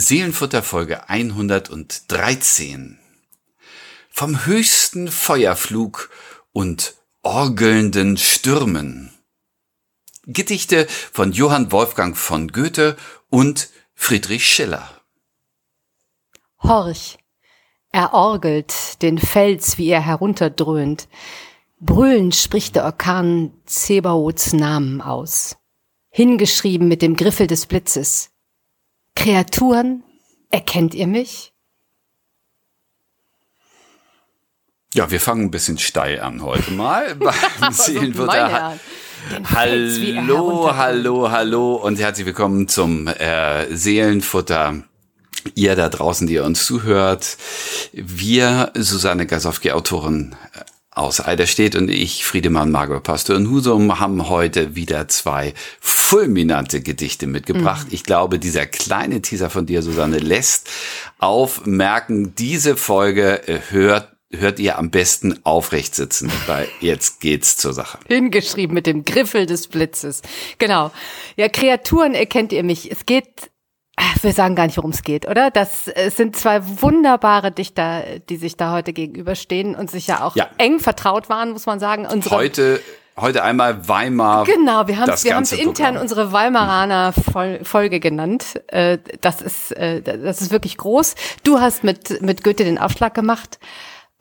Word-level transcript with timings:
Seelenfutter 0.00 0.62
Folge 0.62 1.10
113. 1.10 2.98
Vom 4.08 4.46
höchsten 4.46 5.08
Feuerflug 5.08 6.08
und 6.52 6.94
orgelnden 7.22 8.16
Stürmen. 8.16 9.12
Gedichte 10.24 10.86
von 11.12 11.32
Johann 11.32 11.70
Wolfgang 11.70 12.16
von 12.16 12.48
Goethe 12.48 12.96
und 13.28 13.68
Friedrich 13.94 14.46
Schiller. 14.46 14.88
Horch, 16.62 17.18
er 17.92 18.14
orgelt 18.14 19.02
den 19.02 19.18
Fels, 19.18 19.76
wie 19.76 19.90
er 19.90 20.00
herunterdröhnt. 20.00 21.08
Brüllend 21.78 22.34
spricht 22.34 22.76
der 22.76 22.84
Orkan 22.84 23.52
Zebaoths 23.66 24.54
Namen 24.54 25.02
aus. 25.02 25.58
Hingeschrieben 26.08 26.88
mit 26.88 27.02
dem 27.02 27.16
Griffel 27.16 27.46
des 27.46 27.66
Blitzes. 27.66 28.30
Kreaturen, 29.14 30.02
erkennt 30.50 30.94
ihr 30.94 31.06
mich? 31.06 31.52
Ja, 34.94 35.10
wir 35.10 35.20
fangen 35.20 35.44
ein 35.44 35.50
bisschen 35.50 35.78
steil 35.78 36.20
an 36.20 36.42
heute 36.42 36.72
mal 36.72 37.14
beim 37.60 37.72
Seelenfutter. 37.72 38.78
Hallo, 39.54 40.76
hallo, 40.76 41.30
hallo 41.30 41.76
und 41.76 42.00
herzlich 42.00 42.26
willkommen 42.26 42.66
zum 42.66 43.06
äh, 43.06 43.74
Seelenfutter. 43.74 44.82
Ihr 45.54 45.76
da 45.76 45.88
draußen, 45.88 46.26
die 46.26 46.34
ihr 46.34 46.44
uns 46.44 46.66
zuhört. 46.66 47.36
Wir, 47.92 48.72
Susanne 48.74 49.26
Gasowski, 49.26 49.72
Autorin 49.72 50.34
aus 51.00 51.24
Eiderstedt 51.24 51.76
und 51.76 51.88
ich, 51.88 52.26
Friedemann 52.26 52.70
Margot 52.70 53.02
Pastor 53.02 53.34
in 53.34 53.50
Husum, 53.50 53.98
haben 54.00 54.28
heute 54.28 54.74
wieder 54.76 55.08
zwei 55.08 55.54
fulminante 55.80 56.82
Gedichte 56.82 57.26
mitgebracht. 57.26 57.86
Mhm. 57.86 57.94
Ich 57.94 58.04
glaube, 58.04 58.38
dieser 58.38 58.66
kleine 58.66 59.22
Teaser 59.22 59.48
von 59.48 59.64
dir, 59.64 59.80
Susanne, 59.80 60.18
lässt 60.18 60.68
aufmerken, 61.18 62.34
diese 62.34 62.76
Folge 62.76 63.48
äh, 63.48 63.60
hört 63.70 64.12
hört 64.32 64.60
ihr 64.60 64.78
am 64.78 64.90
besten 64.90 65.40
aufrecht 65.44 65.96
sitzen, 65.96 66.30
weil 66.46 66.68
jetzt 66.80 67.18
geht's 67.18 67.56
zur 67.56 67.72
Sache. 67.72 67.98
Hingeschrieben 68.06 68.74
mit 68.74 68.86
dem 68.86 69.04
Griffel 69.04 69.44
des 69.44 69.66
Blitzes. 69.66 70.22
Genau. 70.58 70.92
Ja, 71.36 71.48
Kreaturen 71.48 72.14
erkennt 72.14 72.52
ihr 72.52 72.62
mich. 72.62 72.92
Es 72.92 73.06
geht 73.06 73.50
wir 74.22 74.32
sagen 74.32 74.54
gar 74.54 74.66
nicht, 74.66 74.76
worum 74.76 74.90
es 74.90 75.02
geht, 75.02 75.28
oder? 75.28 75.50
Das 75.50 75.88
es 75.88 76.16
sind 76.16 76.36
zwei 76.36 76.60
wunderbare 76.82 77.50
Dichter, 77.50 78.02
die 78.28 78.36
sich 78.36 78.56
da 78.56 78.72
heute 78.72 78.92
gegenüberstehen 78.92 79.74
und 79.74 79.90
sich 79.90 80.06
ja 80.06 80.22
auch 80.22 80.36
ja. 80.36 80.48
eng 80.58 80.80
vertraut 80.80 81.28
waren, 81.28 81.52
muss 81.52 81.66
man 81.66 81.80
sagen. 81.80 82.06
Unsere 82.06 82.34
heute 82.34 82.80
heute 83.20 83.42
einmal 83.42 83.88
Weimar. 83.88 84.44
Genau, 84.44 84.86
wir 84.86 84.98
haben 84.98 85.12
wir 85.22 85.34
haben 85.34 85.42
es 85.42 85.52
intern 85.52 85.96
unsere 85.96 86.32
Weimaraner 86.32 87.12
Folge 87.62 88.00
genannt. 88.00 88.60
Äh, 88.68 88.98
das 89.20 89.42
ist 89.42 89.72
äh, 89.72 90.02
das 90.02 90.40
ist 90.40 90.50
wirklich 90.50 90.76
groß. 90.76 91.14
Du 91.44 91.60
hast 91.60 91.84
mit 91.84 92.22
mit 92.22 92.44
Goethe 92.44 92.64
den 92.64 92.78
Aufschlag 92.78 93.14
gemacht. 93.14 93.58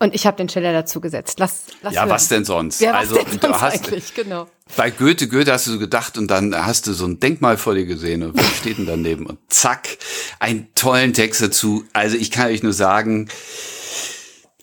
Und 0.01 0.15
ich 0.15 0.25
habe 0.25 0.37
den 0.37 0.47
Schiller 0.47 0.71
dazu 0.71 1.01
gesetzt. 1.01 1.39
Lass, 1.39 1.63
lass 1.81 1.93
ja, 1.93 2.01
hören. 2.01 2.11
was 2.11 2.29
denn 2.29 2.45
sonst? 2.45 2.79
Ja, 2.79 2.93
also 2.93 3.15
denn 3.15 3.39
du 3.39 3.49
hast 3.49 4.15
genau. 4.15 4.47
Bei 4.77 4.91
Goethe, 4.91 5.27
Goethe 5.27 5.51
hast 5.51 5.67
du 5.67 5.71
so 5.71 5.79
gedacht 5.79 6.17
und 6.17 6.27
dann 6.31 6.55
hast 6.55 6.87
du 6.87 6.93
so 6.93 7.05
ein 7.05 7.19
Denkmal 7.19 7.57
vor 7.57 7.75
dir 7.75 7.85
gesehen 7.85 8.23
und 8.23 8.37
was 8.37 8.57
steht 8.57 8.77
denn 8.77 8.85
daneben 8.85 9.25
und 9.25 9.39
zack, 9.49 9.97
einen 10.39 10.73
tollen 10.73 11.13
Text 11.13 11.41
dazu. 11.41 11.83
Also 11.91 12.15
ich 12.15 12.31
kann 12.31 12.47
euch 12.47 12.63
nur 12.63 12.71
sagen, 12.71 13.27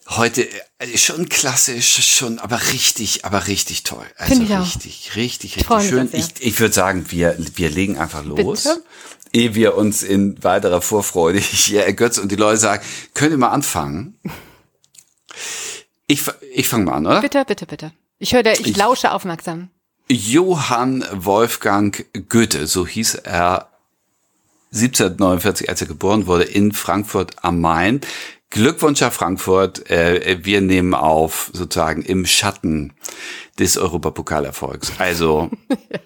heute 0.08 0.48
äh, 0.78 0.96
schon 0.96 1.28
klassisch, 1.28 2.16
schon, 2.16 2.38
aber 2.38 2.58
richtig, 2.72 3.26
aber 3.26 3.46
richtig 3.46 3.82
toll. 3.82 4.06
Also 4.16 4.34
ich 4.34 4.40
richtig, 4.40 4.56
auch. 4.56 4.64
richtig, 4.64 5.16
richtig 5.16 5.66
Freund 5.66 5.88
schön. 5.88 6.08
Ich, 6.12 6.28
ich 6.38 6.58
würde 6.60 6.74
sagen, 6.74 7.06
wir, 7.08 7.36
wir 7.56 7.68
legen 7.68 7.98
einfach 7.98 8.24
los. 8.24 8.64
Bitte? 8.64 8.82
Ehe 9.34 9.54
wir 9.54 9.76
uns 9.76 10.02
in 10.02 10.42
weiterer 10.42 10.80
Vorfreude 10.80 11.38
hier 11.40 11.84
ergötzen 11.84 12.20
und 12.22 12.32
die 12.32 12.36
Leute 12.36 12.58
sagen, 12.58 12.82
könnt 13.12 13.32
ihr 13.32 13.38
mal 13.38 13.50
anfangen? 13.50 14.18
Ich, 16.06 16.22
ich 16.52 16.68
fange 16.68 16.84
mal 16.84 16.92
an, 16.94 17.06
oder? 17.06 17.20
Bitte, 17.20 17.44
bitte, 17.44 17.66
bitte. 17.66 17.92
Ich 18.18 18.32
höre, 18.32 18.46
ich, 18.46 18.66
ich 18.66 18.76
lausche 18.76 19.12
aufmerksam. 19.12 19.70
Johann 20.08 21.04
Wolfgang 21.12 22.06
Goethe, 22.28 22.66
so 22.66 22.86
hieß 22.86 23.16
er 23.16 23.68
1749, 24.72 25.68
als 25.68 25.80
er 25.80 25.88
geboren 25.88 26.26
wurde, 26.26 26.44
in 26.44 26.72
Frankfurt 26.72 27.32
am 27.42 27.60
Main. 27.60 28.00
Glückwunsch 28.50 29.00
nach 29.00 29.12
Frankfurt. 29.12 29.90
Äh, 29.90 30.44
wir 30.44 30.60
nehmen 30.60 30.94
auf 30.94 31.50
sozusagen 31.52 32.02
im 32.02 32.24
Schatten 32.24 32.92
des 33.58 33.76
Europapokalerfolgs. 33.76 34.92
Also 34.98 35.50
ja 35.90 35.98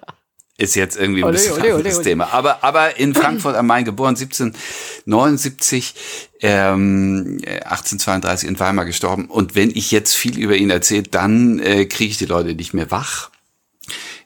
ist 0.60 0.74
jetzt 0.76 0.96
irgendwie 0.96 1.24
ein 1.24 1.32
bisschen 1.32 1.54
ole, 1.54 1.74
ole, 1.74 1.86
ole, 1.86 2.02
Thema. 2.02 2.32
Aber, 2.32 2.62
aber 2.62 2.98
in 2.98 3.14
Frankfurt 3.14 3.56
am 3.56 3.66
Main 3.66 3.84
geboren, 3.84 4.14
1779, 4.16 5.94
ähm, 6.40 7.38
1832 7.44 8.48
in 8.48 8.60
Weimar 8.60 8.84
gestorben. 8.84 9.26
Und 9.26 9.54
wenn 9.54 9.70
ich 9.70 9.90
jetzt 9.90 10.14
viel 10.14 10.38
über 10.38 10.56
ihn 10.56 10.70
erzähle, 10.70 11.04
dann 11.04 11.58
äh, 11.60 11.86
kriege 11.86 12.10
ich 12.10 12.18
die 12.18 12.26
Leute 12.26 12.54
nicht 12.54 12.74
mehr 12.74 12.90
wach. 12.90 13.30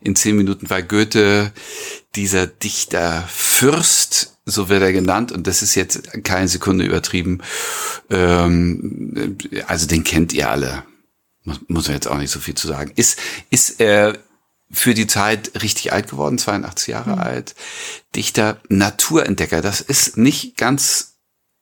In 0.00 0.16
zehn 0.16 0.36
Minuten 0.36 0.68
war 0.70 0.82
Goethe 0.82 1.52
dieser 2.16 2.46
Dichter 2.46 3.24
Fürst, 3.28 4.36
so 4.44 4.68
wird 4.68 4.82
er 4.82 4.92
genannt, 4.92 5.32
und 5.32 5.46
das 5.46 5.62
ist 5.62 5.74
jetzt 5.74 6.22
keine 6.24 6.48
Sekunde 6.48 6.84
übertrieben. 6.84 7.40
Ähm, 8.10 9.38
also 9.66 9.86
den 9.86 10.04
kennt 10.04 10.32
ihr 10.32 10.50
alle. 10.50 10.84
Muss, 11.44 11.60
muss 11.68 11.86
man 11.86 11.94
jetzt 11.94 12.08
auch 12.08 12.18
nicht 12.18 12.30
so 12.30 12.40
viel 12.40 12.54
zu 12.54 12.66
sagen. 12.66 12.92
Ist, 12.96 13.18
ist 13.50 13.80
äh, 13.80 14.14
für 14.70 14.94
die 14.94 15.06
Zeit 15.06 15.62
richtig 15.62 15.92
alt 15.92 16.10
geworden, 16.10 16.38
82 16.38 16.88
Jahre 16.88 17.12
mhm. 17.12 17.18
alt. 17.18 17.54
Dichter, 18.14 18.60
Naturentdecker. 18.68 19.60
Das 19.60 19.80
ist 19.80 20.16
nicht 20.16 20.56
ganz 20.56 21.14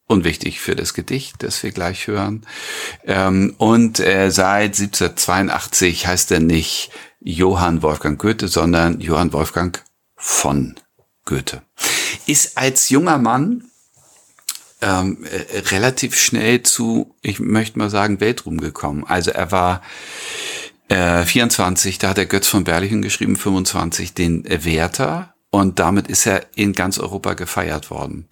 unwichtig 0.06 0.60
für 0.60 0.76
das 0.76 0.94
Gedicht, 0.94 1.42
das 1.42 1.62
wir 1.62 1.72
gleich 1.72 2.06
hören. 2.06 2.46
Ähm, 3.04 3.54
und 3.58 4.00
äh, 4.00 4.30
seit 4.30 4.78
1782 4.78 6.06
heißt 6.06 6.30
er 6.32 6.40
nicht 6.40 6.90
Johann 7.20 7.82
Wolfgang 7.82 8.20
Goethe, 8.20 8.48
sondern 8.48 9.00
Johann 9.00 9.32
Wolfgang 9.32 9.82
von 10.16 10.74
Goethe. 11.24 11.62
Ist 12.26 12.58
als 12.58 12.90
junger 12.90 13.18
Mann 13.18 13.64
ähm, 14.82 15.24
äh, 15.24 15.58
relativ 15.70 16.18
schnell 16.18 16.62
zu, 16.62 17.14
ich 17.22 17.38
möchte 17.38 17.78
mal 17.78 17.90
sagen, 17.90 18.20
Weltruhm 18.20 18.60
gekommen. 18.60 19.04
Also 19.06 19.30
er 19.30 19.52
war 19.52 19.82
äh, 20.92 21.24
24, 21.24 21.98
da 21.98 22.10
hat 22.10 22.18
der 22.18 22.26
Götz 22.26 22.46
von 22.46 22.64
Berlichen 22.64 23.02
geschrieben, 23.02 23.36
25 23.36 24.14
den 24.14 24.44
Werther 24.44 25.34
und 25.50 25.78
damit 25.78 26.08
ist 26.08 26.26
er 26.26 26.46
in 26.54 26.72
ganz 26.72 26.98
Europa 26.98 27.34
gefeiert 27.34 27.90
worden. 27.90 28.28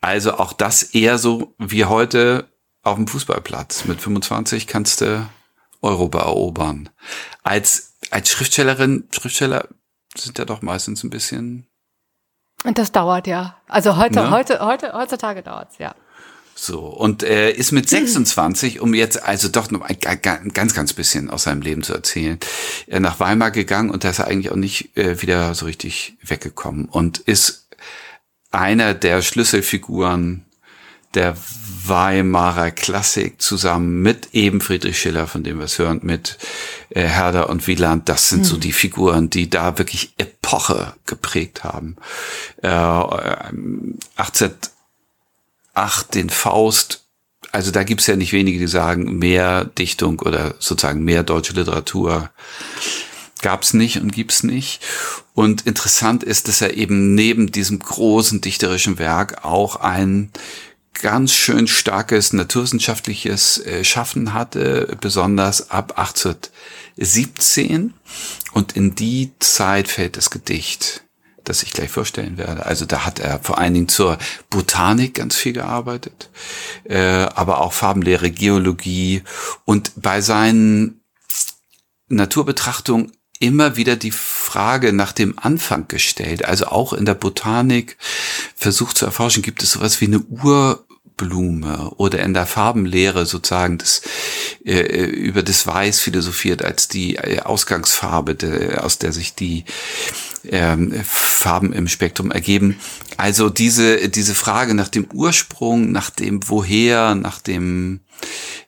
Also 0.00 0.34
auch 0.34 0.52
das 0.52 0.82
eher 0.82 1.18
so 1.18 1.54
wie 1.58 1.84
heute 1.84 2.48
auf 2.82 2.96
dem 2.96 3.08
Fußballplatz. 3.08 3.86
Mit 3.86 4.00
25 4.00 4.66
kannst 4.66 5.00
du 5.00 5.28
Europa 5.82 6.20
erobern. 6.20 6.88
Als, 7.42 7.94
als 8.10 8.30
Schriftstellerin, 8.30 9.08
Schriftsteller 9.10 9.68
sind 10.14 10.38
ja 10.38 10.44
doch 10.44 10.62
meistens 10.62 11.02
ein 11.02 11.10
bisschen. 11.10 11.66
Und 12.64 12.78
das 12.78 12.92
dauert 12.92 13.26
ja. 13.26 13.56
Also 13.68 13.96
heute, 13.96 14.20
ne? 14.20 14.30
heute, 14.30 14.60
heute, 14.60 14.92
heutzutage 14.92 15.42
dauert's 15.42 15.78
ja. 15.78 15.94
So, 16.58 16.80
und 16.80 17.22
er 17.22 17.54
ist 17.54 17.72
mit 17.72 17.86
26, 17.86 18.80
um 18.80 18.94
jetzt 18.94 19.22
also 19.22 19.48
doch 19.48 19.70
noch 19.70 19.82
ein 19.82 19.98
ganz, 20.54 20.74
ganz 20.74 20.94
bisschen 20.94 21.28
aus 21.28 21.42
seinem 21.42 21.60
Leben 21.60 21.82
zu 21.82 21.92
erzählen, 21.92 22.38
er 22.86 23.00
nach 23.00 23.20
Weimar 23.20 23.50
gegangen 23.50 23.90
und 23.90 24.04
da 24.04 24.08
ist 24.08 24.20
er 24.20 24.28
eigentlich 24.28 24.50
auch 24.50 24.56
nicht 24.56 24.96
äh, 24.96 25.20
wieder 25.20 25.54
so 25.54 25.66
richtig 25.66 26.16
weggekommen 26.22 26.86
und 26.86 27.18
ist 27.18 27.68
einer 28.52 28.94
der 28.94 29.20
Schlüsselfiguren 29.20 30.46
der 31.12 31.36
Weimarer 31.84 32.70
Klassik 32.70 33.40
zusammen 33.40 34.00
mit 34.00 34.30
eben 34.32 34.62
Friedrich 34.62 34.98
Schiller, 34.98 35.26
von 35.26 35.44
dem 35.44 35.58
wir 35.58 35.66
es 35.66 35.78
hören, 35.78 36.00
mit 36.02 36.38
äh, 36.88 37.02
Herder 37.02 37.50
und 37.50 37.66
Wieland. 37.66 38.08
Das 38.08 38.30
sind 38.30 38.40
mhm. 38.40 38.44
so 38.44 38.54
hm. 38.54 38.60
die 38.60 38.72
Figuren, 38.72 39.30
die 39.30 39.48
da 39.48 39.78
wirklich 39.78 40.14
Epoche 40.16 40.94
geprägt 41.04 41.64
haben. 41.64 41.96
Äh, 42.62 42.68
18 42.68 44.52
ach, 45.76 46.02
den 46.02 46.30
Faust, 46.30 47.04
also 47.52 47.70
da 47.70 47.84
gibt's 47.84 48.06
ja 48.06 48.16
nicht 48.16 48.32
wenige, 48.32 48.58
die 48.58 48.66
sagen, 48.66 49.18
mehr 49.18 49.64
Dichtung 49.64 50.20
oder 50.20 50.54
sozusagen 50.58 51.04
mehr 51.04 51.22
deutsche 51.22 51.52
Literatur 51.52 52.30
gab's 53.42 53.74
nicht 53.74 54.00
und 54.00 54.12
gibt's 54.12 54.42
nicht. 54.42 54.82
Und 55.34 55.66
interessant 55.66 56.24
ist, 56.24 56.48
dass 56.48 56.62
er 56.62 56.74
eben 56.74 57.14
neben 57.14 57.52
diesem 57.52 57.78
großen 57.78 58.40
dichterischen 58.40 58.98
Werk 58.98 59.44
auch 59.44 59.76
ein 59.76 60.30
ganz 60.94 61.34
schön 61.34 61.66
starkes 61.66 62.32
naturwissenschaftliches 62.32 63.58
äh, 63.58 63.84
Schaffen 63.84 64.32
hatte, 64.32 64.96
besonders 65.00 65.70
ab 65.70 65.98
1817. 65.98 67.92
Und 68.52 68.72
in 68.74 68.94
die 68.94 69.32
Zeit 69.38 69.88
fällt 69.88 70.16
das 70.16 70.30
Gedicht 70.30 71.05
das 71.48 71.62
ich 71.62 71.72
gleich 71.72 71.90
vorstellen 71.90 72.36
werde. 72.36 72.66
Also 72.66 72.84
da 72.84 73.06
hat 73.06 73.18
er 73.18 73.40
vor 73.40 73.58
allen 73.58 73.74
Dingen 73.74 73.88
zur 73.88 74.18
Botanik 74.50 75.14
ganz 75.14 75.36
viel 75.36 75.52
gearbeitet, 75.52 76.30
äh, 76.84 76.98
aber 76.98 77.60
auch 77.60 77.72
Farbenlehre, 77.72 78.30
Geologie 78.30 79.22
und 79.64 79.92
bei 79.96 80.20
seinen 80.20 81.00
Naturbetrachtungen 82.08 83.12
immer 83.38 83.76
wieder 83.76 83.96
die 83.96 84.12
Frage 84.12 84.92
nach 84.92 85.12
dem 85.12 85.38
Anfang 85.38 85.88
gestellt. 85.88 86.44
Also 86.44 86.66
auch 86.66 86.92
in 86.92 87.04
der 87.04 87.14
Botanik 87.14 87.96
versucht 88.54 88.96
zu 88.96 89.04
erforschen, 89.04 89.42
gibt 89.42 89.62
es 89.62 89.72
sowas 89.72 90.00
wie 90.00 90.06
eine 90.06 90.20
Urblume 90.20 91.90
oder 91.96 92.20
in 92.20 92.34
der 92.34 92.46
Farbenlehre 92.46 93.26
sozusagen 93.26 93.78
das, 93.78 94.02
äh, 94.64 95.04
über 95.04 95.42
das 95.42 95.66
Weiß 95.66 96.00
philosophiert 96.00 96.64
als 96.64 96.88
die 96.88 97.16
äh, 97.16 97.40
Ausgangsfarbe, 97.40 98.34
de, 98.34 98.76
aus 98.76 98.98
der 98.98 99.12
sich 99.12 99.34
die 99.34 99.64
ähm, 100.50 100.92
Farben 101.04 101.72
im 101.72 101.88
Spektrum 101.88 102.30
ergeben. 102.30 102.78
Also 103.16 103.50
diese, 103.50 104.08
diese 104.08 104.34
Frage 104.34 104.74
nach 104.74 104.88
dem 104.88 105.06
Ursprung, 105.12 105.92
nach 105.92 106.10
dem 106.10 106.48
Woher, 106.48 107.14
nach 107.14 107.40
dem 107.40 108.00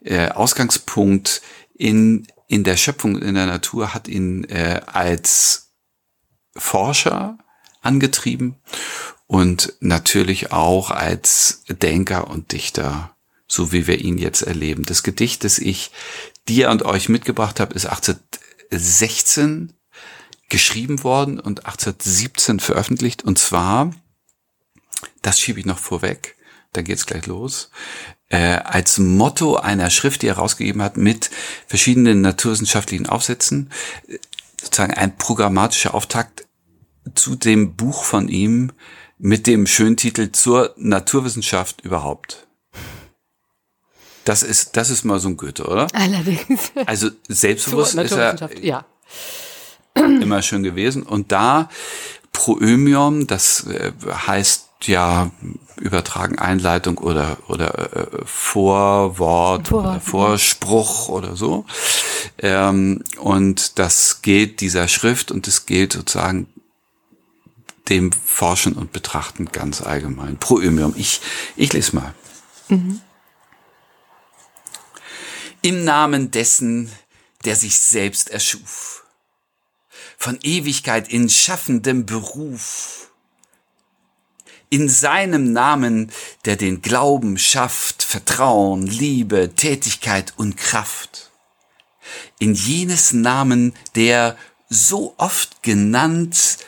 äh, 0.04 0.28
Ausgangspunkt 0.28 1.42
in, 1.76 2.26
in 2.46 2.64
der 2.64 2.76
Schöpfung, 2.76 3.20
in 3.20 3.34
der 3.34 3.46
Natur 3.46 3.94
hat 3.94 4.08
ihn 4.08 4.44
äh, 4.44 4.80
als 4.86 5.72
Forscher 6.56 7.38
angetrieben 7.82 8.56
und 9.26 9.74
natürlich 9.80 10.52
auch 10.52 10.90
als 10.90 11.62
Denker 11.68 12.28
und 12.28 12.52
Dichter, 12.52 13.14
so 13.46 13.72
wie 13.72 13.86
wir 13.86 14.00
ihn 14.00 14.18
jetzt 14.18 14.42
erleben. 14.42 14.84
Das 14.84 15.02
Gedicht, 15.02 15.44
das 15.44 15.58
ich 15.58 15.90
dir 16.48 16.70
und 16.70 16.84
euch 16.84 17.08
mitgebracht 17.08 17.60
habe, 17.60 17.74
ist 17.74 17.86
1816 17.86 19.74
geschrieben 20.48 21.02
worden 21.04 21.38
und 21.38 21.66
1817 21.66 22.60
veröffentlicht. 22.60 23.24
Und 23.24 23.38
zwar, 23.38 23.92
das 25.22 25.40
schiebe 25.40 25.60
ich 25.60 25.66
noch 25.66 25.78
vorweg, 25.78 26.36
dann 26.72 26.84
geht's 26.84 27.06
gleich 27.06 27.26
los, 27.26 27.70
äh, 28.28 28.56
als 28.56 28.98
Motto 28.98 29.56
einer 29.56 29.90
Schrift, 29.90 30.22
die 30.22 30.28
er 30.28 30.36
rausgegeben 30.36 30.82
hat, 30.82 30.96
mit 30.96 31.30
verschiedenen 31.66 32.20
naturwissenschaftlichen 32.20 33.06
Aufsätzen, 33.06 33.70
sozusagen 34.60 34.94
ein 34.94 35.16
programmatischer 35.16 35.94
Auftakt 35.94 36.46
zu 37.14 37.36
dem 37.36 37.74
Buch 37.74 38.04
von 38.04 38.28
ihm 38.28 38.72
mit 39.18 39.46
dem 39.46 39.66
schönen 39.66 39.96
Titel 39.96 40.30
zur 40.30 40.74
Naturwissenschaft 40.76 41.80
überhaupt. 41.80 42.46
Das 44.24 44.42
ist, 44.42 44.76
das 44.76 44.90
ist 44.90 45.04
mal 45.04 45.18
so 45.20 45.28
ein 45.28 45.36
Goethe, 45.38 45.64
oder? 45.64 45.88
Allerdings. 45.94 46.70
Also 46.84 47.10
selbstbewusst 47.28 47.94
ist 47.94 48.12
er 48.12 48.58
ja. 48.62 48.84
immer 50.22 50.42
schön 50.42 50.62
gewesen. 50.62 51.02
Und 51.02 51.32
da 51.32 51.68
Proömium, 52.32 53.26
das 53.26 53.66
äh, 53.66 53.92
heißt 54.26 54.66
ja 54.84 55.30
übertragen 55.80 56.38
Einleitung 56.38 56.98
oder 56.98 57.38
oder 57.48 57.96
äh, 57.96 58.06
Vorwort 58.24 59.68
Vorwort, 59.68 59.72
oder 59.72 60.00
Vorspruch 60.00 61.08
oder 61.08 61.34
so 61.36 61.64
ähm, 62.38 63.02
und 63.18 63.78
das 63.78 64.22
gilt 64.22 64.60
dieser 64.60 64.88
Schrift 64.88 65.30
und 65.30 65.48
es 65.48 65.66
gilt 65.66 65.94
sozusagen 65.94 66.46
dem 67.88 68.12
Forschen 68.12 68.74
und 68.74 68.92
Betrachten 68.92 69.46
ganz 69.46 69.80
allgemein. 69.80 70.38
Proömium. 70.38 70.94
Ich 70.96 71.20
ich 71.56 71.72
lese 71.72 71.96
mal. 71.96 72.14
Mhm. 72.68 73.00
Im 75.62 75.84
Namen 75.84 76.30
dessen, 76.30 76.92
der 77.44 77.56
sich 77.56 77.78
selbst 77.78 78.30
erschuf, 78.30 79.04
von 80.18 80.38
Ewigkeit 80.42 81.08
in 81.08 81.30
schaffendem 81.30 82.04
Beruf 82.04 83.08
in 84.70 84.88
seinem 84.88 85.52
Namen, 85.52 86.12
der 86.44 86.56
den 86.56 86.82
Glauben 86.82 87.38
schafft, 87.38 88.02
Vertrauen, 88.02 88.86
Liebe, 88.86 89.54
Tätigkeit 89.54 90.34
und 90.36 90.56
Kraft. 90.58 91.30
In 92.38 92.54
jenes 92.54 93.12
Namen, 93.12 93.74
der 93.94 94.36
so 94.68 95.14
oft 95.16 95.62
genannt, 95.62 96.58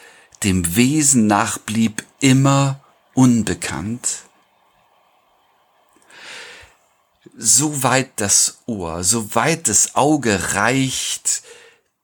dem 0.45 0.77
Wesen 0.77 1.27
nach 1.27 1.59
blieb 1.59 2.05
immer 2.21 2.81
unbekannt. 3.13 4.25
So 7.37 7.83
weit 7.83 8.13
das 8.17 8.61
Ohr, 8.67 9.05
so 9.05 9.35
weit 9.35 9.69
das 9.69 9.95
Auge 9.95 10.55
reicht, 10.55 11.43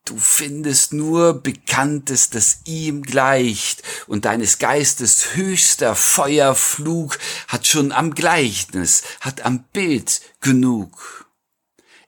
Du 0.06 0.17
findest 0.17 0.93
nur 0.93 1.35
Bekanntes, 1.43 2.31
das 2.31 2.61
ihm 2.64 3.03
gleicht, 3.03 3.82
und 4.06 4.25
deines 4.25 4.58
Geistes 4.58 5.35
höchster 5.35 5.97
Feuerflug 5.97 7.19
hat 7.49 7.67
schon 7.67 7.91
am 7.91 8.14
Gleichnis, 8.14 9.03
hat 9.20 9.41
am 9.41 9.64
Bild 9.73 10.20
genug. 10.41 11.26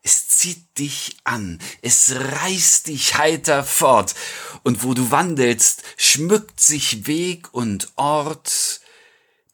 Es 0.03 0.29
zieht 0.29 0.79
dich 0.79 1.17
an, 1.25 1.59
es 1.83 2.15
reißt 2.15 2.87
dich 2.87 3.19
heiter 3.19 3.65
fort, 3.65 4.15
und 4.63 4.85
wo 4.85 4.95
du 4.95 5.11
wandelst, 5.11 5.83
schmückt 5.97 6.61
sich 6.61 7.09
Weg 7.09 7.53
und 7.53 7.91
Ort, 7.97 8.81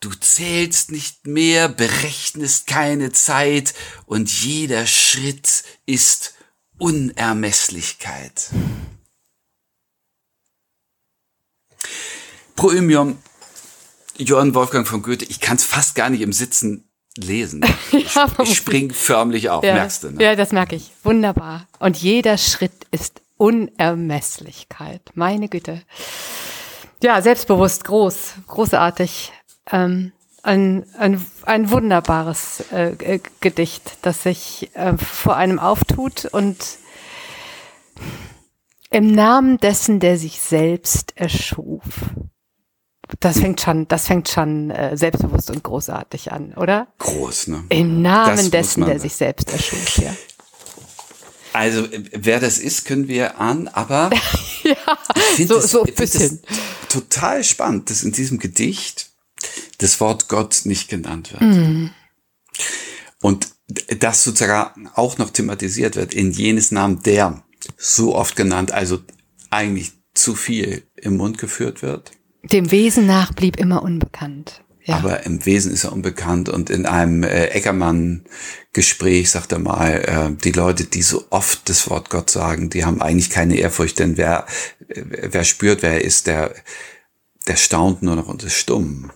Du 0.00 0.12
zählst 0.12 0.90
nicht 0.90 1.26
mehr, 1.26 1.66
berechnest 1.66 2.66
keine 2.66 3.10
Zeit, 3.12 3.72
und 4.04 4.30
jeder 4.30 4.86
Schritt 4.86 5.64
ist 5.86 6.34
Unermesslichkeit. 6.78 8.50
Proömium, 12.56 13.18
Johann 14.16 14.54
Wolfgang 14.54 14.86
von 14.86 15.02
Goethe, 15.02 15.24
ich 15.24 15.40
kann 15.40 15.56
es 15.56 15.64
fast 15.64 15.94
gar 15.94 16.10
nicht 16.10 16.20
im 16.20 16.32
Sitzen 16.32 16.88
lesen. 17.16 17.64
ja, 17.92 18.28
ich 18.42 18.56
spring 18.56 18.92
förmlich 18.92 19.50
auf, 19.50 19.64
ja, 19.64 19.74
merkst 19.74 20.04
du? 20.04 20.10
Ne? 20.10 20.22
Ja, 20.22 20.36
das 20.36 20.52
merke 20.52 20.76
ich. 20.76 20.92
Wunderbar. 21.02 21.66
Und 21.78 21.96
jeder 21.96 22.38
Schritt 22.38 22.86
ist 22.90 23.22
Unermesslichkeit. 23.36 25.02
Meine 25.14 25.48
Güte. 25.48 25.82
Ja, 27.02 27.20
selbstbewusst, 27.20 27.84
groß, 27.84 28.34
großartig. 28.46 29.32
Ähm, 29.70 30.12
ein, 30.44 30.84
ein, 30.98 31.24
ein 31.42 31.70
wunderbares 31.70 32.64
äh, 32.70 32.92
äh, 32.92 33.20
Gedicht, 33.40 33.98
das 34.02 34.22
sich 34.22 34.70
äh, 34.74 34.96
vor 34.98 35.36
einem 35.36 35.58
auftut 35.58 36.26
und 36.26 36.58
im 38.90 39.10
Namen 39.10 39.58
dessen, 39.58 40.00
der 40.00 40.18
sich 40.18 40.40
selbst 40.40 41.16
erschuf. 41.16 41.82
Das 43.20 43.40
fängt 43.40 43.60
schon, 43.60 43.88
das 43.88 44.06
fängt 44.06 44.28
schon 44.28 44.70
äh, 44.70 44.96
selbstbewusst 44.96 45.50
und 45.50 45.62
großartig 45.62 46.30
an, 46.32 46.54
oder? 46.54 46.88
Groß, 46.98 47.48
ne? 47.48 47.64
Im 47.70 48.02
Namen 48.02 48.36
das 48.36 48.50
dessen, 48.50 48.84
der 48.84 49.00
sich 49.00 49.14
selbst 49.14 49.50
erschuf, 49.50 49.98
ja. 49.98 50.14
Also, 51.52 51.86
wer 52.12 52.40
das 52.40 52.58
ist, 52.58 52.84
können 52.84 53.08
wir 53.08 53.38
an, 53.40 53.68
aber 53.68 54.10
ja, 54.62 54.98
so, 55.46 55.54
das, 55.54 55.70
so 55.70 55.84
ein 55.84 55.94
bisschen. 55.94 56.40
total 56.88 57.44
spannend, 57.44 57.90
dass 57.90 58.02
in 58.02 58.12
diesem 58.12 58.38
Gedicht 58.38 59.13
das 59.78 60.00
Wort 60.00 60.28
Gott 60.28 60.62
nicht 60.64 60.88
genannt 60.88 61.32
wird. 61.32 61.42
Mm. 61.42 61.90
Und 63.20 63.48
das 63.98 64.24
sozusagen 64.24 64.88
auch 64.94 65.18
noch 65.18 65.30
thematisiert 65.30 65.96
wird 65.96 66.12
in 66.14 66.30
jenes 66.30 66.70
Namen 66.70 67.02
der 67.02 67.42
so 67.78 68.14
oft 68.14 68.36
genannt, 68.36 68.72
also 68.72 68.98
eigentlich 69.50 69.92
zu 70.12 70.34
viel 70.34 70.82
im 70.96 71.16
Mund 71.16 71.38
geführt 71.38 71.82
wird. 71.82 72.12
Dem 72.42 72.70
Wesen 72.70 73.06
nach 73.06 73.32
blieb 73.32 73.56
immer 73.56 73.82
unbekannt. 73.82 74.64
Ja. 74.84 74.96
Aber 74.96 75.24
im 75.24 75.46
Wesen 75.46 75.72
ist 75.72 75.84
er 75.84 75.92
unbekannt 75.92 76.50
und 76.50 76.68
in 76.68 76.84
einem 76.84 77.22
äh, 77.22 77.46
Eckermann-Gespräch 77.46 79.30
sagt 79.30 79.52
er 79.52 79.58
mal, 79.58 79.92
äh, 79.92 80.42
die 80.42 80.52
Leute, 80.52 80.84
die 80.84 81.00
so 81.00 81.24
oft 81.30 81.70
das 81.70 81.88
Wort 81.88 82.10
Gott 82.10 82.28
sagen, 82.28 82.68
die 82.68 82.84
haben 82.84 83.00
eigentlich 83.00 83.30
keine 83.30 83.56
Ehrfurcht, 83.56 83.98
denn 83.98 84.18
wer, 84.18 84.46
äh, 84.88 85.02
wer 85.30 85.44
spürt, 85.44 85.80
wer 85.80 85.92
er 85.92 86.04
ist, 86.04 86.26
der, 86.26 86.54
der 87.46 87.56
staunt 87.56 88.02
nur 88.02 88.14
noch 88.14 88.28
und 88.28 88.42
ist 88.42 88.56
stumm. 88.56 89.10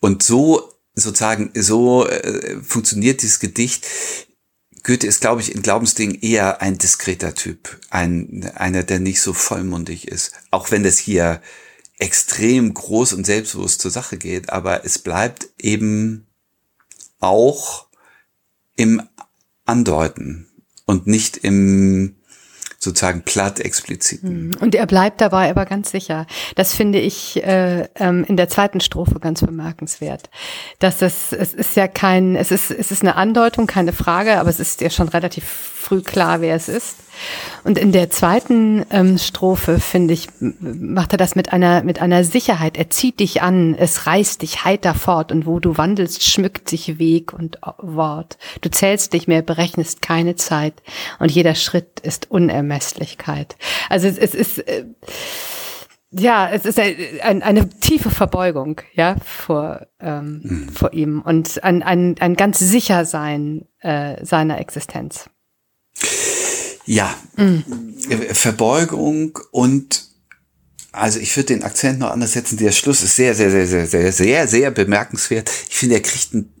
Und 0.00 0.22
so 0.22 0.72
sozusagen, 0.94 1.52
so 1.54 2.06
äh, 2.06 2.60
funktioniert 2.62 3.22
dieses 3.22 3.40
Gedicht. 3.40 3.86
Goethe 4.82 5.06
ist, 5.06 5.20
glaube 5.20 5.40
ich, 5.40 5.54
in 5.54 5.62
Glaubensdingen 5.62 6.20
eher 6.20 6.62
ein 6.62 6.78
diskreter 6.78 7.34
Typ, 7.34 7.80
ein, 7.90 8.50
einer, 8.54 8.82
der 8.82 9.00
nicht 9.00 9.20
so 9.20 9.32
vollmundig 9.32 10.08
ist. 10.08 10.32
Auch 10.50 10.70
wenn 10.70 10.82
das 10.82 10.98
hier 10.98 11.40
extrem 11.98 12.74
groß 12.74 13.12
und 13.12 13.26
selbstbewusst 13.26 13.80
zur 13.80 13.90
Sache 13.90 14.18
geht, 14.18 14.50
aber 14.50 14.84
es 14.84 14.98
bleibt 14.98 15.48
eben 15.58 16.26
auch 17.18 17.88
im 18.76 19.02
Andeuten 19.64 20.48
und 20.86 21.06
nicht 21.06 21.38
im 21.38 22.14
sozusagen 22.88 23.22
platt 23.22 23.60
explizit. 23.60 24.22
Mhm. 24.22 24.52
Und 24.60 24.74
er 24.74 24.86
bleibt 24.86 25.20
dabei 25.20 25.50
aber 25.50 25.66
ganz 25.66 25.90
sicher. 25.90 26.26
Das 26.56 26.74
finde 26.74 26.98
ich 26.98 27.42
äh, 27.44 27.88
ähm, 27.96 28.24
in 28.24 28.36
der 28.36 28.48
zweiten 28.48 28.80
Strophe 28.80 29.20
ganz 29.20 29.40
bemerkenswert. 29.40 30.30
Dass 30.78 31.02
es, 31.02 31.32
es 31.32 31.54
ist 31.54 31.76
ja 31.76 31.86
kein, 31.88 32.36
es 32.36 32.50
ist, 32.50 32.70
es 32.70 32.90
ist 32.90 33.02
eine 33.02 33.16
Andeutung, 33.16 33.66
keine 33.66 33.92
Frage, 33.92 34.38
aber 34.38 34.50
es 34.50 34.60
ist 34.60 34.80
ja 34.80 34.90
schon 34.90 35.08
relativ 35.08 35.77
früh 35.88 36.02
klar, 36.02 36.42
wer 36.42 36.54
es 36.54 36.68
ist. 36.68 36.96
Und 37.64 37.78
in 37.78 37.92
der 37.92 38.10
zweiten 38.10 38.84
ähm, 38.90 39.16
Strophe, 39.16 39.80
finde 39.80 40.12
ich, 40.12 40.28
macht 40.38 41.12
er 41.12 41.16
das 41.16 41.34
mit 41.34 41.50
einer, 41.50 41.82
mit 41.82 42.00
einer 42.00 42.24
Sicherheit. 42.24 42.76
Er 42.76 42.90
zieht 42.90 43.20
dich 43.20 43.40
an, 43.40 43.74
es 43.74 44.06
reißt 44.06 44.42
dich 44.42 44.64
heiter 44.66 44.94
fort 44.94 45.32
und 45.32 45.46
wo 45.46 45.60
du 45.60 45.78
wandelst, 45.78 46.22
schmückt 46.22 46.68
sich 46.68 46.98
Weg 46.98 47.32
und 47.32 47.58
Wort. 47.78 48.36
Du 48.60 48.70
zählst 48.70 49.14
nicht 49.14 49.28
mehr, 49.28 49.40
berechnest 49.40 50.02
keine 50.02 50.36
Zeit 50.36 50.74
und 51.18 51.30
jeder 51.30 51.54
Schritt 51.54 52.00
ist 52.00 52.30
Unermesslichkeit. 52.30 53.56
Also 53.88 54.08
es, 54.08 54.18
es 54.18 54.34
ist, 54.34 54.58
äh, 54.58 54.84
ja, 56.10 56.50
es 56.50 56.66
ist 56.66 56.78
ein, 56.78 57.42
eine 57.42 57.70
tiefe 57.70 58.10
Verbeugung, 58.10 58.82
ja, 58.92 59.16
vor, 59.24 59.86
ähm, 60.00 60.40
mhm. 60.42 60.68
vor 60.68 60.92
ihm 60.92 61.22
und 61.22 61.64
ein, 61.64 61.82
ein, 61.82 62.16
ein 62.20 62.36
ganz 62.36 62.58
Sichersein 62.58 63.64
äh, 63.80 64.22
seiner 64.22 64.60
Existenz. 64.60 65.30
Ja, 66.86 67.14
mhm. 67.36 67.64
Verbeugung 68.32 69.38
und 69.50 70.08
also 70.92 71.20
ich 71.20 71.36
würde 71.36 71.54
den 71.54 71.62
Akzent 71.62 71.98
noch 71.98 72.10
anders 72.10 72.32
setzen. 72.32 72.56
Der 72.56 72.72
Schluss 72.72 73.02
ist 73.02 73.16
sehr, 73.16 73.34
sehr, 73.34 73.50
sehr, 73.50 73.66
sehr, 73.66 73.86
sehr, 73.86 74.12
sehr, 74.12 74.48
sehr 74.48 74.70
bemerkenswert. 74.70 75.50
Ich 75.68 75.76
finde, 75.76 75.96
er 75.96 76.02
kriegt 76.02 76.34
ein 76.34 76.52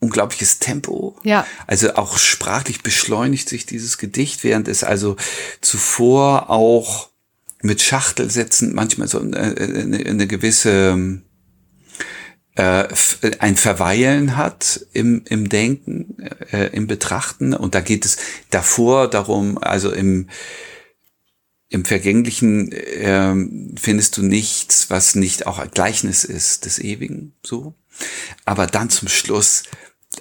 unglaubliches 0.00 0.58
Tempo. 0.58 1.16
Ja. 1.24 1.46
Also 1.66 1.94
auch 1.94 2.18
sprachlich 2.18 2.82
beschleunigt 2.82 3.48
sich 3.48 3.66
dieses 3.66 3.98
Gedicht, 3.98 4.44
während 4.44 4.68
es 4.68 4.84
also 4.84 5.16
zuvor 5.62 6.50
auch 6.50 7.08
mit 7.62 7.80
Schachtelsätzen 7.80 8.74
manchmal 8.74 9.08
so 9.08 9.20
eine, 9.20 9.38
eine, 9.38 9.98
eine 9.98 10.26
gewisse 10.26 11.22
äh, 12.56 12.88
ein 13.38 13.56
Verweilen 13.56 14.36
hat 14.36 14.86
im, 14.92 15.22
im 15.28 15.48
Denken, 15.48 16.16
äh, 16.50 16.68
im 16.72 16.86
Betrachten. 16.86 17.54
Und 17.54 17.74
da 17.74 17.80
geht 17.80 18.04
es 18.04 18.18
davor 18.50 19.08
darum, 19.08 19.58
also 19.58 19.92
im 19.92 20.28
im 21.68 21.84
Vergänglichen 21.84 22.70
äh, 22.70 23.34
findest 23.76 24.16
du 24.16 24.22
nichts, 24.22 24.88
was 24.88 25.16
nicht 25.16 25.48
auch 25.48 25.58
ein 25.58 25.70
Gleichnis 25.72 26.24
ist 26.24 26.64
des 26.64 26.78
Ewigen, 26.78 27.34
so. 27.42 27.74
Aber 28.44 28.66
dann 28.66 28.88
zum 28.88 29.08
Schluss 29.08 29.64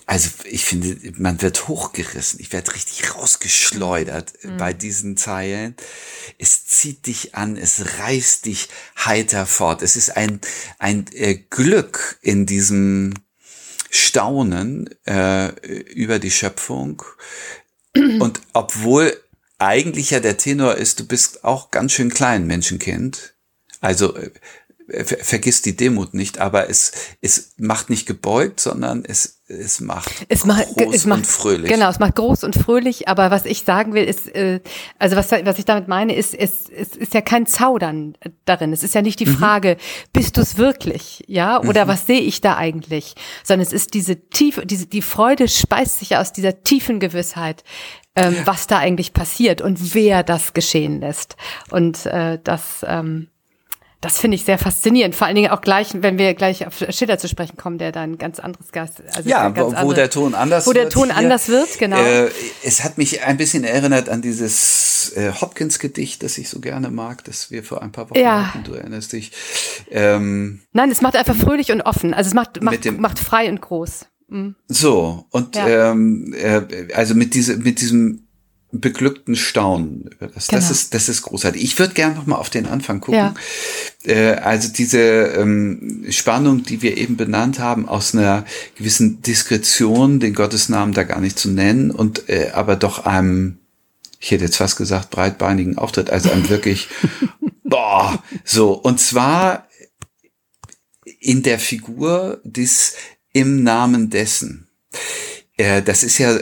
also 0.05 0.29
ich 0.45 0.65
finde, 0.65 0.97
man 1.17 1.41
wird 1.41 1.67
hochgerissen, 1.67 2.39
ich 2.39 2.51
werde 2.51 2.73
richtig 2.73 3.15
rausgeschleudert 3.15 4.33
mhm. 4.43 4.57
bei 4.57 4.73
diesen 4.73 5.17
Zeilen. 5.17 5.75
Es 6.37 6.65
zieht 6.65 7.07
dich 7.07 7.35
an, 7.35 7.57
es 7.57 7.99
reißt 7.99 8.45
dich 8.45 8.69
heiter 8.97 9.45
fort. 9.45 9.81
Es 9.81 9.95
ist 9.95 10.15
ein, 10.15 10.41
ein 10.79 11.05
äh, 11.13 11.35
Glück 11.35 12.19
in 12.21 12.45
diesem 12.45 13.13
Staunen 13.89 14.89
äh, 15.05 15.49
über 15.93 16.19
die 16.19 16.31
Schöpfung. 16.31 17.03
Und 17.95 18.41
obwohl 18.53 19.17
eigentlich 19.57 20.11
ja 20.11 20.19
der 20.19 20.37
Tenor 20.37 20.75
ist, 20.75 20.99
du 20.99 21.07
bist 21.07 21.43
auch 21.43 21.71
ganz 21.71 21.93
schön 21.93 22.13
klein, 22.13 22.45
Menschenkind. 22.45 23.35
Also 23.79 24.15
äh, 24.15 24.31
vergiss 24.87 25.61
die 25.61 25.75
Demut 25.75 26.13
nicht, 26.13 26.39
aber 26.39 26.69
es, 26.69 26.91
es 27.21 27.53
macht 27.57 27.89
nicht 27.89 28.05
gebeugt, 28.05 28.59
sondern 28.59 29.05
es, 29.05 29.34
es 29.47 29.79
macht 29.79 30.25
es 30.27 30.43
macht, 30.43 30.75
groß 30.75 30.95
es 30.95 31.05
macht, 31.05 31.19
und 31.19 31.27
fröhlich. 31.27 31.71
Genau, 31.71 31.87
es 31.89 31.99
macht 31.99 32.15
groß 32.15 32.43
und 32.43 32.55
fröhlich, 32.55 33.07
aber 33.07 33.29
was 33.29 33.45
ich 33.45 33.63
sagen 33.63 33.93
will, 33.93 34.03
ist, 34.03 34.33
äh, 34.33 34.59
also 34.97 35.15
was, 35.15 35.31
was 35.31 35.59
ich 35.59 35.65
damit 35.65 35.87
meine, 35.87 36.15
ist, 36.15 36.33
es, 36.33 36.67
es 36.69 36.95
ist 36.95 37.13
ja 37.13 37.21
kein 37.21 37.45
Zaudern 37.45 38.17
darin. 38.45 38.73
Es 38.73 38.83
ist 38.83 38.95
ja 38.95 39.03
nicht 39.03 39.19
die 39.19 39.27
mhm. 39.27 39.37
Frage, 39.37 39.77
bist 40.13 40.37
du 40.37 40.41
es 40.41 40.57
wirklich, 40.57 41.23
ja, 41.27 41.61
oder 41.61 41.85
mhm. 41.85 41.89
was 41.89 42.07
sehe 42.07 42.21
ich 42.21 42.41
da 42.41 42.57
eigentlich, 42.57 43.13
sondern 43.43 43.67
es 43.67 43.73
ist 43.73 43.93
diese 43.93 44.29
tiefe, 44.29 44.65
diese, 44.65 44.87
die 44.87 45.03
Freude 45.03 45.47
speist 45.47 45.99
sich 45.99 46.11
ja 46.11 46.21
aus 46.21 46.33
dieser 46.33 46.63
tiefen 46.63 46.99
Gewissheit, 46.99 47.63
ähm, 48.15 48.33
ja. 48.33 48.47
was 48.47 48.65
da 48.65 48.79
eigentlich 48.79 49.13
passiert 49.13 49.61
und 49.61 49.93
wer 49.93 50.23
das 50.23 50.53
geschehen 50.53 51.01
lässt. 51.01 51.35
Und 51.69 52.07
äh, 52.07 52.39
das, 52.43 52.83
ähm, 52.87 53.27
das 54.01 54.19
finde 54.19 54.35
ich 54.35 54.45
sehr 54.45 54.57
faszinierend. 54.57 55.15
Vor 55.15 55.27
allen 55.27 55.35
Dingen 55.35 55.51
auch 55.51 55.61
gleich, 55.61 55.89
wenn 55.93 56.17
wir 56.17 56.33
gleich 56.33 56.67
auf 56.67 56.83
Schiller 56.89 57.17
zu 57.17 57.27
sprechen 57.27 57.57
kommen, 57.57 57.77
der 57.77 57.91
da 57.91 58.01
ein 58.01 58.17
ganz 58.17 58.39
anderes 58.39 58.71
Gast, 58.71 59.01
also 59.15 59.27
ja, 59.29 59.55
wo, 59.55 59.69
andere, 59.69 59.93
der 59.93 60.09
Ton 60.09 60.33
anders 60.35 60.67
wird. 60.67 60.75
Wo 60.75 60.79
der 60.79 60.89
Ton 60.89 61.05
hier. 61.05 61.17
anders 61.17 61.47
wird, 61.47 61.79
genau. 61.79 61.97
Äh, 61.97 62.29
es 62.63 62.83
hat 62.83 62.97
mich 62.97 63.23
ein 63.23 63.37
bisschen 63.37 63.63
erinnert 63.63 64.09
an 64.09 64.21
dieses 64.21 65.13
äh, 65.15 65.31
Hopkins-Gedicht, 65.31 66.23
das 66.23 66.37
ich 66.37 66.49
so 66.49 66.59
gerne 66.59 66.89
mag, 66.89 67.23
das 67.23 67.51
wir 67.51 67.63
vor 67.63 67.81
ein 67.81 67.91
paar 67.91 68.09
Wochen 68.09 68.19
ja. 68.19 68.53
hatten. 68.53 68.63
Du 68.63 68.73
erinnerst 68.73 69.13
dich. 69.13 69.31
Ähm, 69.89 70.61
Nein, 70.73 70.91
es 70.91 71.01
macht 71.01 71.15
einfach 71.15 71.35
fröhlich 71.35 71.71
und 71.71 71.81
offen. 71.81 72.13
Also 72.13 72.27
es 72.27 72.33
macht, 72.33 72.61
macht, 72.61 72.85
dem, 72.85 72.99
macht 72.99 73.19
frei 73.19 73.49
und 73.49 73.61
groß. 73.61 74.05
Mhm. 74.27 74.55
So, 74.67 75.25
und 75.31 75.55
ja. 75.55 75.91
ähm, 75.91 76.33
äh, 76.33 76.93
also 76.93 77.15
mit, 77.15 77.33
diese, 77.33 77.57
mit 77.57 77.81
diesem 77.81 78.24
beglückten 78.71 79.35
Staunen 79.35 80.09
über 80.11 80.27
das. 80.27 80.47
Genau. 80.47 80.59
Das 80.59 80.71
ist, 80.71 80.93
das 80.93 81.09
ist 81.09 81.21
großartig. 81.23 81.63
Ich 81.63 81.79
würde 81.79 81.93
gerne 81.93 82.15
noch 82.15 82.25
mal 82.25 82.35
auf 82.35 82.49
den 82.49 82.65
Anfang 82.65 82.99
gucken. 82.99 83.19
Ja. 83.19 83.33
Äh, 84.05 84.35
also 84.35 84.69
diese 84.69 84.99
ähm, 84.99 86.05
Spannung, 86.09 86.63
die 86.63 86.81
wir 86.81 86.97
eben 86.97 87.15
benannt 87.15 87.59
haben, 87.59 87.87
aus 87.87 88.13
einer 88.13 88.45
gewissen 88.75 89.21
Diskretion, 89.21 90.19
den 90.19 90.33
Gottesnamen 90.33 90.93
da 90.93 91.03
gar 91.03 91.21
nicht 91.21 91.39
zu 91.39 91.49
nennen 91.49 91.91
und 91.91 92.29
äh, 92.29 92.51
aber 92.53 92.75
doch 92.75 93.05
einem, 93.05 93.59
ich 94.19 94.31
hätte 94.31 94.43
jetzt 94.43 94.57
fast 94.57 94.77
gesagt, 94.77 95.09
breitbeinigen 95.09 95.77
Auftritt, 95.77 96.09
also 96.09 96.31
einem 96.31 96.49
wirklich, 96.49 96.89
boah, 97.63 98.21
so. 98.43 98.73
Und 98.73 98.99
zwar 98.99 99.67
in 101.19 101.43
der 101.43 101.59
Figur 101.59 102.41
des 102.43 102.95
im 103.33 103.63
Namen 103.63 104.09
dessen. 104.09 104.67
Äh, 105.57 105.81
das 105.81 106.03
ist 106.03 106.17
ja 106.17 106.37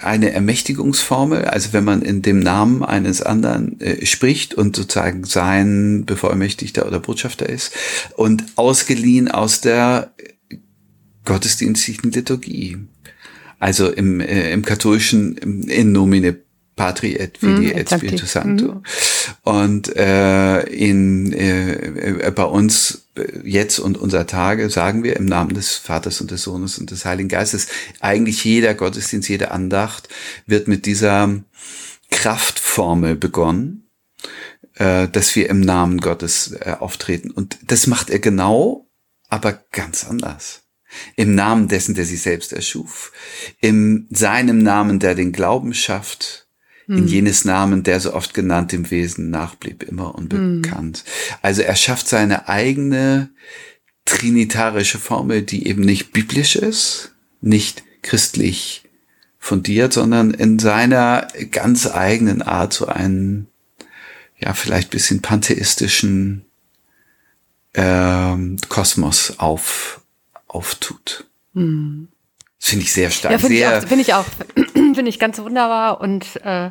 eine 0.00 0.32
Ermächtigungsformel, 0.32 1.46
also 1.46 1.72
wenn 1.72 1.84
man 1.84 2.02
in 2.02 2.22
dem 2.22 2.40
Namen 2.40 2.82
eines 2.84 3.22
anderen 3.22 3.80
äh, 3.80 4.04
spricht 4.04 4.54
und 4.54 4.76
sozusagen 4.76 5.24
sein 5.24 6.04
Bevollmächtigter 6.04 6.86
oder 6.86 7.00
Botschafter 7.00 7.48
ist 7.48 7.74
und 8.16 8.44
ausgeliehen 8.56 9.30
aus 9.30 9.60
der 9.60 10.12
gottesdienstlichen 11.24 12.10
Liturgie. 12.10 12.78
Also 13.58 13.90
im, 13.90 14.20
äh, 14.20 14.52
im 14.52 14.64
katholischen 14.64 15.36
in 15.68 15.92
nomine 15.92 16.36
Patri 16.74 17.14
et 17.14 17.38
Fili 17.38 17.68
mm, 17.68 17.78
et 17.78 17.90
Spiritus 17.90 18.32
Sancto. 18.32 18.74
Mm. 18.74 18.82
Und 19.42 19.96
äh, 19.96 20.62
in, 20.62 21.32
äh, 21.32 22.32
bei 22.34 22.44
uns 22.44 22.94
äh, 22.94 23.01
jetzt 23.44 23.78
und 23.78 23.98
unser 23.98 24.26
Tage 24.26 24.70
sagen 24.70 25.02
wir 25.02 25.16
im 25.16 25.26
Namen 25.26 25.54
des 25.54 25.74
Vaters 25.74 26.20
und 26.20 26.30
des 26.30 26.42
Sohnes 26.42 26.78
und 26.78 26.90
des 26.90 27.04
Heiligen 27.04 27.28
Geistes. 27.28 27.68
Eigentlich 28.00 28.44
jeder 28.44 28.74
Gottesdienst, 28.74 29.28
jede 29.28 29.50
Andacht 29.50 30.08
wird 30.46 30.68
mit 30.68 30.86
dieser 30.86 31.42
Kraftformel 32.10 33.16
begonnen, 33.16 33.88
äh, 34.74 35.08
dass 35.08 35.36
wir 35.36 35.48
im 35.50 35.60
Namen 35.60 36.00
Gottes 36.00 36.52
äh, 36.52 36.76
auftreten. 36.78 37.30
Und 37.30 37.58
das 37.66 37.86
macht 37.86 38.10
er 38.10 38.18
genau, 38.18 38.88
aber 39.28 39.62
ganz 39.72 40.04
anders 40.04 40.62
im 41.16 41.34
Namen 41.34 41.68
dessen, 41.68 41.94
der 41.94 42.04
sich 42.04 42.22
selbst 42.22 42.52
erschuf, 42.52 43.12
in 43.60 44.06
seinem 44.10 44.58
Namen, 44.58 44.98
der 44.98 45.14
den 45.14 45.32
Glauben 45.32 45.74
schafft, 45.74 46.41
in 46.92 47.04
hm. 47.04 47.06
jenes 47.06 47.44
Namen, 47.44 47.82
der 47.82 48.00
so 48.00 48.14
oft 48.14 48.34
genannt 48.34 48.72
im 48.72 48.90
Wesen 48.90 49.30
nachblieb, 49.30 49.82
immer 49.82 50.14
unbekannt. 50.14 50.98
Hm. 50.98 51.36
Also 51.42 51.62
er 51.62 51.76
schafft 51.76 52.08
seine 52.08 52.48
eigene 52.48 53.30
trinitarische 54.04 54.98
Formel, 54.98 55.42
die 55.42 55.66
eben 55.66 55.82
nicht 55.82 56.12
biblisch 56.12 56.56
ist, 56.56 57.12
nicht 57.40 57.82
christlich 58.02 58.82
fundiert, 59.38 59.92
sondern 59.92 60.32
in 60.32 60.58
seiner 60.58 61.28
ganz 61.50 61.86
eigenen 61.86 62.42
Art 62.42 62.72
so 62.72 62.86
einen, 62.86 63.48
ja, 64.38 64.52
vielleicht 64.54 64.90
bisschen 64.90 65.22
pantheistischen 65.22 66.44
ähm, 67.74 68.58
Kosmos 68.68 69.38
auf, 69.38 70.02
auftut. 70.46 71.26
Hm. 71.54 72.08
Finde 72.64 72.84
ich 72.84 72.92
sehr 72.92 73.10
stark. 73.10 73.32
Ja, 73.32 73.38
finde 73.38 73.56
ich, 73.56 73.66
auch, 73.66 73.82
find 73.82 74.00
ich 74.00 74.14
auch. 74.14 74.24
finde 74.72 75.08
ich 75.08 75.18
ganz 75.18 75.36
wunderbar. 75.40 76.00
Und, 76.00 76.40
äh, 76.44 76.70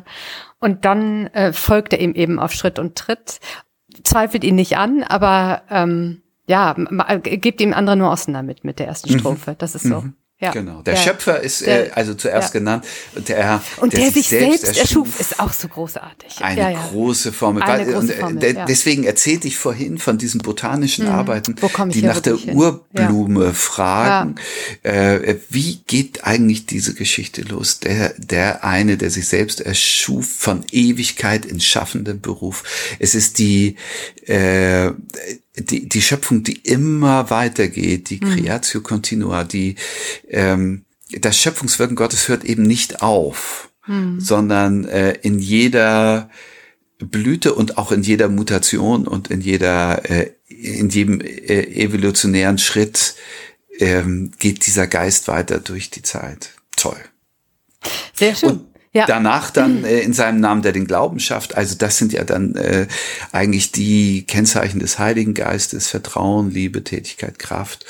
und 0.58 0.86
dann 0.86 1.26
äh, 1.28 1.52
folgt 1.52 1.92
er 1.92 2.00
ihm 2.00 2.14
eben 2.14 2.38
auf 2.38 2.52
Schritt 2.52 2.78
und 2.78 2.96
Tritt, 2.96 3.40
zweifelt 4.02 4.42
ihn 4.42 4.54
nicht 4.54 4.78
an, 4.78 5.02
aber 5.02 5.64
ähm, 5.68 6.22
ja, 6.46 6.74
gibt 7.22 7.60
ihm 7.60 7.74
andere 7.74 7.96
Nuancen 7.96 8.32
damit 8.32 8.64
mit 8.64 8.78
der 8.78 8.86
ersten 8.86 9.12
mhm. 9.12 9.18
Strophe. 9.18 9.54
Das 9.58 9.74
ist 9.74 9.82
so. 9.82 10.00
Mhm. 10.00 10.14
Ja. 10.42 10.50
Genau. 10.50 10.82
Der, 10.82 10.94
der 10.94 11.00
Schöpfer 11.00 11.40
ist 11.40 11.64
der, 11.64 11.86
äh, 11.86 11.90
also 11.92 12.14
zuerst 12.14 12.52
ja. 12.52 12.58
genannt. 12.58 12.84
Der, 13.28 13.62
und 13.76 13.92
der, 13.92 14.00
der 14.00 14.10
sich 14.10 14.26
selbst, 14.26 14.62
selbst 14.62 14.80
erschuf, 14.80 15.20
ist 15.20 15.38
auch 15.38 15.52
so 15.52 15.68
großartig. 15.68 16.40
Eine 16.40 16.72
ja, 16.72 16.88
große 16.88 17.32
Formel. 17.32 17.62
Eine 17.62 17.84
große 17.84 17.98
und, 17.98 18.10
äh, 18.10 18.14
Formel. 18.14 18.64
Deswegen 18.66 19.04
erzählte 19.04 19.46
ich 19.46 19.56
vorhin 19.56 19.98
von 19.98 20.18
diesen 20.18 20.40
botanischen 20.40 21.06
mhm. 21.06 21.12
Arbeiten, 21.12 21.54
die 21.90 22.02
nach 22.02 22.18
der 22.18 22.36
Urblume 22.38 23.54
fragen. 23.54 24.34
Äh, 24.82 25.36
wie 25.48 25.76
geht 25.86 26.24
eigentlich 26.24 26.66
diese 26.66 26.94
Geschichte 26.94 27.42
los? 27.42 27.78
Der, 27.78 28.12
der 28.18 28.64
eine, 28.64 28.96
der 28.96 29.10
sich 29.10 29.28
selbst 29.28 29.60
erschuf 29.60 30.28
von 30.28 30.64
Ewigkeit 30.72 31.44
in 31.46 31.60
schaffendem 31.60 32.20
Beruf. 32.20 32.64
Es 32.98 33.14
ist 33.14 33.38
die, 33.38 33.76
äh, 34.26 34.90
die, 35.56 35.88
die 35.88 36.02
Schöpfung, 36.02 36.42
die 36.42 36.58
immer 36.58 37.30
weitergeht, 37.30 38.10
die 38.10 38.20
mhm. 38.22 38.30
Creatio 38.30 38.80
Continua, 38.80 39.44
die 39.44 39.76
ähm, 40.28 40.84
das 41.20 41.36
Schöpfungswirken 41.36 41.96
Gottes 41.96 42.28
hört 42.28 42.44
eben 42.44 42.62
nicht 42.62 43.02
auf, 43.02 43.70
mhm. 43.86 44.20
sondern 44.20 44.84
äh, 44.86 45.12
in 45.22 45.38
jeder 45.38 46.30
Blüte 46.98 47.54
und 47.54 47.78
auch 47.78 47.92
in 47.92 48.02
jeder 48.02 48.28
Mutation 48.28 49.06
und 49.06 49.30
in 49.30 49.40
jeder 49.40 50.08
äh, 50.10 50.30
in 50.48 50.88
jedem 50.88 51.20
äh, 51.20 51.64
evolutionären 51.82 52.58
Schritt 52.58 53.16
ähm, 53.78 54.30
geht 54.38 54.66
dieser 54.66 54.86
Geist 54.86 55.28
weiter 55.28 55.58
durch 55.58 55.90
die 55.90 56.02
Zeit. 56.02 56.50
Toll. 56.76 57.00
Sehr 58.14 58.34
schön. 58.34 58.50
Und 58.50 58.71
Ja. 58.94 59.06
Danach 59.06 59.50
dann 59.50 59.84
äh, 59.84 60.00
in 60.00 60.12
seinem 60.12 60.40
Namen, 60.40 60.60
der 60.62 60.72
den 60.72 60.86
Glauben 60.86 61.18
schafft. 61.18 61.56
Also 61.56 61.76
das 61.76 61.96
sind 61.96 62.12
ja 62.12 62.24
dann 62.24 62.54
äh, 62.56 62.86
eigentlich 63.32 63.72
die 63.72 64.24
Kennzeichen 64.26 64.80
des 64.80 64.98
Heiligen 64.98 65.32
Geistes, 65.32 65.88
Vertrauen, 65.88 66.50
Liebe, 66.50 66.84
Tätigkeit, 66.84 67.38
Kraft. 67.38 67.86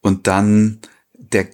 Und 0.00 0.26
dann 0.26 0.80
der 1.14 1.48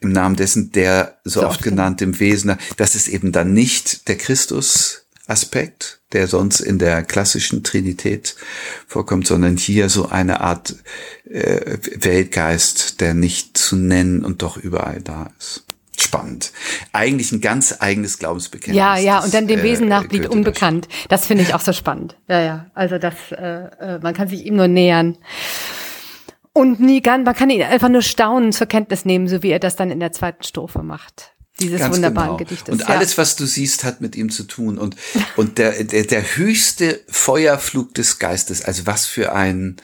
im 0.00 0.12
Namen 0.12 0.36
dessen, 0.36 0.70
der 0.72 1.18
so, 1.24 1.40
so 1.40 1.46
oft 1.46 1.62
genannt 1.62 2.02
im 2.02 2.20
Wesen, 2.20 2.56
das 2.76 2.94
ist 2.94 3.08
eben 3.08 3.32
dann 3.32 3.52
nicht 3.52 4.06
der 4.08 4.16
Christus-Aspekt, 4.16 6.00
der 6.12 6.28
sonst 6.28 6.60
in 6.60 6.78
der 6.78 7.02
klassischen 7.02 7.64
Trinität 7.64 8.36
vorkommt, 8.86 9.26
sondern 9.26 9.56
hier 9.56 9.88
so 9.88 10.10
eine 10.10 10.40
Art 10.40 10.76
äh, 11.24 11.78
Weltgeist, 11.96 13.00
der 13.00 13.14
nicht 13.14 13.56
zu 13.56 13.74
nennen 13.74 14.24
und 14.24 14.42
doch 14.42 14.56
überall 14.56 15.00
da 15.00 15.30
ist 15.38 15.64
spannend. 16.00 16.52
Eigentlich 16.92 17.32
ein 17.32 17.40
ganz 17.40 17.76
eigenes 17.80 18.18
Glaubensbekenntnis. 18.18 18.76
Ja, 18.76 18.96
ja, 18.96 19.20
und 19.20 19.32
dann 19.34 19.46
dem 19.46 19.62
Wesen 19.62 19.86
äh, 19.86 19.90
nach 19.90 20.06
blieb 20.06 20.28
unbekannt. 20.28 20.88
Das 21.08 21.26
finde 21.26 21.44
ich 21.44 21.54
auch 21.54 21.60
so 21.60 21.72
spannend. 21.72 22.16
Ja, 22.28 22.40
ja. 22.40 22.66
Also 22.74 22.98
das, 22.98 23.14
äh, 23.30 23.36
äh, 23.36 23.98
man 24.00 24.14
kann 24.14 24.28
sich 24.28 24.44
ihm 24.46 24.56
nur 24.56 24.68
nähern. 24.68 25.18
Und 26.52 26.80
nie 26.80 27.02
ganz, 27.02 27.24
man 27.24 27.34
kann 27.34 27.50
ihn 27.50 27.62
einfach 27.62 27.88
nur 27.88 28.02
staunen 28.02 28.52
zur 28.52 28.66
Kenntnis 28.66 29.04
nehmen, 29.04 29.28
so 29.28 29.42
wie 29.42 29.50
er 29.50 29.60
das 29.60 29.76
dann 29.76 29.90
in 29.90 30.00
der 30.00 30.12
zweiten 30.12 30.42
Strophe 30.42 30.82
macht. 30.82 31.32
Dieses 31.60 31.80
Ganz 31.80 31.94
wunderbaren 31.94 32.36
genau. 32.36 32.38
Gedichtes. 32.38 32.72
Und 32.72 32.88
alles, 32.88 33.18
was 33.18 33.34
du 33.34 33.44
siehst, 33.44 33.82
hat 33.82 34.00
mit 34.00 34.14
ihm 34.14 34.30
zu 34.30 34.44
tun. 34.44 34.78
Und, 34.78 34.96
und 35.36 35.58
der, 35.58 35.82
der, 35.84 36.04
der 36.04 36.36
höchste 36.36 37.00
Feuerflug 37.08 37.94
des 37.94 38.18
Geistes, 38.18 38.62
also 38.62 38.86
was 38.86 39.06
für 39.06 39.32
ein, 39.32 39.76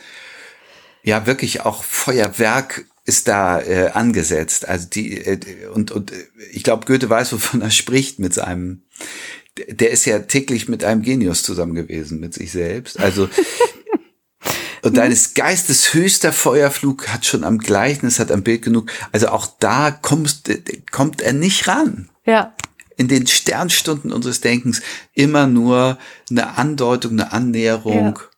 ja, 1.03 1.27
wirklich 1.27 1.63
auch 1.63 1.83
Feuerwerk 1.83 2.87
ist 3.05 3.29
da 3.29 3.61
äh, 3.61 3.91
angesetzt. 3.93 4.67
Also 4.67 4.89
die 4.89 5.19
äh, 5.19 5.67
und 5.73 5.91
und 5.93 6.13
äh, 6.13 6.27
ich 6.53 6.65
glaube 6.65 6.87
Goethe 6.87 7.09
weiß, 7.09 7.33
wovon 7.33 7.61
er 7.61 7.71
spricht 7.71 8.19
mit 8.19 8.35
seinem. 8.35 8.83
Der 9.69 9.91
ist 9.91 10.05
ja 10.05 10.19
täglich 10.21 10.69
mit 10.69 10.83
einem 10.83 11.03
Genius 11.03 11.45
zusammen 11.45 11.75
gewesen, 11.75 12.19
mit 12.19 12.35
sich 12.35 12.51
selbst. 12.51 12.99
Also 12.99 13.29
und 14.83 14.97
deines 14.97 15.35
Geistes 15.35 15.95
höchster 15.95 16.33
Feuerflug 16.33 17.09
hat 17.09 17.25
schon 17.25 17.45
am 17.45 17.59
Gleichnis, 17.59 18.19
hat 18.19 18.33
am 18.33 18.43
Bild 18.43 18.63
genug. 18.63 18.91
Also 19.13 19.29
auch 19.29 19.47
da 19.61 19.93
kommst, 19.93 20.51
kommt 20.91 21.21
er 21.21 21.35
nicht 21.35 21.69
ran. 21.69 22.09
Ja. 22.27 22.55
In 22.97 23.07
den 23.07 23.27
Sternstunden 23.27 24.13
unseres 24.13 24.41
Denkens 24.41 24.81
immer 25.13 25.47
nur 25.47 25.99
eine 26.31 26.57
Andeutung, 26.57 27.13
eine 27.13 27.33
Annäherung. 27.33 28.17
Ja 28.17 28.34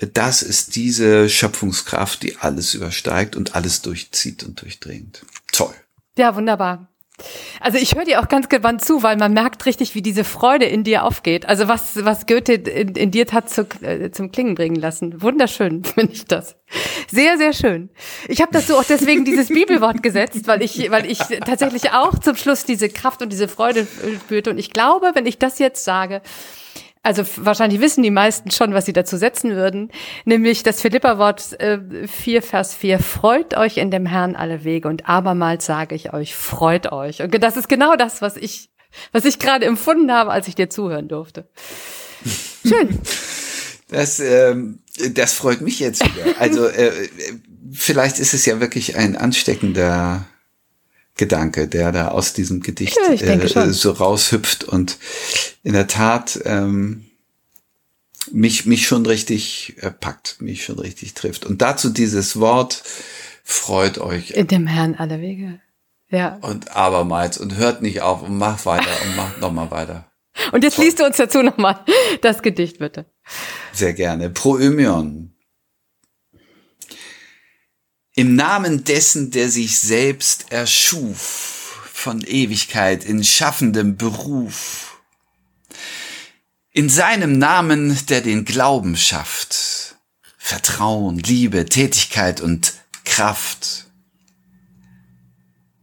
das 0.00 0.42
ist 0.42 0.76
diese 0.76 1.28
Schöpfungskraft, 1.28 2.22
die 2.22 2.36
alles 2.36 2.74
übersteigt 2.74 3.36
und 3.36 3.54
alles 3.54 3.82
durchzieht 3.82 4.42
und 4.42 4.62
durchdringt. 4.62 5.24
Toll. 5.52 5.74
Ja, 6.16 6.34
wunderbar. 6.34 6.88
Also 7.60 7.78
ich 7.78 7.94
höre 7.94 8.04
dir 8.04 8.20
auch 8.20 8.28
ganz 8.28 8.48
gewandt 8.48 8.82
zu, 8.84 9.02
weil 9.02 9.16
man 9.16 9.32
merkt 9.32 9.66
richtig, 9.66 9.94
wie 9.94 10.02
diese 10.02 10.24
Freude 10.24 10.64
in 10.64 10.84
dir 10.84 11.04
aufgeht. 11.04 11.46
Also 11.46 11.68
was, 11.68 12.04
was 12.04 12.26
Goethe 12.26 12.54
in, 12.54 12.94
in 12.94 13.10
dir 13.10 13.26
hat 13.30 13.50
zu, 13.50 13.66
äh, 13.82 14.10
zum 14.10 14.32
Klingen 14.32 14.54
bringen 14.54 14.76
lassen. 14.76 15.20
Wunderschön, 15.20 15.84
finde 15.94 16.12
ich 16.12 16.24
das. 16.24 16.56
Sehr, 17.10 17.36
sehr 17.36 17.52
schön. 17.52 17.90
Ich 18.28 18.40
habe 18.40 18.52
dazu 18.52 18.76
auch 18.76 18.84
deswegen 18.84 19.24
dieses 19.24 19.48
Bibelwort 19.54 20.02
gesetzt, 20.02 20.46
weil 20.46 20.62
ich, 20.62 20.90
weil 20.90 21.10
ich 21.10 21.18
tatsächlich 21.18 21.92
auch 21.92 22.18
zum 22.18 22.36
Schluss 22.36 22.64
diese 22.64 22.88
Kraft 22.88 23.22
und 23.22 23.30
diese 23.30 23.48
Freude 23.48 23.86
spürte. 24.24 24.50
Und 24.50 24.58
ich 24.58 24.70
glaube, 24.70 25.10
wenn 25.14 25.26
ich 25.26 25.38
das 25.38 25.58
jetzt 25.58 25.84
sage, 25.84 26.22
also 27.02 27.24
wahrscheinlich 27.36 27.80
wissen 27.80 28.02
die 28.02 28.10
meisten 28.10 28.50
schon, 28.50 28.74
was 28.74 28.84
sie 28.84 28.92
dazu 28.92 29.16
setzen 29.16 29.52
würden, 29.52 29.90
nämlich 30.24 30.62
das 30.62 30.82
Philippa-Wort 30.82 31.58
äh, 31.60 31.78
4, 32.06 32.42
Vers 32.42 32.74
4, 32.74 32.98
freut 32.98 33.56
euch 33.56 33.78
in 33.78 33.90
dem 33.90 34.06
Herrn 34.06 34.36
alle 34.36 34.64
Wege 34.64 34.88
und 34.88 35.08
abermals 35.08 35.64
sage 35.64 35.94
ich 35.94 36.12
euch, 36.12 36.34
freut 36.34 36.92
euch. 36.92 37.22
Und 37.22 37.42
das 37.42 37.56
ist 37.56 37.68
genau 37.68 37.96
das, 37.96 38.20
was 38.20 38.36
ich, 38.36 38.70
was 39.12 39.24
ich 39.24 39.38
gerade 39.38 39.64
empfunden 39.64 40.12
habe, 40.12 40.30
als 40.30 40.46
ich 40.46 40.54
dir 40.54 40.68
zuhören 40.68 41.08
durfte. 41.08 41.48
Schön. 42.66 42.98
Das, 43.92 44.20
ähm, 44.20 44.78
das 45.14 45.32
freut 45.32 45.62
mich 45.62 45.80
jetzt 45.80 46.04
wieder. 46.04 46.38
Also 46.38 46.68
äh, 46.68 46.92
vielleicht 47.72 48.20
ist 48.20 48.34
es 48.34 48.46
ja 48.46 48.60
wirklich 48.60 48.96
ein 48.96 49.16
ansteckender 49.16 50.26
Gedanke, 51.20 51.68
der 51.68 51.92
da 51.92 52.08
aus 52.08 52.32
diesem 52.32 52.62
Gedicht 52.62 52.96
ja, 52.96 53.12
äh, 53.12 53.72
so 53.72 53.90
raushüpft 53.90 54.64
und 54.64 54.96
in 55.62 55.74
der 55.74 55.86
Tat 55.86 56.40
ähm, 56.46 57.04
mich 58.32 58.64
mich 58.64 58.86
schon 58.86 59.04
richtig 59.04 59.76
äh, 59.80 59.90
packt, 59.90 60.40
mich 60.40 60.64
schon 60.64 60.78
richtig 60.78 61.12
trifft. 61.12 61.44
Und 61.44 61.60
dazu 61.60 61.90
dieses 61.90 62.40
Wort 62.40 62.82
freut 63.44 63.98
euch. 63.98 64.30
In 64.30 64.46
dem 64.46 64.66
Herrn 64.66 64.94
alle 64.94 65.20
Wege. 65.20 65.60
Ja. 66.08 66.38
Und 66.40 66.74
abermals 66.74 67.36
und 67.36 67.56
hört 67.56 67.82
nicht 67.82 68.00
auf 68.00 68.22
und 68.22 68.38
macht 68.38 68.64
weiter 68.64 68.90
und 69.04 69.16
macht 69.16 69.40
nochmal 69.42 69.70
weiter. 69.70 70.06
Und 70.52 70.64
jetzt 70.64 70.78
liest 70.78 71.00
du 71.00 71.04
uns 71.04 71.16
dazu 71.16 71.42
nochmal 71.42 71.84
das 72.22 72.40
Gedicht, 72.40 72.78
bitte. 72.78 73.04
Sehr 73.72 73.92
gerne. 73.92 74.30
Proömion. 74.30 75.34
Im 78.14 78.34
Namen 78.34 78.82
dessen, 78.82 79.30
der 79.30 79.48
sich 79.50 79.78
selbst 79.78 80.50
erschuf, 80.50 81.90
von 81.92 82.22
Ewigkeit 82.22 83.04
in 83.04 83.22
schaffendem 83.22 83.96
Beruf. 83.96 85.00
In 86.72 86.88
seinem 86.88 87.38
Namen, 87.38 87.96
der 88.06 88.20
den 88.20 88.44
Glauben 88.44 88.96
schafft, 88.96 89.96
Vertrauen, 90.38 91.18
Liebe, 91.18 91.66
Tätigkeit 91.66 92.40
und 92.40 92.74
Kraft. 93.04 93.86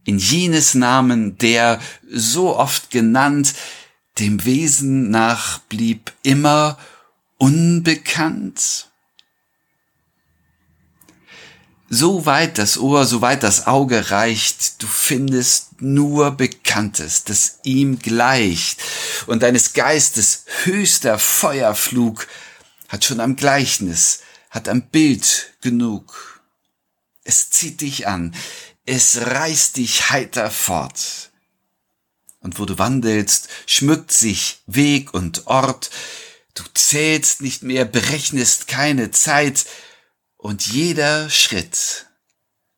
In 0.04 0.18
jenes 0.18 0.74
Namen, 0.74 1.38
der 1.38 1.80
so 2.10 2.56
oft 2.56 2.90
genannt, 2.90 3.54
dem 4.18 4.44
Wesen 4.44 5.10
nach 5.10 5.60
blieb 5.60 6.12
immer 6.22 6.78
unbekannt 7.38 8.88
so 11.88 12.26
weit 12.26 12.58
das 12.58 12.78
Ohr, 12.78 13.06
so 13.06 13.22
weit 13.22 13.42
das 13.42 13.66
Auge 13.66 14.10
reicht, 14.10 14.82
du 14.82 14.86
findest 14.86 15.80
nur 15.80 16.32
Bekanntes, 16.32 17.24
das 17.24 17.58
ihm 17.62 17.98
gleicht, 17.98 18.82
und 19.26 19.42
deines 19.42 19.72
Geistes 19.72 20.44
höchster 20.64 21.18
Feuerflug 21.18 22.26
hat 22.88 23.04
schon 23.04 23.20
am 23.20 23.36
Gleichnis, 23.36 24.20
hat 24.50 24.68
am 24.68 24.82
Bild 24.82 25.54
genug. 25.60 26.42
Es 27.24 27.50
zieht 27.50 27.80
dich 27.80 28.06
an, 28.06 28.34
es 28.84 29.18
reißt 29.20 29.76
dich 29.76 30.10
heiter 30.10 30.50
fort. 30.50 31.30
Und 32.40 32.58
wo 32.58 32.64
du 32.64 32.78
wandelst, 32.78 33.48
schmückt 33.66 34.12
sich 34.12 34.60
Weg 34.66 35.12
und 35.12 35.46
Ort, 35.46 35.90
du 36.54 36.62
zählst 36.74 37.40
nicht 37.40 37.62
mehr, 37.62 37.84
berechnest 37.84 38.68
keine 38.68 39.10
Zeit, 39.10 39.66
und 40.48 40.66
jeder 40.66 41.28
Schritt 41.28 42.06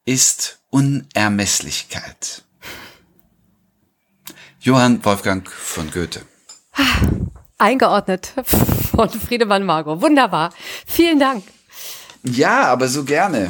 ist 0.05 0.59
Unermesslichkeit. 0.71 2.43
Johann 4.59 5.05
Wolfgang 5.05 5.49
von 5.49 5.89
Goethe. 5.93 6.23
Eingeordnet 7.59 8.33
von 8.45 9.09
Friedemann 9.09 9.65
Margot. 9.65 10.03
Wunderbar. 10.03 10.53
Vielen 10.85 11.21
Dank. 11.21 11.45
Ja, 12.25 12.63
aber 12.65 12.89
so 12.89 13.05
gerne. 13.05 13.47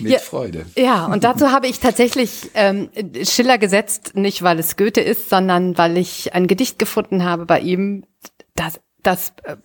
Mit 0.00 0.12
ja, 0.12 0.18
Freude. 0.18 0.66
Ja, 0.76 1.06
und 1.06 1.24
dazu 1.24 1.50
habe 1.50 1.66
ich 1.66 1.80
tatsächlich 1.80 2.50
ähm, 2.52 2.90
Schiller 3.22 3.56
gesetzt, 3.56 4.16
nicht 4.16 4.42
weil 4.42 4.58
es 4.58 4.76
Goethe 4.76 5.00
ist, 5.00 5.30
sondern 5.30 5.78
weil 5.78 5.96
ich 5.96 6.34
ein 6.34 6.46
Gedicht 6.46 6.78
gefunden 6.78 7.24
habe 7.24 7.46
bei 7.46 7.60
ihm, 7.60 8.04
das, 8.54 8.80
das 9.02 9.32
äh, 9.44 9.56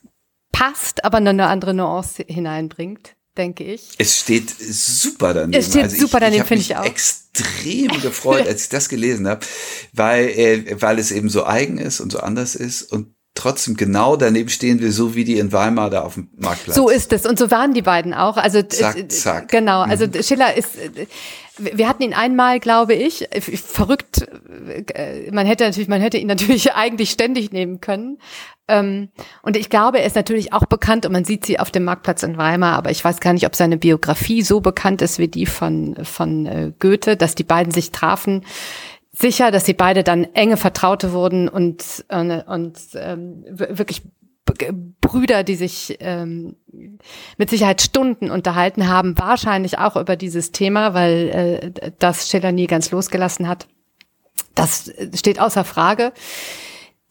passt, 0.54 1.04
aber 1.04 1.20
nur 1.20 1.32
eine 1.32 1.48
andere 1.48 1.74
Nuance 1.74 2.24
hineinbringt 2.26 3.18
denke 3.38 3.64
ich. 3.64 3.90
Es 3.98 4.20
steht 4.20 4.50
super 4.50 5.34
daneben. 5.34 5.60
Es 5.60 5.70
steht 5.70 5.84
also 5.84 5.98
super 5.98 6.20
daneben, 6.20 6.46
finde 6.46 6.62
ich 6.62 6.76
auch. 6.76 6.86
extrem 6.86 8.02
gefreut, 8.02 8.48
als 8.48 8.64
ich 8.64 8.70
das 8.70 8.90
gelesen 8.90 9.28
habe, 9.28 9.46
weil, 9.94 10.30
äh, 10.30 10.82
weil 10.82 11.00
es 11.00 11.12
eben 11.12 11.30
so 11.30 11.46
eigen 11.46 11.78
ist 11.78 12.00
und 12.00 12.12
so 12.12 12.20
anders 12.20 12.56
ist 12.56 12.84
und 12.84 13.16
trotzdem 13.40 13.76
genau 13.76 14.16
daneben 14.16 14.50
stehen 14.50 14.80
wir, 14.80 14.92
so 14.92 15.16
wie 15.16 15.24
die 15.24 15.40
in 15.40 15.52
Weimar 15.52 15.90
da 15.90 16.02
auf 16.02 16.16
dem 16.16 16.30
Marktplatz. 16.38 16.76
So 16.76 16.90
ist 16.90 17.14
es. 17.14 17.26
Und 17.26 17.40
so 17.40 17.50
waren 17.52 17.74
die 17.74 17.82
beiden 17.82 18.14
auch. 18.14 18.38
Also 18.38 18.62
zack, 18.62 19.12
zack. 19.12 19.48
Genau. 19.50 19.82
Also 19.82 20.06
mhm. 20.08 20.22
Schiller 20.22 20.56
ist. 20.56 20.72
Wir 21.58 21.90
hatten 21.90 22.04
ihn 22.04 22.14
einmal, 22.14 22.60
glaube 22.60 22.94
ich, 22.94 23.28
verrückt. 23.66 24.26
Äh, 24.94 25.30
man 25.32 25.46
hätte 25.46 25.66
natürlich, 25.66 25.90
man 25.90 26.02
hätte 26.02 26.18
ihn 26.18 26.28
natürlich 26.28 26.74
eigentlich 26.76 27.12
ständig 27.12 27.52
nehmen 27.52 27.82
können. 27.82 28.18
Ähm, 28.68 29.10
und 29.42 29.58
ich 29.58 29.70
glaube, 29.70 30.00
er 30.00 30.06
ist 30.06 30.16
natürlich 30.16 30.54
auch 30.54 30.66
bekannt 30.66 31.06
und 31.06 31.12
man 31.12 31.26
sieht 31.26 31.46
sie 31.46 31.60
auf 31.60 31.72
dem 31.72 31.84
Marktplatz 31.86 32.24
in 32.24 32.38
Weimar, 32.38 32.78
aber 32.78 32.92
ich 32.92 33.04
weiß 33.04 33.20
gar 33.20 33.34
nicht, 33.34 33.46
ob 33.46 33.56
seine 33.56 33.78
Biografie 33.78 34.44
so 34.44 34.62
bekannt 34.62 35.02
ist 35.02 35.18
wie 35.18 35.28
die 35.28 35.48
von, 35.48 35.98
von 36.04 36.46
äh, 36.46 36.72
Goethe, 36.80 37.18
dass 37.18 37.36
die 37.36 37.44
beiden 37.44 37.74
sich 37.74 37.92
trafen 37.92 38.46
sicher, 39.20 39.52
dass 39.52 39.66
sie 39.66 39.74
beide 39.74 40.04
dann 40.04 40.24
enge 40.34 40.58
Vertraute 40.58 41.12
wurden 41.12 41.50
und, 41.50 42.06
äh, 42.10 42.44
und 42.44 42.78
ähm, 42.96 43.44
wirklich 43.48 44.04
Brüder, 45.02 45.44
die 45.44 45.56
sich 45.56 45.98
ähm, 46.00 46.56
mit 47.38 47.50
Sicherheit 47.50 47.82
Stunden 47.82 48.32
unterhalten 48.32 48.88
haben, 48.88 49.18
wahrscheinlich 49.18 49.78
auch 49.78 49.96
über 49.96 50.16
dieses 50.16 50.52
Thema, 50.52 50.94
weil 50.94 51.74
äh, 51.80 51.92
das 52.00 52.30
Schiller 52.30 52.52
nie 52.52 52.68
ganz 52.68 52.90
losgelassen 52.92 53.48
hat. 53.48 53.68
Das 54.56 54.92
steht 55.14 55.40
außer 55.40 55.64
Frage. 55.64 56.14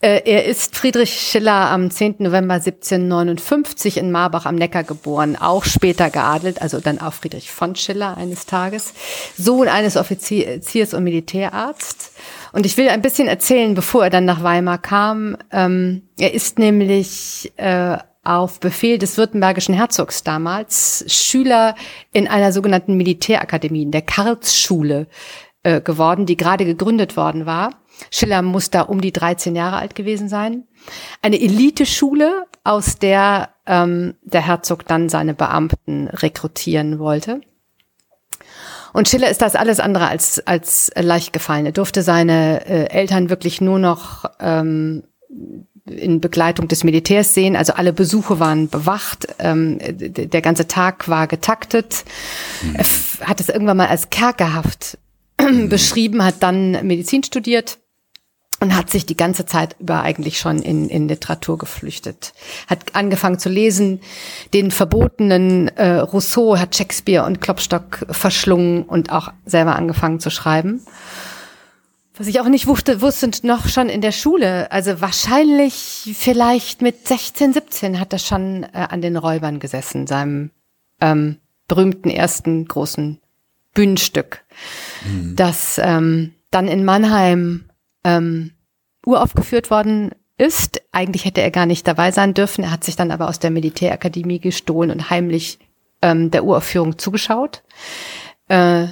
Äh, 0.01 0.23
er 0.25 0.45
ist 0.45 0.77
Friedrich 0.77 1.13
Schiller 1.13 1.71
am 1.71 1.91
10. 1.91 2.17
November 2.19 2.55
1759 2.55 3.97
in 3.97 4.13
Marbach 4.13 4.47
am 4.47 4.55
Neckar 4.55 4.85
geboren, 4.85 5.35
auch 5.35 5.65
später 5.65 6.09
geadelt, 6.09 6.63
also 6.63 6.79
dann 6.79 7.01
auch 7.01 7.13
Friedrich 7.13 7.51
von 7.51 7.75
Schiller 7.75 8.17
eines 8.17 8.47
Tages, 8.47 8.95
Sohn 9.37 9.67
eines 9.67 9.97
Offiziers 9.97 10.95
und 10.95 11.03
Militärarzt. 11.03 12.13
Und 12.53 12.65
ich 12.65 12.77
will 12.77 12.89
ein 12.89 13.03
bisschen 13.03 13.27
erzählen, 13.27 13.75
bevor 13.75 14.05
er 14.05 14.11
dann 14.11 14.25
nach 14.25 14.45
Weimar 14.45 14.79
kam. 14.79 15.37
Ähm, 15.51 16.03
er 16.17 16.33
ist 16.33 16.61
nämlich 16.61 17.53
äh, 17.57 17.99
auf 18.23 18.61
Befehl 18.61 18.99
des 18.99 19.17
württembergischen 19.17 19.75
Herzogs 19.75 20.23
damals 20.23 21.05
Schüler 21.09 21.75
in 22.13 22.29
einer 22.29 22.53
sogenannten 22.53 22.97
Militärakademie, 22.97 23.83
in 23.83 23.91
der 23.91 24.03
Karlsschule 24.03 25.09
äh, 25.65 25.81
geworden, 25.81 26.25
die 26.25 26.37
gerade 26.37 26.65
gegründet 26.65 27.17
worden 27.17 27.47
war. 27.47 27.71
Schiller 28.11 28.43
muss 28.43 28.71
da 28.71 28.83
um 28.83 29.01
die 29.01 29.13
13 29.13 29.57
Jahre 29.57 29.77
alt 29.77 29.95
gewesen 29.95 30.29
sein. 30.29 30.65
Eine 31.23 31.41
Eliteschule, 31.41 32.47
aus 32.65 32.99
der 32.99 33.49
ähm, 33.67 34.15
der 34.23 34.43
Herzog 34.43 34.87
dann 34.87 35.09
seine 35.09 35.35
Beamten 35.35 36.09
rekrutieren 36.09 36.99
wollte. 36.99 37.41
Und 38.93 39.09
Schiller 39.09 39.31
ist 39.31 39.43
das 39.43 39.55
alles 39.55 39.81
andere 39.81 40.09
als, 40.09 40.47
als 40.47 40.91
leicht 40.95 41.33
gefallen. 41.33 41.67
Er 41.67 41.73
durfte 41.73 42.03
seine 42.03 42.67
äh, 42.67 42.91
Eltern 42.91 43.31
wirklich 43.31 43.61
nur 43.61 43.79
noch 43.79 44.25
ähm, 44.41 45.05
in 45.87 46.21
Begleitung 46.21 46.69
des 46.69 46.85
Militärs 46.85 47.33
sehen. 47.33 47.57
Also 47.57 47.75
alle 47.75 47.93
Besuche 47.93 48.39
waren 48.39 48.69
bewacht. 48.69 49.29
Ähm, 49.39 49.79
der 49.81 50.43
ganze 50.43 50.67
Tag 50.67 51.09
war 51.09 51.27
getaktet. 51.27 52.05
Er 52.75 52.85
hat 53.27 53.41
es 53.41 53.49
irgendwann 53.49 53.79
mal 53.79 53.89
als 53.89 54.11
kerkerhaft 54.11 54.99
beschrieben, 55.69 56.25
hat 56.25 56.43
dann 56.43 56.87
Medizin 56.87 57.23
studiert 57.23 57.79
und 58.61 58.77
hat 58.77 58.91
sich 58.91 59.07
die 59.07 59.17
ganze 59.17 59.47
Zeit 59.47 59.77
über 59.79 60.03
eigentlich 60.03 60.39
schon 60.39 60.61
in, 60.61 60.89
in 60.89 61.09
Literatur 61.09 61.59
geflüchtet. 61.59 62.33
Hat 62.67 62.95
angefangen 62.95 63.39
zu 63.39 63.49
lesen, 63.49 64.01
den 64.53 64.71
verbotenen 64.71 65.69
äh, 65.77 65.99
Rousseau 65.99 66.59
hat 66.59 66.75
Shakespeare 66.75 67.25
und 67.25 67.41
Klopstock 67.41 68.07
verschlungen 68.11 68.83
und 68.83 69.13
auch 69.13 69.33
selber 69.47 69.77
angefangen 69.77 70.21
zu 70.21 70.31
schreiben. 70.31 70.83
Was 72.17 72.27
ich 72.27 72.41
auch 72.41 72.49
nicht 72.49 72.67
wusste, 72.67 73.01
wusste 73.01 73.31
noch 73.45 73.69
schon 73.69 73.89
in 73.89 74.01
der 74.01 74.11
Schule. 74.11 74.73
Also 74.73 75.01
wahrscheinlich 75.01 76.11
vielleicht 76.19 76.83
mit 76.83 77.07
16, 77.07 77.53
17 77.53 78.01
hat 78.01 78.13
er 78.13 78.19
schon 78.19 78.65
äh, 78.65 78.89
an 78.91 79.01
den 79.01 79.17
Räubern 79.17 79.61
gesessen, 79.61 80.09
seinem 80.09 80.51
ähm, 81.01 81.37
berühmten 81.69 82.11
ersten 82.11 82.67
großen 82.67 83.21
Bühnenstück, 83.73 84.43
mhm. 85.05 85.37
das 85.37 85.79
ähm, 85.81 86.35
dann 86.51 86.67
in 86.67 86.85
Mannheim 86.85 87.68
ähm, 88.05 88.53
uraufgeführt 89.05 89.71
worden 89.71 90.11
ist. 90.37 90.83
Eigentlich 90.93 91.25
hätte 91.25 91.41
er 91.41 91.51
gar 91.51 91.67
nicht 91.67 91.87
dabei 91.87 92.13
sein 92.13 92.35
dürfen. 92.35 92.65
Er 92.65 92.71
hat 92.71 92.85
sich 92.85 92.97
dann 92.97 93.11
aber 93.11 93.29
aus 93.29 93.39
der 93.39 93.51
Militärakademie 93.51 94.41
gestohlen 94.41 94.91
und 94.91 95.11
heimlich 95.11 95.59
ähm, 96.03 96.31
der 96.31 96.45
Uraufführung 96.45 96.99
zugeschaut. 96.99 97.63
Äh, 98.49 98.87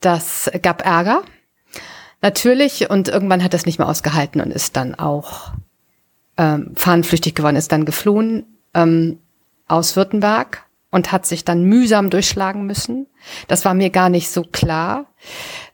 das 0.00 0.50
gab 0.62 0.84
Ärger. 0.84 1.22
Natürlich. 2.22 2.90
Und 2.90 3.08
irgendwann 3.08 3.42
hat 3.42 3.54
er 3.54 3.58
es 3.58 3.66
nicht 3.66 3.78
mehr 3.78 3.88
ausgehalten 3.88 4.40
und 4.40 4.50
ist 4.50 4.76
dann 4.76 4.94
auch 4.94 5.52
ähm, 6.36 6.72
fahnenflüchtig 6.74 7.34
geworden, 7.34 7.56
ist 7.56 7.72
dann 7.72 7.84
geflohen 7.84 8.44
ähm, 8.74 9.18
aus 9.68 9.96
Württemberg 9.96 10.65
und 10.90 11.12
hat 11.12 11.26
sich 11.26 11.44
dann 11.44 11.64
mühsam 11.64 12.10
durchschlagen 12.10 12.64
müssen. 12.64 13.06
Das 13.48 13.64
war 13.64 13.74
mir 13.74 13.90
gar 13.90 14.08
nicht 14.08 14.30
so 14.30 14.42
klar, 14.42 15.06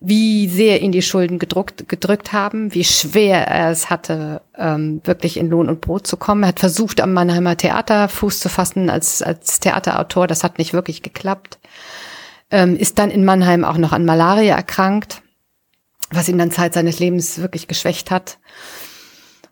wie 0.01 0.49
sehr 0.49 0.81
ihn 0.81 0.93
die 0.93 1.03
Schulden 1.03 1.39
gedruckt, 1.39 1.89
gedrückt 1.89 2.33
haben, 2.33 2.75
wie 2.75 2.85
schwer 2.85 3.47
er 3.47 3.71
es 3.71 3.91
hatte, 3.91 4.41
ähm, 4.57 5.01
wirklich 5.05 5.37
in 5.37 5.51
Lohn 5.51 5.69
und 5.69 5.81
Brot 5.81 6.07
zu 6.07 6.17
kommen. 6.17 6.45
Er 6.45 6.49
hat 6.49 6.61
versucht, 6.61 7.01
am 7.01 7.13
Mannheimer 7.13 7.57
Theater 7.57 8.09
Fuß 8.09 8.41
zu 8.41 8.49
fassen 8.49 8.89
als, 8.89 9.23
als 9.23 9.61
Theaterautor. 9.61 10.27
Das 10.27 10.45
hat 10.45 10.59
nicht 10.59 10.73
wirklich 10.73 11.03
geklappt. 11.03 11.59
Ähm, 12.51 12.77
ist 12.77 12.99
dann 12.99 13.11
in 13.11 13.25
Mannheim 13.25 13.65
auch 13.65 13.79
noch 13.79 13.93
an 13.93 14.05
Malaria 14.05 14.57
erkrankt, 14.57 15.23
was 16.11 16.29
ihn 16.29 16.39
dann 16.39 16.51
Zeit 16.51 16.75
seines 16.75 16.99
Lebens 16.99 17.39
wirklich 17.39 17.69
geschwächt 17.69 18.11
hat 18.11 18.39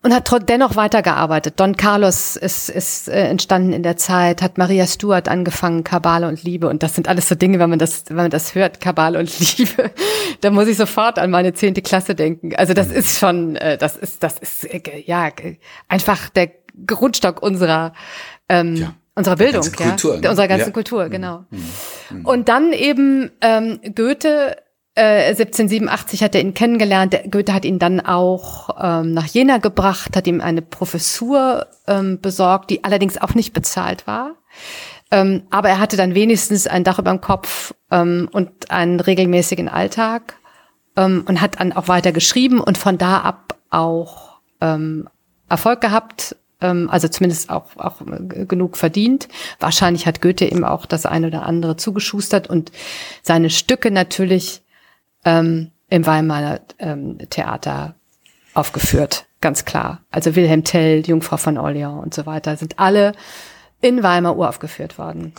und 0.02 0.14
hat 0.14 0.48
dennoch 0.48 0.76
weitergearbeitet. 0.76 1.60
Don 1.60 1.76
Carlos 1.76 2.36
ist, 2.36 2.70
ist 2.70 3.08
äh, 3.08 3.28
entstanden 3.28 3.72
in 3.72 3.82
der 3.82 3.96
Zeit, 3.96 4.40
hat 4.40 4.56
Maria 4.56 4.86
Stuart 4.86 5.28
angefangen, 5.28 5.84
Kabale 5.84 6.26
und 6.26 6.42
Liebe. 6.42 6.68
Und 6.68 6.82
das 6.82 6.94
sind 6.94 7.06
alles 7.06 7.28
so 7.28 7.34
Dinge, 7.34 7.58
wenn 7.58 7.68
man 7.68 7.78
das, 7.78 8.04
wenn 8.08 8.16
man 8.16 8.30
das 8.30 8.54
hört, 8.54 8.80
Kabale 8.80 9.18
und 9.18 9.58
Liebe, 9.58 9.90
da 10.40 10.50
muss 10.50 10.68
ich 10.68 10.78
sofort 10.78 11.18
an 11.18 11.30
meine 11.30 11.52
zehnte 11.52 11.82
Klasse 11.82 12.14
denken. 12.14 12.54
Also 12.56 12.72
das 12.72 12.90
ist 12.90 13.18
schon, 13.18 13.56
äh, 13.56 13.76
das 13.76 13.96
ist, 13.96 14.22
das 14.22 14.38
ist 14.38 14.64
äh, 14.64 14.80
ja 15.04 15.28
einfach 15.88 16.30
der 16.30 16.50
Grundstock 16.86 17.42
unserer 17.42 17.92
ähm, 18.48 18.76
ja 18.76 18.94
unserer 19.14 19.36
Bildung, 19.36 19.64
ja, 19.64 19.88
Kultur, 19.88 20.18
ne? 20.18 20.30
unserer 20.30 20.48
ganzen 20.48 20.68
ja. 20.68 20.72
Kultur, 20.72 21.08
genau. 21.08 21.44
Mhm. 21.50 21.58
Mhm. 22.10 22.26
Und 22.26 22.48
dann 22.48 22.72
eben 22.72 23.30
ähm, 23.42 23.80
Goethe 23.94 24.56
1787 25.00 26.20
äh, 26.20 26.24
hat 26.24 26.34
er 26.34 26.40
ihn 26.40 26.54
kennengelernt. 26.54 27.16
Goethe 27.30 27.54
hat 27.54 27.64
ihn 27.64 27.78
dann 27.78 28.00
auch 28.00 28.70
ähm, 28.80 29.12
nach 29.12 29.26
Jena 29.26 29.58
gebracht, 29.58 30.16
hat 30.16 30.26
ihm 30.26 30.40
eine 30.40 30.62
Professur 30.62 31.66
ähm, 31.86 32.20
besorgt, 32.20 32.70
die 32.70 32.84
allerdings 32.84 33.20
auch 33.20 33.34
nicht 33.34 33.52
bezahlt 33.52 34.06
war. 34.06 34.34
Ähm, 35.10 35.42
aber 35.50 35.70
er 35.70 35.78
hatte 35.78 35.96
dann 35.96 36.14
wenigstens 36.14 36.66
ein 36.66 36.84
Dach 36.84 36.98
über 36.98 37.10
dem 37.10 37.20
Kopf 37.20 37.74
ähm, 37.90 38.28
und 38.30 38.70
einen 38.70 39.00
regelmäßigen 39.00 39.68
Alltag 39.68 40.34
ähm, 40.96 41.24
und 41.26 41.40
hat 41.40 41.58
dann 41.60 41.72
auch 41.72 41.88
weiter 41.88 42.12
geschrieben 42.12 42.60
und 42.60 42.78
von 42.78 42.98
da 42.98 43.18
ab 43.18 43.58
auch 43.70 44.40
ähm, 44.60 45.08
Erfolg 45.48 45.80
gehabt, 45.80 46.36
also 46.62 47.08
zumindest 47.08 47.48
auch, 47.48 47.74
auch 47.78 48.02
genug 48.28 48.76
verdient. 48.76 49.28
Wahrscheinlich 49.60 50.06
hat 50.06 50.20
Goethe 50.20 50.44
ihm 50.44 50.62
auch 50.62 50.84
das 50.84 51.06
eine 51.06 51.28
oder 51.28 51.46
andere 51.46 51.78
zugeschustert 51.78 52.50
und 52.50 52.70
seine 53.22 53.48
Stücke 53.48 53.90
natürlich 53.90 54.60
ähm, 55.24 55.70
im 55.88 56.06
Weimarer 56.06 56.60
ähm, 56.78 57.18
Theater 57.30 57.94
aufgeführt, 58.54 59.26
ganz 59.40 59.64
klar. 59.64 60.02
Also 60.10 60.36
Wilhelm 60.36 60.64
Tell, 60.64 61.06
Jungfrau 61.06 61.36
von 61.36 61.58
Orleans 61.58 62.02
und 62.02 62.14
so 62.14 62.26
weiter 62.26 62.56
sind 62.56 62.78
alle 62.78 63.12
in 63.80 64.02
Weimar 64.02 64.36
uraufgeführt 64.36 64.98
worden. 64.98 65.34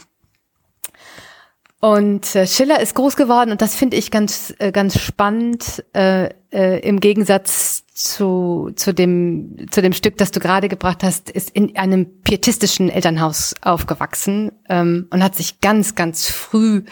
Und 1.82 2.36
äh, 2.36 2.46
Schiller 2.46 2.80
ist 2.80 2.94
groß 2.94 3.16
geworden 3.16 3.50
und 3.50 3.60
das 3.60 3.74
finde 3.74 3.98
ich 3.98 4.12
ganz 4.12 4.54
äh, 4.60 4.72
ganz 4.72 5.00
spannend 5.00 5.84
äh, 5.94 6.30
äh, 6.52 6.80
im 6.88 7.00
Gegensatz 7.00 7.88
zu 7.96 8.70
zu 8.76 8.94
dem 8.94 9.56
zu 9.72 9.82
dem 9.82 9.92
Stück, 9.92 10.16
das 10.16 10.30
du 10.30 10.40
gerade 10.40 10.70
gebracht 10.70 11.04
hast, 11.04 11.32
ist 11.32 11.50
in 11.50 11.76
einem 11.76 12.22
pietistischen 12.22 12.92
Elternhaus 12.92 13.56
aufgewachsen 13.62 14.52
ähm, 14.70 15.08
und 15.10 15.24
hat 15.24 15.36
sich 15.36 15.60
ganz 15.60 15.96
ganz 15.96 16.28
früh 16.28 16.84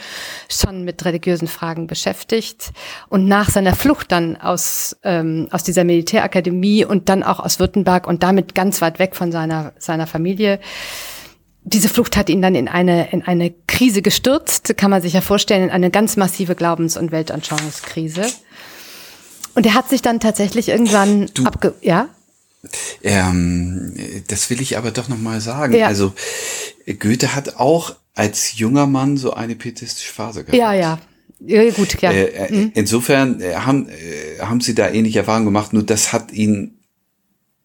schon 0.49 0.85
mit 0.85 1.05
religiösen 1.05 1.47
Fragen 1.47 1.85
beschäftigt 1.85 2.71
und 3.09 3.27
nach 3.27 3.51
seiner 3.51 3.75
Flucht 3.75 4.11
dann 4.11 4.37
aus 4.37 4.97
ähm, 5.03 5.49
aus 5.51 5.63
dieser 5.63 5.83
Militärakademie 5.83 6.83
und 6.83 7.09
dann 7.09 7.21
auch 7.21 7.39
aus 7.39 7.59
Württemberg 7.59 8.07
und 8.07 8.23
damit 8.23 8.55
ganz 8.55 8.81
weit 8.81 8.97
weg 8.97 9.15
von 9.15 9.31
seiner 9.31 9.73
seiner 9.77 10.07
Familie 10.07 10.59
diese 11.63 11.89
Flucht 11.89 12.17
hat 12.17 12.29
ihn 12.29 12.41
dann 12.41 12.55
in 12.55 12.67
eine, 12.67 13.11
in 13.11 13.21
eine 13.21 13.53
Krise 13.67 14.01
gestürzt, 14.01 14.75
kann 14.77 14.89
man 14.89 15.01
sich 15.01 15.13
ja 15.13 15.21
vorstellen, 15.21 15.63
in 15.63 15.69
eine 15.69 15.91
ganz 15.91 16.17
massive 16.17 16.55
Glaubens- 16.55 16.97
und 16.97 17.11
Weltanschauungskrise. 17.11 18.25
Und 19.55 19.65
er 19.65 19.73
hat 19.73 19.89
sich 19.89 20.01
dann 20.01 20.19
tatsächlich 20.19 20.69
irgendwann 20.69 21.29
du, 21.33 21.45
abge, 21.45 21.73
ja? 21.81 22.09
Ähm, 23.03 23.95
das 24.27 24.49
will 24.49 24.61
ich 24.61 24.77
aber 24.77 24.91
doch 24.91 25.07
nochmal 25.09 25.41
sagen. 25.41 25.73
Ja. 25.73 25.87
Also, 25.87 26.13
Goethe 26.85 27.35
hat 27.35 27.55
auch 27.57 27.95
als 28.15 28.57
junger 28.57 28.85
Mann 28.85 29.17
so 29.17 29.33
eine 29.33 29.55
pietistische 29.55 30.13
Phase 30.13 30.43
gehabt. 30.43 30.57
Ja, 30.57 30.73
ja. 30.73 30.99
Ja, 31.41 31.69
gut, 31.71 32.01
ja. 32.01 32.11
Äh, 32.11 32.25
äh 32.25 32.51
mhm. 32.51 32.71
Insofern 32.73 33.39
äh, 33.41 33.55
haben, 33.55 33.87
äh, 33.87 34.39
haben 34.41 34.59
sie 34.59 34.75
da 34.75 34.89
ähnliche 34.89 35.19
Erfahrungen 35.19 35.45
gemacht, 35.45 35.71
nur 35.71 35.83
das 35.83 36.11
hat 36.11 36.31
ihn, 36.31 36.79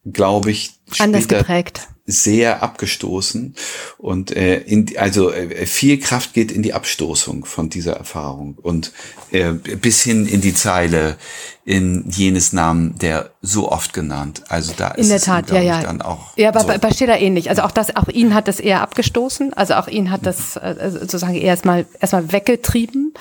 glaube 0.05 0.53
ich, 0.53 0.75
anders 0.99 1.27
geprägt 1.27 1.89
sehr 2.07 2.63
abgestoßen 2.63 3.55
und 3.97 4.37
äh, 4.37 4.59
in, 4.59 4.87
also 4.99 5.33
äh, 5.33 5.65
viel 5.65 5.99
Kraft 5.99 6.35
geht 6.35 6.53
in 6.53 6.63
die 6.63 6.75
Abstoßung 6.75 7.47
von 7.47 7.71
dieser 7.71 7.95
Erfahrung 7.95 8.59
und 8.61 8.93
äh, 9.31 9.53
bis 9.53 10.03
hin 10.03 10.27
in 10.27 10.43
die 10.43 10.53
Zeile 10.53 11.17
in 11.65 12.05
jenes 12.11 12.53
Namen 12.53 12.99
der 12.99 13.31
so 13.41 13.73
oft 13.73 13.95
genannt. 13.95 14.43
Also 14.49 14.75
da 14.77 14.89
ist 14.89 15.05
in 15.05 15.09
der 15.09 15.21
Tat, 15.21 15.49
ihm, 15.49 15.57
ja, 15.57 15.63
ja. 15.63 15.81
dann 15.83 16.03
auch 16.03 16.37
ja, 16.37 16.51
aber 16.51 16.61
so. 16.61 16.79
bei 16.79 16.93
Schiller 16.93 17.19
ähnlich. 17.19 17.49
Also 17.49 17.63
auch 17.63 17.71
das, 17.71 17.97
auch 17.97 18.09
ihn 18.09 18.35
hat 18.35 18.49
das 18.49 18.61
eher 18.61 18.83
abgestoßen. 18.83 19.55
Also 19.55 19.75
auch 19.75 19.89
ihn 19.89 20.11
hat 20.11 20.27
das 20.27 20.57
äh, 20.57 20.91
sozusagen 20.91 21.37
erstmal 21.37 21.87
erstmal 22.01 22.33
weggetrieben. 22.33 23.15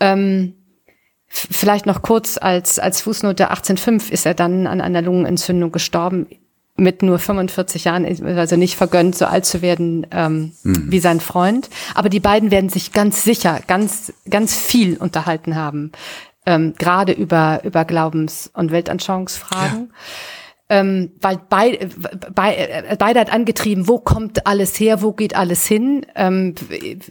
Ähm, 0.00 0.54
Vielleicht 1.28 1.84
noch 1.84 2.00
kurz 2.00 2.38
als, 2.38 2.78
als 2.78 3.02
Fußnote 3.02 3.50
1805 3.50 4.10
ist 4.10 4.24
er 4.24 4.32
dann 4.32 4.66
an 4.66 4.80
einer 4.80 5.02
Lungenentzündung 5.02 5.70
gestorben 5.70 6.26
mit 6.76 7.02
nur 7.02 7.18
45 7.18 7.84
Jahren, 7.84 8.04
also 8.24 8.56
nicht 8.56 8.76
vergönnt, 8.76 9.16
so 9.16 9.24
alt 9.26 9.46
zu 9.46 9.62
werden 9.62 10.06
ähm, 10.10 10.52
mhm. 10.62 10.90
wie 10.90 11.00
sein 11.00 11.20
Freund. 11.20 11.70
Aber 11.94 12.08
die 12.08 12.20
beiden 12.20 12.50
werden 12.50 12.68
sich 12.68 12.92
ganz 12.92 13.24
sicher, 13.24 13.60
ganz, 13.66 14.12
ganz 14.28 14.54
viel 14.54 14.96
unterhalten 14.96 15.56
haben 15.56 15.92
ähm, 16.46 16.74
gerade 16.78 17.12
über, 17.12 17.60
über 17.64 17.84
Glaubens- 17.84 18.50
und 18.54 18.70
Weltanschauungsfragen. 18.70 19.90
Ja. 19.90 19.94
Ähm, 20.68 21.12
weil 21.20 21.38
bei, 21.48 21.78
bei, 22.34 22.56
äh, 22.56 22.96
beide 22.98 23.20
hat 23.20 23.32
angetrieben, 23.32 23.86
wo 23.86 23.98
kommt 23.98 24.48
alles 24.48 24.78
her, 24.80 25.00
wo 25.00 25.12
geht 25.12 25.36
alles 25.36 25.64
hin. 25.64 26.04
Ähm, 26.16 26.56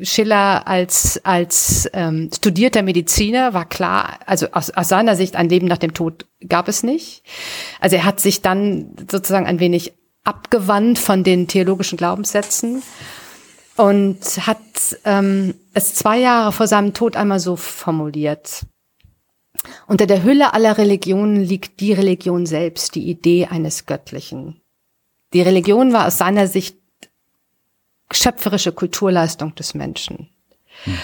Schiller 0.01 0.67
als, 0.67 1.21
als 1.23 1.89
ähm, 1.93 2.29
studierter 2.35 2.81
Mediziner 2.81 3.53
war 3.53 3.63
klar, 3.63 4.19
also 4.25 4.47
aus, 4.51 4.71
aus 4.71 4.89
seiner 4.89 5.15
Sicht 5.15 5.37
ein 5.37 5.47
Leben 5.47 5.67
nach 5.67 5.77
dem 5.77 5.93
Tod 5.93 6.25
gab 6.49 6.67
es 6.67 6.83
nicht. 6.83 7.23
Also 7.79 7.95
er 7.95 8.03
hat 8.03 8.19
sich 8.19 8.41
dann 8.41 8.93
sozusagen 9.09 9.45
ein 9.45 9.61
wenig 9.61 9.93
abgewandt 10.25 10.99
von 10.99 11.23
den 11.23 11.47
theologischen 11.47 11.97
Glaubenssätzen 11.97 12.83
und 13.77 14.19
hat 14.45 14.57
ähm, 15.05 15.53
es 15.73 15.93
zwei 15.93 16.19
Jahre 16.19 16.51
vor 16.51 16.67
seinem 16.67 16.93
Tod 16.93 17.15
einmal 17.15 17.39
so 17.39 17.55
formuliert. 17.55 18.65
Unter 19.87 20.05
der 20.05 20.23
Hülle 20.23 20.53
aller 20.53 20.77
Religionen 20.77 21.43
liegt 21.43 21.79
die 21.79 21.93
Religion 21.93 22.45
selbst, 22.45 22.95
die 22.95 23.09
Idee 23.09 23.47
eines 23.47 23.85
Göttlichen. 23.85 24.61
Die 25.33 25.41
Religion 25.41 25.93
war 25.93 26.07
aus 26.07 26.17
seiner 26.17 26.47
Sicht 26.47 26.77
schöpferische 28.11 28.71
Kulturleistung 28.71 29.55
des 29.55 29.73
Menschen. 29.73 30.29
Hm. 30.83 30.97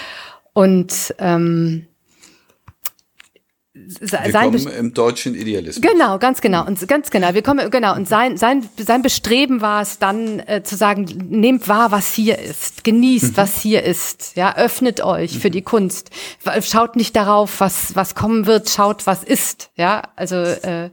Und 0.54 1.14
ähm, 1.18 1.86
sein 3.88 4.32
Willkommen 4.32 4.66
im 4.68 4.94
deutschen 4.94 5.34
Idealismus. 5.34 5.80
Genau, 5.80 6.18
ganz 6.18 6.40
genau 6.40 6.66
und 6.66 6.86
ganz 6.88 7.10
genau. 7.10 7.34
Wir 7.34 7.42
kommen 7.42 7.70
genau 7.70 7.94
und 7.94 8.08
sein 8.08 8.36
sein 8.36 8.68
sein 8.78 9.02
Bestreben 9.02 9.60
war 9.60 9.82
es 9.82 9.98
dann 9.98 10.40
äh, 10.40 10.62
zu 10.62 10.76
sagen, 10.76 11.04
nehmt 11.28 11.68
wahr, 11.68 11.92
was 11.92 12.12
hier 12.12 12.38
ist, 12.38 12.84
genießt, 12.84 13.32
mhm. 13.32 13.36
was 13.36 13.60
hier 13.60 13.82
ist, 13.82 14.36
ja, 14.36 14.56
öffnet 14.56 15.02
euch 15.02 15.34
mhm. 15.34 15.40
für 15.40 15.50
die 15.50 15.62
Kunst, 15.62 16.10
schaut 16.62 16.96
nicht 16.96 17.16
darauf, 17.16 17.60
was 17.60 17.94
was 17.94 18.14
kommen 18.14 18.46
wird, 18.46 18.70
schaut, 18.70 19.06
was 19.06 19.24
ist, 19.24 19.70
ja, 19.76 20.02
also 20.16 20.36
äh, 20.36 20.90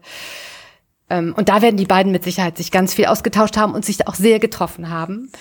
ähm, 1.09 1.33
und 1.35 1.49
da 1.49 1.61
werden 1.61 1.77
die 1.77 1.85
beiden 1.85 2.11
mit 2.11 2.23
Sicherheit 2.23 2.57
sich 2.57 2.71
ganz 2.71 2.93
viel 2.93 3.05
ausgetauscht 3.05 3.57
haben 3.57 3.73
und 3.73 3.83
sich 3.83 4.07
auch 4.07 4.15
sehr 4.15 4.39
getroffen 4.39 4.89
haben. 4.89 5.31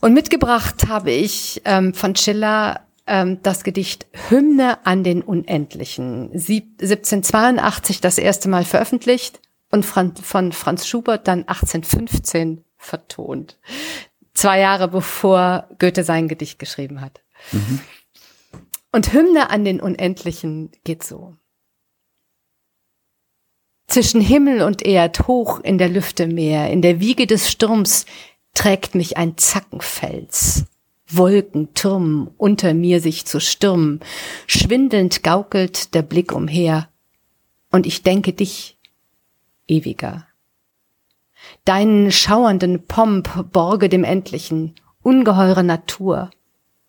Und 0.00 0.14
mitgebracht 0.14 0.88
habe 0.88 1.12
ich 1.12 1.62
ähm, 1.64 1.94
von 1.94 2.16
Schiller 2.16 2.80
das 3.04 3.64
Gedicht 3.64 4.06
Hymne 4.28 4.86
an 4.86 5.02
den 5.02 5.22
Unendlichen, 5.22 6.30
1782 6.32 8.00
das 8.00 8.16
erste 8.18 8.48
Mal 8.48 8.64
veröffentlicht 8.64 9.40
und 9.70 9.84
von 9.84 10.52
Franz 10.52 10.86
Schubert 10.86 11.26
dann 11.26 11.40
1815 11.40 12.64
vertont. 12.76 13.58
Zwei 14.34 14.60
Jahre 14.60 14.88
bevor 14.88 15.68
Goethe 15.78 16.04
sein 16.04 16.28
Gedicht 16.28 16.58
geschrieben 16.58 17.00
hat. 17.00 17.22
Mhm. 17.50 17.80
Und 18.92 19.12
Hymne 19.12 19.50
an 19.50 19.64
den 19.64 19.80
Unendlichen 19.80 20.70
geht 20.84 21.02
so. 21.02 21.36
Zwischen 23.88 24.20
Himmel 24.20 24.62
und 24.62 24.82
Erd, 24.82 25.26
hoch 25.26 25.60
in 25.60 25.76
der 25.76 25.88
Lüfte 25.88 26.26
Meer, 26.26 26.70
in 26.70 26.82
der 26.82 27.00
Wiege 27.00 27.26
des 27.26 27.50
Sturms, 27.50 28.06
trägt 28.54 28.94
mich 28.94 29.16
ein 29.16 29.36
Zackenfels. 29.36 30.66
Wolken 31.16 31.74
türmen 31.74 32.28
unter 32.36 32.74
mir 32.74 33.00
sich 33.00 33.26
zu 33.26 33.40
stürmen, 33.40 34.00
schwindelnd 34.46 35.22
gaukelt 35.22 35.94
der 35.94 36.02
Blick 36.02 36.32
umher, 36.32 36.88
und 37.70 37.86
ich 37.86 38.02
denke 38.02 38.32
dich, 38.32 38.78
ewiger. 39.66 40.26
Deinen 41.64 42.12
schauernden 42.12 42.86
Pomp 42.86 43.50
borge 43.52 43.88
dem 43.88 44.04
Endlichen, 44.04 44.74
ungeheure 45.02 45.64
Natur. 45.64 46.30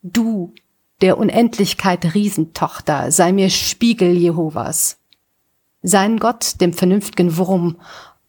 Du, 0.02 0.54
der 1.02 1.18
Unendlichkeit 1.18 2.14
Riesentochter, 2.14 3.12
sei 3.12 3.32
mir 3.32 3.50
Spiegel 3.50 4.16
Jehovas. 4.16 5.00
Sein 5.82 6.18
Gott, 6.18 6.62
dem 6.62 6.72
vernünft'gen 6.72 7.38
Wurm, 7.38 7.78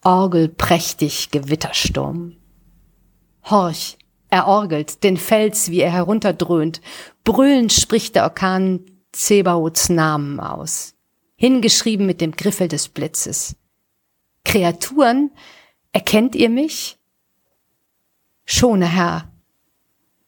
Orgel 0.03 0.49
prächtig 0.49 1.31
Gewittersturm. 1.31 2.37
Horch, 3.43 3.97
er 4.35 4.47
orgelt 4.47 5.01
den 5.05 5.15
Fels, 5.15 5.71
wie 5.71 5.79
er 5.79 5.93
herunterdröhnt. 5.93 6.81
Brüllend 7.23 7.71
spricht 7.71 8.15
der 8.15 8.23
Orkan 8.23 8.81
Zebaoths 9.13 9.87
Namen 9.87 10.41
aus. 10.41 10.93
Hingeschrieben 11.37 12.05
mit 12.05 12.19
dem 12.19 12.33
Griffel 12.33 12.67
des 12.67 12.89
Blitzes. 12.89 13.55
Kreaturen, 14.43 15.31
erkennt 15.93 16.35
ihr 16.35 16.49
mich? 16.49 16.97
Schone, 18.43 18.87
Herr, 18.87 19.31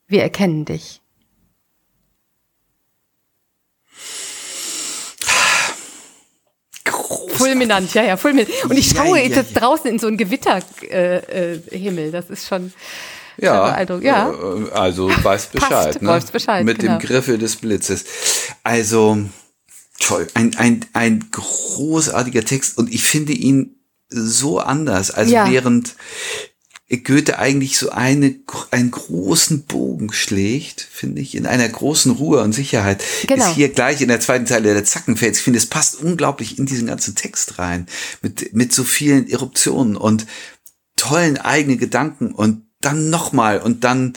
wir 0.08 0.24
erkennen 0.24 0.64
dich. 0.64 1.02
Fulminant, 7.34 7.94
ja, 7.94 8.04
ja, 8.04 8.16
fulminant. 8.16 8.50
Und 8.64 8.78
ich 8.78 8.88
schaue 8.88 9.18
ja, 9.18 9.26
ja, 9.26 9.36
jetzt 9.36 9.52
ja. 9.54 9.60
draußen 9.60 9.92
in 9.92 10.00
so 10.00 10.08
einen 10.08 10.16
Gewitterhimmel. 10.16 10.86
Äh, 10.90 12.08
äh, 12.08 12.12
das 12.12 12.30
ist 12.30 12.48
schon. 12.48 12.72
Ja, 13.38 13.82
ja. 14.02 14.32
Äh, 14.32 14.72
also 14.72 15.10
weiß 15.10 15.48
Bescheid. 15.48 15.70
Passt, 15.70 16.02
ne? 16.02 16.10
Weiß 16.10 16.32
Bescheid 16.32 16.66
Mit 16.66 16.80
genau. 16.80 16.98
dem 16.98 17.08
Griffel 17.08 17.38
des 17.38 17.58
Blitzes. 17.58 18.06
Also 18.64 19.18
toll, 20.00 20.28
ein, 20.34 20.56
ein, 20.58 20.86
ein 20.94 21.30
großartiger 21.32 22.44
Text 22.44 22.78
und 22.78 22.94
ich 22.94 23.04
finde 23.04 23.34
ihn 23.34 23.76
so 24.10 24.60
anders, 24.60 25.12
als 25.12 25.30
ja. 25.30 25.50
während 25.50 25.96
Goethe 27.04 27.38
eigentlich 27.38 27.78
so 27.78 27.90
eine, 27.90 28.36
einen 28.72 28.92
großen 28.92 29.64
Bogen 29.64 30.14
schlägt, 30.14 30.82
finde 30.82 31.22
ich, 31.22 31.36
in 31.36 31.46
einer 31.46 31.68
großen 31.68 32.14
Ruhe 32.14 32.42
und 32.42 32.54
Sicherheit, 32.54 33.04
genau. 33.28 33.46
ist 33.46 33.56
hier 33.56 33.70
gleich 33.70 34.00
in 34.00 34.08
der 34.08 34.22
zweiten 34.22 34.48
Zeile 34.48 34.74
der 34.74 34.86
Zackenfels. 34.86 35.40
Ich 35.40 35.44
finde, 35.44 35.58
es 35.58 35.66
passt 35.66 36.02
unglaublich 36.02 36.58
in 36.58 36.66
diesen 36.66 36.88
ganzen 36.88 37.16
Text 37.16 37.60
rein, 37.60 37.88
mit, 38.22 38.54
mit 38.54 38.72
so 38.72 38.86
vielen 38.86 39.30
Eruptionen 39.30 39.98
und 39.98 40.28
tollen 40.96 41.38
eigenen 41.38 41.78
Gedanken 41.78 42.32
und 42.32 42.67
dann 42.82 43.10
nochmal 43.10 43.60
und 43.60 43.84
dann 43.84 44.14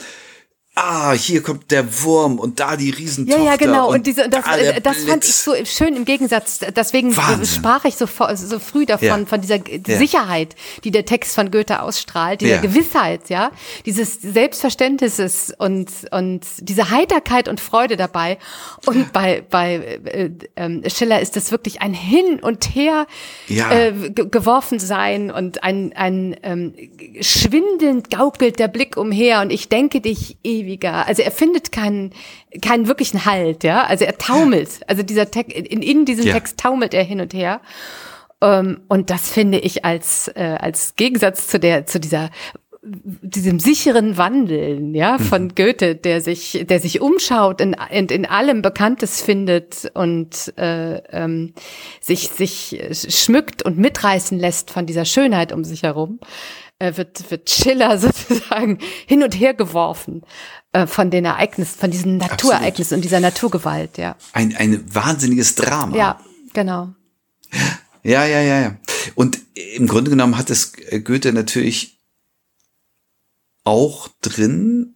ah, 0.75 1.11
hier 1.11 1.41
kommt 1.43 1.69
der 1.71 2.01
Wurm 2.03 2.39
und 2.39 2.59
da 2.59 2.77
die 2.77 2.91
Riesentochter. 2.91 3.43
Ja, 3.43 3.51
ja, 3.51 3.55
genau. 3.57 3.89
Und, 3.89 3.95
und 3.95 4.07
diese, 4.07 4.29
das, 4.29 4.45
äh, 4.47 4.79
das 4.81 5.03
fand 5.03 5.25
ich 5.25 5.35
so 5.35 5.53
schön 5.65 5.95
im 5.95 6.05
Gegensatz. 6.05 6.59
Deswegen 6.75 7.15
Wahnsinn. 7.15 7.45
sprach 7.45 7.85
ich 7.85 7.95
so, 7.95 8.07
so 8.07 8.59
früh 8.59 8.85
davon, 8.85 9.07
ja. 9.07 9.25
von 9.25 9.41
dieser 9.41 9.57
ja. 9.57 9.97
Sicherheit, 9.97 10.55
die 10.83 10.91
der 10.91 11.05
Text 11.05 11.35
von 11.35 11.51
Goethe 11.51 11.81
ausstrahlt, 11.81 12.41
dieser 12.41 12.55
ja. 12.55 12.61
Gewissheit, 12.61 13.29
ja, 13.29 13.51
dieses 13.85 14.21
Selbstverständnisses 14.21 15.53
und, 15.57 15.89
und 16.11 16.45
diese 16.59 16.89
Heiterkeit 16.89 17.49
und 17.49 17.59
Freude 17.59 17.97
dabei. 17.97 18.37
Und 18.85 19.11
bei, 19.11 19.43
bei 19.49 19.99
äh, 20.05 20.29
äh, 20.55 20.89
Schiller 20.89 21.19
ist 21.19 21.35
das 21.35 21.51
wirklich 21.51 21.81
ein 21.81 21.93
Hin 21.93 22.39
und 22.41 22.63
Her 22.75 23.07
äh, 23.49 23.91
geworfen 24.11 24.79
sein 24.79 25.31
und 25.31 25.63
ein, 25.63 25.91
ein 25.95 26.35
ähm, 26.43 26.73
schwindelnd 27.19 28.09
gaukelt 28.09 28.57
der 28.57 28.69
Blick 28.69 28.95
umher 28.95 29.41
und 29.41 29.51
ich 29.51 29.67
denke 29.67 29.99
dich 29.99 30.37
eh 30.43 30.60
ewiger. 30.61 31.07
Also 31.07 31.21
er 31.21 31.31
findet 31.31 31.71
keinen, 31.71 32.11
keinen 32.61 32.87
wirklichen 32.87 33.25
Halt, 33.25 33.63
ja. 33.63 33.83
Also 33.83 34.05
er 34.05 34.17
taumelt. 34.17 34.81
Also 34.87 35.03
dieser 35.03 35.31
Text, 35.31 35.55
in, 35.55 35.81
in 35.81 36.05
diesem 36.05 36.27
ja. 36.27 36.33
Text 36.33 36.59
taumelt 36.59 36.93
er 36.93 37.03
hin 37.03 37.21
und 37.21 37.33
her. 37.33 37.61
Um, 38.43 38.49
ähm, 38.49 38.81
und 38.87 39.11
das 39.11 39.29
finde 39.29 39.59
ich 39.59 39.85
als, 39.85 40.27
äh, 40.29 40.57
als 40.59 40.95
Gegensatz 40.95 41.47
zu 41.47 41.59
der, 41.59 41.85
zu 41.85 41.99
dieser 41.99 42.31
diesem 42.83 43.59
sicheren 43.59 44.17
Wandeln, 44.17 44.95
ja, 44.95 45.17
mhm. 45.19 45.23
von 45.23 45.43
mhm. 45.43 45.55
Goethe, 45.55 45.95
der 45.95 46.19
sich, 46.19 46.65
der 46.67 46.79
sich 46.79 46.99
umschaut 46.99 47.61
und 47.61 47.75
in, 47.91 48.07
in, 48.07 48.25
allem 48.25 48.63
Bekanntes 48.63 49.21
findet 49.21 49.91
und 49.93 50.51
äh, 50.57 50.95
ähm, 51.11 51.53
sich 51.99 52.29
sich 52.29 52.81
schmückt 52.91 53.61
und 53.61 53.77
mitreißen 53.77 54.39
lässt 54.39 54.71
von 54.71 54.87
dieser 54.87 55.05
Schönheit 55.05 55.53
um 55.53 55.63
sich 55.63 55.83
herum, 55.83 56.19
äh, 56.81 56.97
wird, 56.97 57.29
wird 57.29 57.49
Schiller 57.49 57.97
sozusagen 57.99 58.79
hin 59.05 59.23
und 59.23 59.39
her 59.39 59.53
geworfen 59.53 60.23
äh, 60.71 60.87
von 60.87 61.11
den 61.11 61.25
Ereignissen, 61.25 61.77
von 61.77 61.91
diesen 61.91 62.17
Naturereignissen 62.17 62.95
und 62.95 63.01
dieser 63.03 63.19
Naturgewalt, 63.19 63.97
ja. 63.97 64.15
Ein, 64.33 64.55
ein 64.55 64.83
wahnsinniges 64.93 65.55
Drama. 65.55 65.95
Ja, 65.95 66.19
genau. 66.53 66.93
Ja, 68.03 68.25
ja, 68.25 68.41
ja, 68.41 68.61
ja. 68.61 68.77
Und 69.15 69.39
im 69.75 69.87
Grunde 69.87 70.09
genommen 70.09 70.37
hat 70.37 70.49
es 70.49 70.73
Goethe 71.03 71.33
natürlich 71.33 71.99
auch 73.63 74.07
drin, 74.21 74.95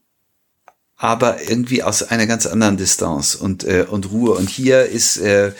aber 0.95 1.48
irgendwie 1.48 1.84
aus 1.84 2.02
einer 2.02 2.26
ganz 2.26 2.48
anderen 2.48 2.78
Distanz 2.78 3.36
und, 3.36 3.63
äh, 3.63 3.86
und 3.88 4.12
Ruhe. 4.12 4.32
Und 4.32 4.50
hier 4.50 4.86
ist 4.86 5.17
äh, 5.17 5.52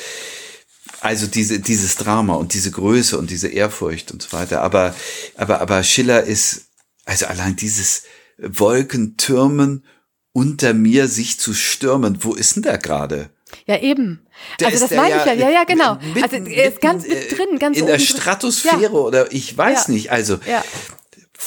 also 1.06 1.28
diese, 1.28 1.60
dieses 1.60 1.98
Drama 1.98 2.34
und 2.34 2.54
diese 2.56 2.72
Größe 2.72 3.18
und 3.18 3.30
diese 3.30 3.48
Ehrfurcht 3.48 4.12
und 4.12 4.24
so 4.24 4.34
weiter. 4.34 4.62
Aber, 4.62 4.96
aber, 5.38 5.62
aber 5.62 5.84
Schiller 5.84 6.24
ist, 6.24 6.65
also 7.06 7.28
allein 7.28 7.56
dieses 7.56 8.04
Wolkentürmen 8.39 9.86
unter 10.34 10.74
mir 10.74 11.08
sich 11.08 11.39
zu 11.39 11.54
stürmen. 11.54 12.24
Wo 12.24 12.34
ist 12.34 12.56
denn 12.56 12.63
der 12.63 12.80
gerade? 12.80 13.30
Ja, 13.68 13.80
eben. 13.80 14.26
Der 14.60 14.68
also 14.70 14.80
das 14.80 14.98
meine 14.98 15.18
ich 15.18 15.26
ja, 15.26 15.34
ja, 15.34 15.50
ja, 15.50 15.63
genau. 15.63 15.96
Mitten, 16.13 16.24
also 16.24 16.36
er 16.38 16.70
ist 16.70 16.82
ganz 16.82 17.08
mit 17.08 17.32
drin, 17.32 17.60
ganz 17.60 17.78
In 17.78 17.86
der 17.86 18.00
Stratosphäre 18.00 18.82
ja. 18.82 18.89
oder 18.89 19.32
ich 19.32 19.56
weiß 19.56 19.88
ja. 19.88 19.94
nicht. 19.94 20.12
Also 20.12 20.39
ja 20.46 20.63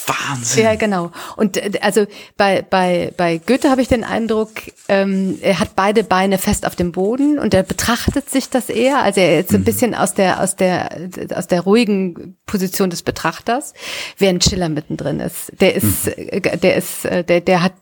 Wahnsinn. 0.09 0.65
Ja, 0.65 0.75
genau. 0.75 1.11
Und 1.37 1.57
äh, 1.57 1.73
also 1.81 2.07
bei, 2.37 2.63
bei, 2.63 3.13
bei 3.17 3.39
Goethe 3.39 3.71
habe 3.71 3.83
ich 3.83 3.89
den 3.89 4.05
Eindruck, 4.05 4.51
ähm, 4.89 5.39
er 5.41 5.61
hat 5.61 5.77
beide 5.77 6.05
Beine 6.05 6.39
fest 6.39 6.67
auf 6.67 6.77
dem 6.77 6.93
Boden 6.93 7.39
und 7.39 7.55
er 7.55 7.63
betrachtet 7.63 8.31
sich 8.31 8.51
das 8.51 8.69
eher. 8.69 9.03
Also 9.03 9.21
er 9.21 9.41
ist 9.41 9.55
ein 9.55 9.65
bisschen 9.65 9.95
aus 9.95 10.15
der, 10.15 10.41
aus 10.41 10.57
der, 10.57 10.91
aus 11.35 11.47
der 11.47 11.61
ruhigen 11.61 12.37
Position 12.47 12.91
des 12.91 13.03
Betrachters, 13.03 13.75
während 14.17 14.45
Schiller 14.45 14.69
mittendrin 14.69 15.21
ist. 15.21 15.53
Der 15.61 15.75
ist, 15.75 16.09
äh, 16.09 16.41
der 16.41 16.77
ist, 16.77 17.05
äh, 17.05 17.25
der, 17.25 17.41
der 17.41 17.63
hat 17.63 17.75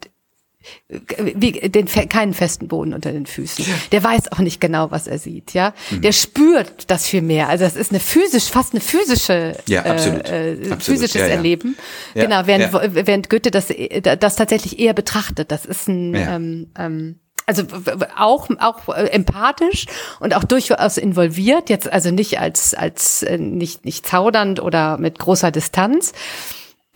wie, 0.89 1.53
den, 1.53 1.87
keinen 1.87 2.35
festen 2.35 2.69
Boden 2.69 2.95
unter 2.95 3.13
den 3.13 3.27
Füßen. 3.27 3.65
Der 3.93 4.03
weiß 4.03 4.33
auch 4.33 4.39
nicht 4.39 4.61
genau, 4.61 4.91
was 4.91 5.07
er 5.07 5.19
sieht, 5.19 5.55
ja. 5.55 5.75
Mhm. 5.91 6.03
Der 6.03 6.13
spürt 6.13 6.91
das 6.91 7.07
viel 7.07 7.23
mehr. 7.23 7.49
Also 7.49 7.65
das 7.65 7.77
ist 7.77 7.91
eine 7.91 8.01
physisch, 8.01 8.45
fast 8.45 8.73
eine 8.73 8.81
physische, 8.81 9.57
ja, 9.69 9.83
absolut. 9.85 10.29
Äh, 10.29 10.57
absolut. 10.61 10.83
physisches 10.83 11.21
ja, 11.21 11.27
ja. 11.27 11.35
Erleben. 11.35 11.77
Genau, 12.15 12.47
während, 12.47 12.73
während 13.07 13.31
Goethe 13.31 13.51
das, 13.51 13.69
das 14.19 14.37
tatsächlich 14.37 14.79
eher 14.79 14.95
betrachtet. 14.95 15.51
Das 15.51 15.65
ist 15.65 15.89
ein, 15.89 16.15
ähm, 16.15 16.71
ähm, 16.79 17.21
also 17.47 17.63
auch 18.17 18.49
auch 18.59 18.89
empathisch 18.89 19.87
und 20.19 20.35
auch 20.35 20.45
durchaus 20.45 20.97
involviert 20.97 21.71
jetzt 21.71 21.91
also 21.91 22.11
nicht 22.11 22.41
als 22.41 22.75
als 22.75 23.23
äh, 23.23 23.39
nicht 23.39 23.85
nicht 23.85 24.05
zaudernd 24.05 24.61
oder 24.61 24.99
mit 24.99 25.19
großer 25.21 25.53
Distanz 25.53 26.13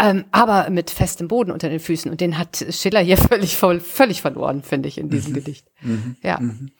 ähm, 0.01 0.25
aber 0.33 0.71
mit 0.71 0.91
festem 0.91 1.29
Boden 1.29 1.51
unter 1.51 1.69
den 1.69 1.79
Füßen. 1.79 2.11
Und 2.11 2.23
den 2.23 2.39
hat 2.39 2.65
Schiller 2.71 3.01
hier 3.01 3.17
völlig, 3.19 3.57
voll, 3.57 3.81
völlig 3.81 4.23
verloren, 4.23 4.63
finde 4.63 4.89
ich, 4.89 4.97
in 4.97 5.11
diesem 5.11 5.33
mhm. 5.33 5.37
Gedicht. 5.37 5.67
Mhm. 5.83 6.17
Ja. 6.23 6.41
Mhm. 6.41 6.71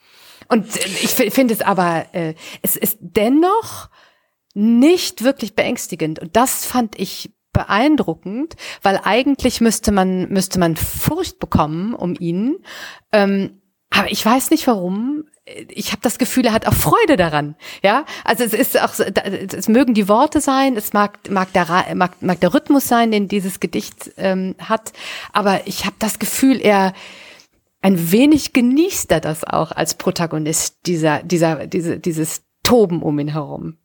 Und 0.47 0.75
äh, 0.75 0.89
ich 1.03 1.11
finde 1.11 1.53
es 1.53 1.61
aber, 1.61 2.07
äh, 2.13 2.33
es 2.63 2.75
ist 2.75 2.97
dennoch 2.99 3.89
nicht 4.55 5.23
wirklich 5.23 5.55
beängstigend. 5.55 6.19
Und 6.19 6.35
das 6.35 6.65
fand 6.65 6.99
ich 6.99 7.31
beeindruckend, 7.53 8.55
weil 8.81 8.99
eigentlich 9.03 9.61
müsste 9.61 9.91
man, 9.91 10.29
müsste 10.29 10.59
man 10.59 10.75
Furcht 10.75 11.39
bekommen 11.39 11.93
um 11.93 12.15
ihn. 12.17 12.57
Ähm, 13.11 13.60
aber 13.91 14.11
ich 14.11 14.25
weiß 14.25 14.49
nicht 14.49 14.65
warum 14.67 15.25
ich 15.69 15.91
habe 15.91 16.01
das 16.01 16.17
Gefühl, 16.17 16.45
er 16.45 16.53
hat 16.53 16.67
auch 16.67 16.73
Freude 16.73 17.17
daran. 17.17 17.55
Ja, 17.83 18.05
also 18.23 18.43
es 18.43 18.53
ist 18.53 18.79
auch, 18.79 18.93
es 18.99 19.67
mögen 19.67 19.93
die 19.93 20.07
Worte 20.07 20.39
sein, 20.39 20.75
es 20.77 20.93
mag 20.93 21.29
mag 21.29 21.51
der 21.53 21.95
mag, 21.95 22.21
mag 22.21 22.39
der 22.39 22.53
Rhythmus 22.53 22.87
sein, 22.87 23.11
den 23.11 23.27
dieses 23.27 23.59
Gedicht 23.59 24.11
ähm, 24.17 24.55
hat, 24.59 24.93
aber 25.33 25.67
ich 25.67 25.85
habe 25.85 25.95
das 25.99 26.19
Gefühl, 26.19 26.59
er 26.61 26.93
ein 27.81 28.11
wenig 28.11 28.53
genießt 28.53 29.11
er 29.11 29.19
das 29.19 29.43
auch 29.43 29.71
als 29.71 29.95
Protagonist 29.95 30.85
dieser 30.85 31.23
dieser 31.23 31.67
diese 31.67 31.99
dieses 31.99 32.43
Toben 32.63 33.01
um 33.01 33.17
ihn 33.19 33.29
herum. 33.29 33.77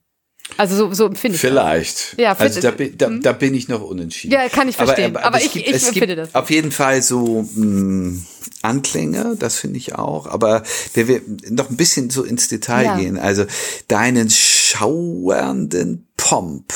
Also 0.56 0.76
so, 0.76 0.92
so 0.94 1.06
empfinde 1.06 1.34
ich 1.34 1.40
Vielleicht. 1.40 2.12
Das. 2.12 2.18
Ja, 2.18 2.32
also 2.32 2.60
da, 2.60 2.70
da, 2.70 3.10
da 3.10 3.32
bin 3.32 3.54
ich 3.54 3.68
noch 3.68 3.82
unentschieden. 3.82 4.32
Ja, 4.32 4.48
kann 4.48 4.68
ich 4.68 4.76
verstehen. 4.76 5.16
Aber, 5.16 5.26
aber, 5.26 5.36
aber 5.36 5.44
ich, 5.44 5.52
gibt, 5.52 5.68
ich 5.68 5.86
empfinde 5.86 6.16
das. 6.16 6.34
Auf 6.34 6.50
jeden 6.50 6.72
Fall 6.72 7.02
so 7.02 7.42
mh, 7.42 7.62
hm, 7.62 8.26
Anklänge, 8.62 9.36
das 9.38 9.58
finde 9.58 9.78
ich 9.78 9.94
auch. 9.94 10.26
Aber 10.26 10.62
wenn 10.94 11.08
wir 11.08 11.22
noch 11.50 11.70
ein 11.70 11.76
bisschen 11.76 12.10
so 12.10 12.22
ins 12.22 12.48
Detail 12.48 12.84
ja. 12.84 12.96
gehen, 12.96 13.18
also 13.18 13.44
deinen 13.88 14.30
schauernden 14.30 16.06
Pomp 16.16 16.72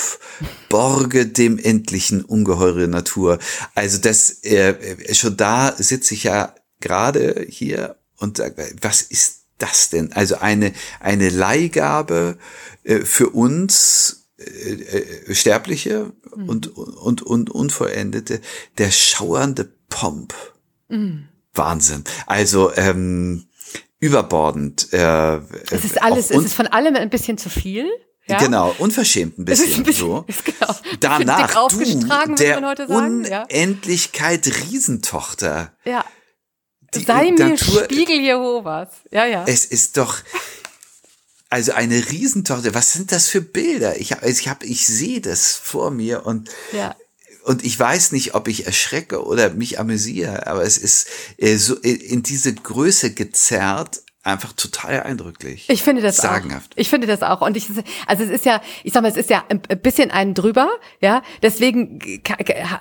borge 0.69 1.25
dem 1.25 1.57
endlichen 1.57 2.23
ungeheure 2.23 2.87
Natur. 2.87 3.39
Also 3.75 3.97
das 3.97 4.43
äh, 4.43 5.13
schon 5.13 5.35
da 5.37 5.73
sitze 5.77 6.13
ich 6.13 6.23
ja 6.23 6.55
gerade 6.79 7.45
hier 7.49 7.95
und 8.17 8.37
sage, 8.37 8.73
was 8.81 9.01
ist 9.01 9.40
das 9.61 9.89
denn? 9.89 10.11
Also 10.13 10.37
eine 10.37 10.73
eine 10.99 11.29
Leihgabe 11.29 12.37
äh, 12.83 12.99
für 12.99 13.29
uns 13.29 14.21
äh, 14.37 14.73
äh, 14.73 15.35
Sterbliche 15.35 16.13
mhm. 16.35 16.49
und, 16.49 16.77
und, 16.77 17.21
und 17.21 17.49
Unvollendete, 17.49 18.41
der 18.77 18.91
schauernde 18.91 19.71
Pomp. 19.89 20.33
Mhm. 20.89 21.27
Wahnsinn. 21.53 22.03
Also 22.27 22.73
ähm, 22.75 23.47
überbordend. 23.99 24.91
Äh, 24.93 25.37
es 25.69 25.85
ist 25.85 26.01
alles, 26.01 26.31
es 26.31 26.45
ist 26.45 26.53
von 26.53 26.67
allem 26.67 26.95
ein 26.95 27.09
bisschen 27.09 27.37
zu 27.37 27.49
viel. 27.49 27.87
Ja? 28.27 28.37
Genau, 28.37 28.73
unverschämt 28.77 29.37
ein 29.39 29.45
bisschen, 29.45 29.81
ein 29.81 29.83
bisschen 29.83 30.07
so. 30.07 30.25
Genau, 30.45 30.73
Danach 30.99 31.69
du, 31.69 32.35
der 32.35 32.89
Unendlichkeit. 32.89 34.47
Riesentochter. 34.47 35.73
Ja. 35.85 36.05
Die 36.93 37.03
Sei 37.03 37.31
mir 37.31 37.49
Natur, 37.49 37.85
Spiegel 37.85 38.19
Jehovas. 38.19 38.89
Ja, 39.11 39.25
ja. 39.25 39.45
Es 39.47 39.65
ist 39.65 39.97
doch, 39.97 40.17
also 41.49 41.71
eine 41.73 42.09
Riesentochter. 42.09 42.73
Was 42.73 42.93
sind 42.93 43.11
das 43.11 43.27
für 43.27 43.41
Bilder? 43.41 43.99
Ich 43.99 44.11
habe, 44.11 44.29
ich 44.29 44.47
habe, 44.47 44.65
ich 44.65 44.85
sehe 44.87 45.21
das 45.21 45.53
vor 45.53 45.91
mir 45.91 46.25
und 46.25 46.49
ja. 46.73 46.95
und 47.43 47.63
ich 47.63 47.79
weiß 47.79 48.11
nicht, 48.11 48.35
ob 48.35 48.47
ich 48.47 48.65
erschrecke 48.65 49.23
oder 49.23 49.51
mich 49.51 49.79
amüsiere, 49.79 50.47
aber 50.47 50.63
es 50.63 50.77
ist 50.77 51.07
äh, 51.37 51.55
so 51.57 51.75
in 51.75 52.23
diese 52.23 52.53
Größe 52.53 53.13
gezerrt 53.13 54.01
einfach 54.23 54.53
total 54.53 55.01
eindrücklich. 55.01 55.65
Ich 55.69 55.81
finde 55.81 56.03
das 56.03 56.17
Sagenhaft. 56.17 56.73
auch. 56.73 56.77
Ich 56.77 56.89
finde 56.89 57.07
das 57.07 57.23
auch. 57.23 57.41
Und 57.41 57.57
ich, 57.57 57.67
also 58.05 58.23
es 58.23 58.29
ist 58.29 58.45
ja, 58.45 58.61
ich 58.83 58.93
sag 58.93 59.01
mal, 59.01 59.09
es 59.09 59.17
ist 59.17 59.31
ja 59.31 59.43
ein 59.49 59.61
bisschen 59.81 60.11
einen 60.11 60.35
drüber, 60.35 60.69
ja. 60.99 61.23
Deswegen 61.41 61.99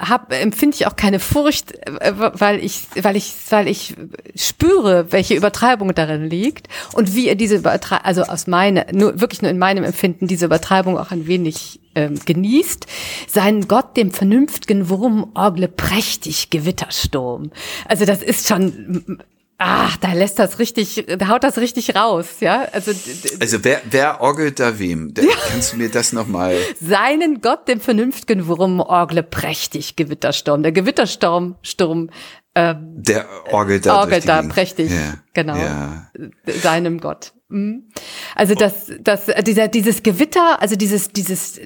hab, 0.01 0.33
empfinde 0.33 0.77
ich 0.77 0.87
auch 0.87 0.97
keine 0.97 1.19
Furcht, 1.19 1.73
äh, 1.87 2.13
weil 2.17 2.63
ich, 2.63 2.83
weil 3.01 3.17
ich, 3.17 3.35
weil 3.49 3.69
ich 3.69 3.95
spüre, 4.37 5.13
welche 5.13 5.35
Übertreibung 5.35 5.95
darin 5.95 6.29
liegt 6.29 6.69
und 6.93 7.15
wie 7.15 7.29
er 7.29 7.37
diese 7.37 7.57
Übertreibung, 7.57 8.05
also 8.05 8.23
aus 8.23 8.47
meiner, 8.47 8.87
nur, 8.93 9.19
wirklich 9.21 9.41
nur 9.41 9.51
in 9.51 9.59
meinem 9.59 9.85
Empfinden, 9.85 10.27
diese 10.27 10.45
Übertreibung 10.45 10.99
auch 10.99 11.11
ein 11.11 11.27
wenig 11.27 11.81
ähm, 11.95 12.21
genießt, 12.23 12.87
seinen 13.29 13.67
Gott 13.67 13.97
dem 13.97 14.11
vernünftigen 14.11 14.91
Wurm 14.91 15.31
orgle 15.35 15.69
prächtig 15.69 16.51
Gewittersturm. 16.51 17.51
Also 17.87 18.05
das 18.05 18.23
ist 18.23 18.47
schon 18.47 19.23
Ach, 19.63 19.95
da 19.99 20.15
lässt 20.15 20.39
das 20.39 20.59
richtig, 20.59 21.05
da 21.19 21.29
haut 21.29 21.45
das 21.45 21.59
richtig 21.59 21.95
raus, 21.95 22.27
ja. 22.41 22.63
Also, 22.73 22.93
also 23.41 23.63
wer, 23.63 23.83
wer 23.91 24.23
orgelt 24.23 24.59
da 24.59 24.79
wem? 24.79 25.13
Ja. 25.19 25.25
Kannst 25.51 25.75
du 25.75 25.77
mir 25.77 25.91
das 25.91 26.15
nochmal? 26.15 26.57
Seinen 26.81 27.43
Gott, 27.43 27.69
dem 27.69 27.79
vernünftigen 27.79 28.47
Wurm, 28.47 28.81
orgle 28.81 29.23
prächtig 29.23 29.97
Gewittersturm. 29.97 30.63
Der 30.63 30.73
Gewittersturm, 30.73 31.57
Sturm, 31.61 32.09
ähm, 32.55 33.03
der 33.03 33.27
orgelt 33.53 33.85
da, 33.85 34.01
orgelt 34.01 34.27
da 34.27 34.41
prächtig, 34.45 34.91
ja. 34.91 35.19
genau. 35.35 35.57
Ja. 35.57 36.11
Seinem 36.47 36.99
Gott. 36.99 37.35
Mhm. 37.49 37.91
Also 38.35 38.55
das, 38.55 38.91
das, 39.01 39.27
dieser, 39.45 39.69
dieses 39.69 40.03
Gewitter, 40.03 40.63
also 40.63 40.75
dieses, 40.75 41.11
dieses, 41.11 41.61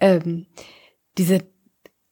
ähm, 0.00 0.46
diese 1.18 1.40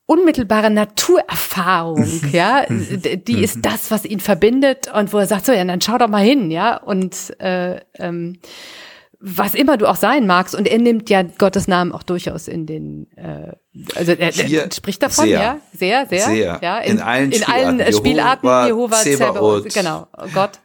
unmittelbare 0.07 0.71
Naturerfahrung, 0.71 2.07
ja, 2.33 2.67
die 2.69 3.43
ist 3.43 3.65
das, 3.65 3.91
was 3.91 4.05
ihn 4.05 4.21
verbindet 4.21 4.93
und 4.93 5.12
wo 5.12 5.19
er 5.19 5.27
sagt, 5.27 5.47
so, 5.47 5.53
ja, 5.53 5.65
dann 5.65 5.81
schau 5.81 5.99
doch 5.99 6.09
mal 6.09 6.25
hin, 6.25 6.51
ja, 6.51 6.77
und 6.77 7.38
äh, 7.41 7.81
ähm, 7.99 8.38
was 9.25 9.55
immer 9.55 9.77
du 9.77 9.87
auch 9.87 9.97
sein 9.97 10.27
magst, 10.27 10.55
und 10.55 10.67
er 10.67 10.79
nimmt 10.79 11.09
ja 11.09 11.23
Gottes 11.23 11.69
Namen 11.69 11.93
auch 11.93 12.03
durchaus 12.03 12.49
in 12.49 12.67
den, 12.67 13.07
äh, 13.17 13.53
also 13.95 14.12
er, 14.12 14.37
er 14.37 14.73
spricht 14.73 15.03
davon, 15.03 15.27
sehr, 15.27 15.41
ja, 15.41 15.61
sehr, 15.73 16.07
sehr, 16.09 16.27
sehr, 16.27 16.59
ja, 16.61 16.79
in, 16.79 16.97
in 16.97 17.01
allen, 17.01 17.31
in 17.31 17.43
allen 17.45 17.79
Spielarten, 17.79 17.97
Spielarten 17.97 18.67
Jehova, 18.67 18.97
Zebaoth, 18.97 19.73
genau, 19.73 20.09
Gott. 20.35 20.59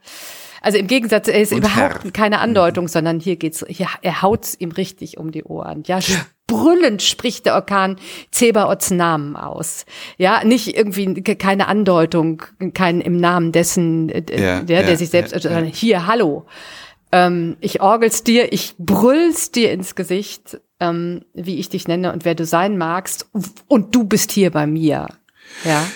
Also 0.68 0.80
im 0.80 0.88
Gegensatz, 0.88 1.30
er 1.30 1.40
ist 1.40 1.54
und 1.54 1.60
überhaupt 1.60 2.04
Herr. 2.04 2.12
keine 2.12 2.42
Andeutung, 2.42 2.90
sondern 2.90 3.22
hier 3.22 3.38
geht's, 3.38 3.64
hier, 3.70 3.88
er 4.02 4.22
haut's 4.22 4.54
ihm 4.60 4.72
richtig 4.72 5.18
um 5.18 5.32
die 5.32 5.46
Ohren. 5.46 5.84
Ja, 5.88 6.00
brüllend 6.46 7.02
spricht 7.02 7.46
der 7.46 7.56
Orkan 7.56 7.96
Zebaots 8.32 8.92
Namen 8.92 9.38
aus. 9.38 9.86
Ja, 10.18 10.44
nicht 10.44 10.76
irgendwie 10.76 11.24
keine 11.24 11.70
Andeutung, 11.70 12.44
kein 12.74 13.00
im 13.00 13.16
Namen 13.16 13.54
dessen, 13.54 14.10
äh, 14.10 14.24
ja, 14.30 14.60
der, 14.60 14.82
der 14.82 14.90
ja, 14.90 14.96
sich 14.98 15.10
selbst, 15.10 15.32
ja, 15.32 15.40
sondern 15.40 15.64
hier, 15.64 16.06
hallo. 16.06 16.46
Ähm, 17.14 17.56
ich 17.62 17.80
orgel's 17.80 18.26
dir, 18.26 18.52
ich 18.52 18.76
brüll's 18.78 19.52
dir 19.52 19.72
ins 19.72 19.96
Gesicht, 19.96 20.60
ähm, 20.82 21.22
wie 21.34 21.60
ich 21.60 21.70
dich 21.70 21.88
nenne 21.88 22.12
und 22.12 22.26
wer 22.26 22.36
du 22.36 22.44
sein 22.44 22.78
magst. 22.78 23.30
Und 23.70 23.96
du 23.96 24.04
bist 24.04 24.34
hier 24.34 24.52
bei 24.52 24.68
mir. 24.68 25.08
Ja. 25.64 25.88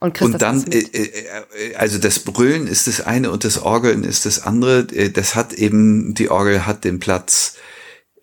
Und, 0.00 0.20
und 0.22 0.40
dann, 0.40 0.64
äh, 0.70 0.78
äh, 0.78 1.74
also 1.74 1.98
das 1.98 2.20
Brüllen 2.20 2.68
ist 2.68 2.86
das 2.86 3.00
eine 3.00 3.30
und 3.32 3.44
das 3.44 3.58
Orgeln 3.58 4.04
ist 4.04 4.26
das 4.26 4.40
andere. 4.40 4.86
Äh, 4.92 5.10
das 5.10 5.34
hat 5.34 5.52
eben, 5.54 6.14
die 6.14 6.30
Orgel 6.30 6.66
hat 6.66 6.84
den 6.84 7.00
Platz 7.00 7.56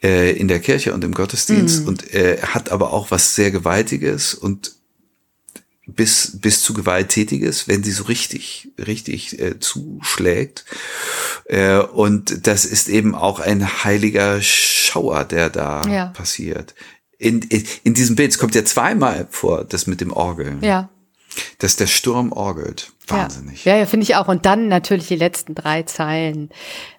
äh, 0.02 0.32
in 0.38 0.48
der 0.48 0.60
Kirche 0.60 0.94
und 0.94 1.04
im 1.04 1.14
Gottesdienst 1.14 1.82
mhm. 1.82 1.88
und 1.88 2.14
äh, 2.14 2.38
hat 2.42 2.72
aber 2.72 2.94
auch 2.94 3.12
was 3.12 3.36
sehr 3.36 3.52
Gewaltiges 3.52 4.34
und 4.34 4.76
bis, 5.88 6.40
bis 6.40 6.64
zu 6.64 6.74
Gewalttätiges, 6.74 7.68
wenn 7.68 7.84
sie 7.84 7.92
so 7.92 8.04
richtig, 8.06 8.70
richtig 8.78 9.40
äh, 9.40 9.60
zuschlägt. 9.60 10.66
Äh, 11.46 11.78
und 11.78 12.48
das 12.48 12.66
ist 12.66 12.88
eben 12.88 13.16
auch 13.16 13.40
ein 13.40 13.84
heiliger 13.84 14.42
Schauer, 14.42 15.26
der 15.26 15.50
da 15.50 15.82
ja. 15.88 16.08
passiert. 16.08 16.74
In, 17.18 17.42
in, 17.44 17.64
in 17.84 17.94
diesem 17.94 18.16
Bild, 18.16 18.32
es 18.32 18.40
kommt 18.40 18.56
ja 18.56 18.66
zweimal 18.66 19.28
vor, 19.30 19.64
das 19.64 19.88
mit 19.88 20.02
dem 20.02 20.12
Orgeln. 20.12 20.62
Ja. 20.62 20.90
Dass 21.60 21.76
der 21.76 21.88
Sturm 21.88 22.32
orgelt. 22.32 22.92
Wahnsinnig. 23.08 23.66
Ja, 23.66 23.74
ja, 23.74 23.80
ja 23.80 23.86
finde 23.86 24.04
ich 24.04 24.16
auch. 24.16 24.28
Und 24.28 24.46
dann 24.46 24.68
natürlich 24.68 25.08
die 25.08 25.16
letzten 25.16 25.56
drei 25.56 25.84
Zeilen. 25.84 26.50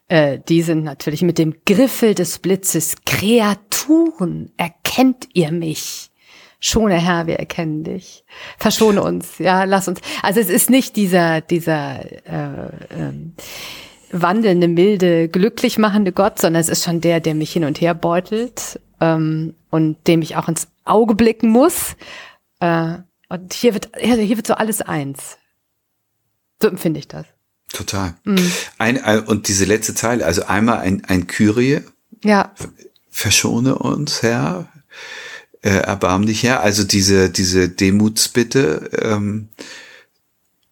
Äh, 0.08 0.38
die 0.48 0.62
sind 0.62 0.84
natürlich 0.84 1.22
mit 1.22 1.38
dem 1.38 1.54
Griffel 1.64 2.14
des 2.14 2.38
Blitzes 2.38 2.96
Kreaturen. 3.04 4.52
Erkennt 4.56 5.28
ihr 5.32 5.50
mich? 5.52 6.10
Schone 6.60 6.94
Herr, 6.94 7.26
wir 7.26 7.38
erkennen 7.38 7.84
dich. 7.84 8.24
Verschone 8.58 9.02
uns, 9.02 9.38
ja, 9.38 9.64
lass 9.64 9.88
uns. 9.88 10.00
Also 10.22 10.40
es 10.40 10.48
ist 10.48 10.70
nicht 10.70 10.96
dieser, 10.96 11.40
dieser 11.40 12.00
äh, 12.26 12.70
ähm, 12.90 13.34
wandelnde, 14.10 14.68
milde, 14.68 15.28
glücklich 15.28 15.78
machende 15.78 16.12
Gott, 16.12 16.40
sondern 16.40 16.60
es 16.60 16.68
ist 16.68 16.84
schon 16.84 17.00
der, 17.00 17.20
der 17.20 17.34
mich 17.34 17.52
hin 17.52 17.64
und 17.64 17.80
her 17.80 17.94
beutelt 17.94 18.80
ähm, 19.00 19.54
und 19.70 20.06
dem 20.06 20.22
ich 20.22 20.36
auch 20.36 20.48
ins 20.48 20.68
Auge 20.84 21.14
blicken 21.14 21.50
muss. 21.50 21.96
Äh, 22.60 22.98
und 23.28 23.52
hier 23.52 23.74
wird, 23.74 23.90
hier 23.98 24.36
wird 24.36 24.46
so 24.46 24.54
alles 24.54 24.82
eins. 24.82 25.38
So 26.60 26.68
empfinde 26.68 26.98
ich 26.98 27.08
das. 27.08 27.26
Total. 27.72 28.14
Mhm. 28.24 28.52
Ein, 28.78 29.02
ein, 29.02 29.20
und 29.20 29.48
diese 29.48 29.64
letzte 29.64 29.94
Zeile, 29.94 30.24
also 30.24 30.44
einmal 30.44 30.78
ein, 30.78 31.04
ein 31.04 31.26
Kyrie. 31.26 31.80
Ja. 32.22 32.54
Verschone 33.10 33.76
uns, 33.76 34.22
Herr. 34.22 34.68
Äh, 35.62 35.70
erbarm 35.70 36.26
dich, 36.26 36.42
Herr. 36.44 36.60
Also 36.60 36.84
diese, 36.84 37.28
diese 37.28 37.68
Demutsbitte. 37.68 38.90
Ähm, 39.02 39.48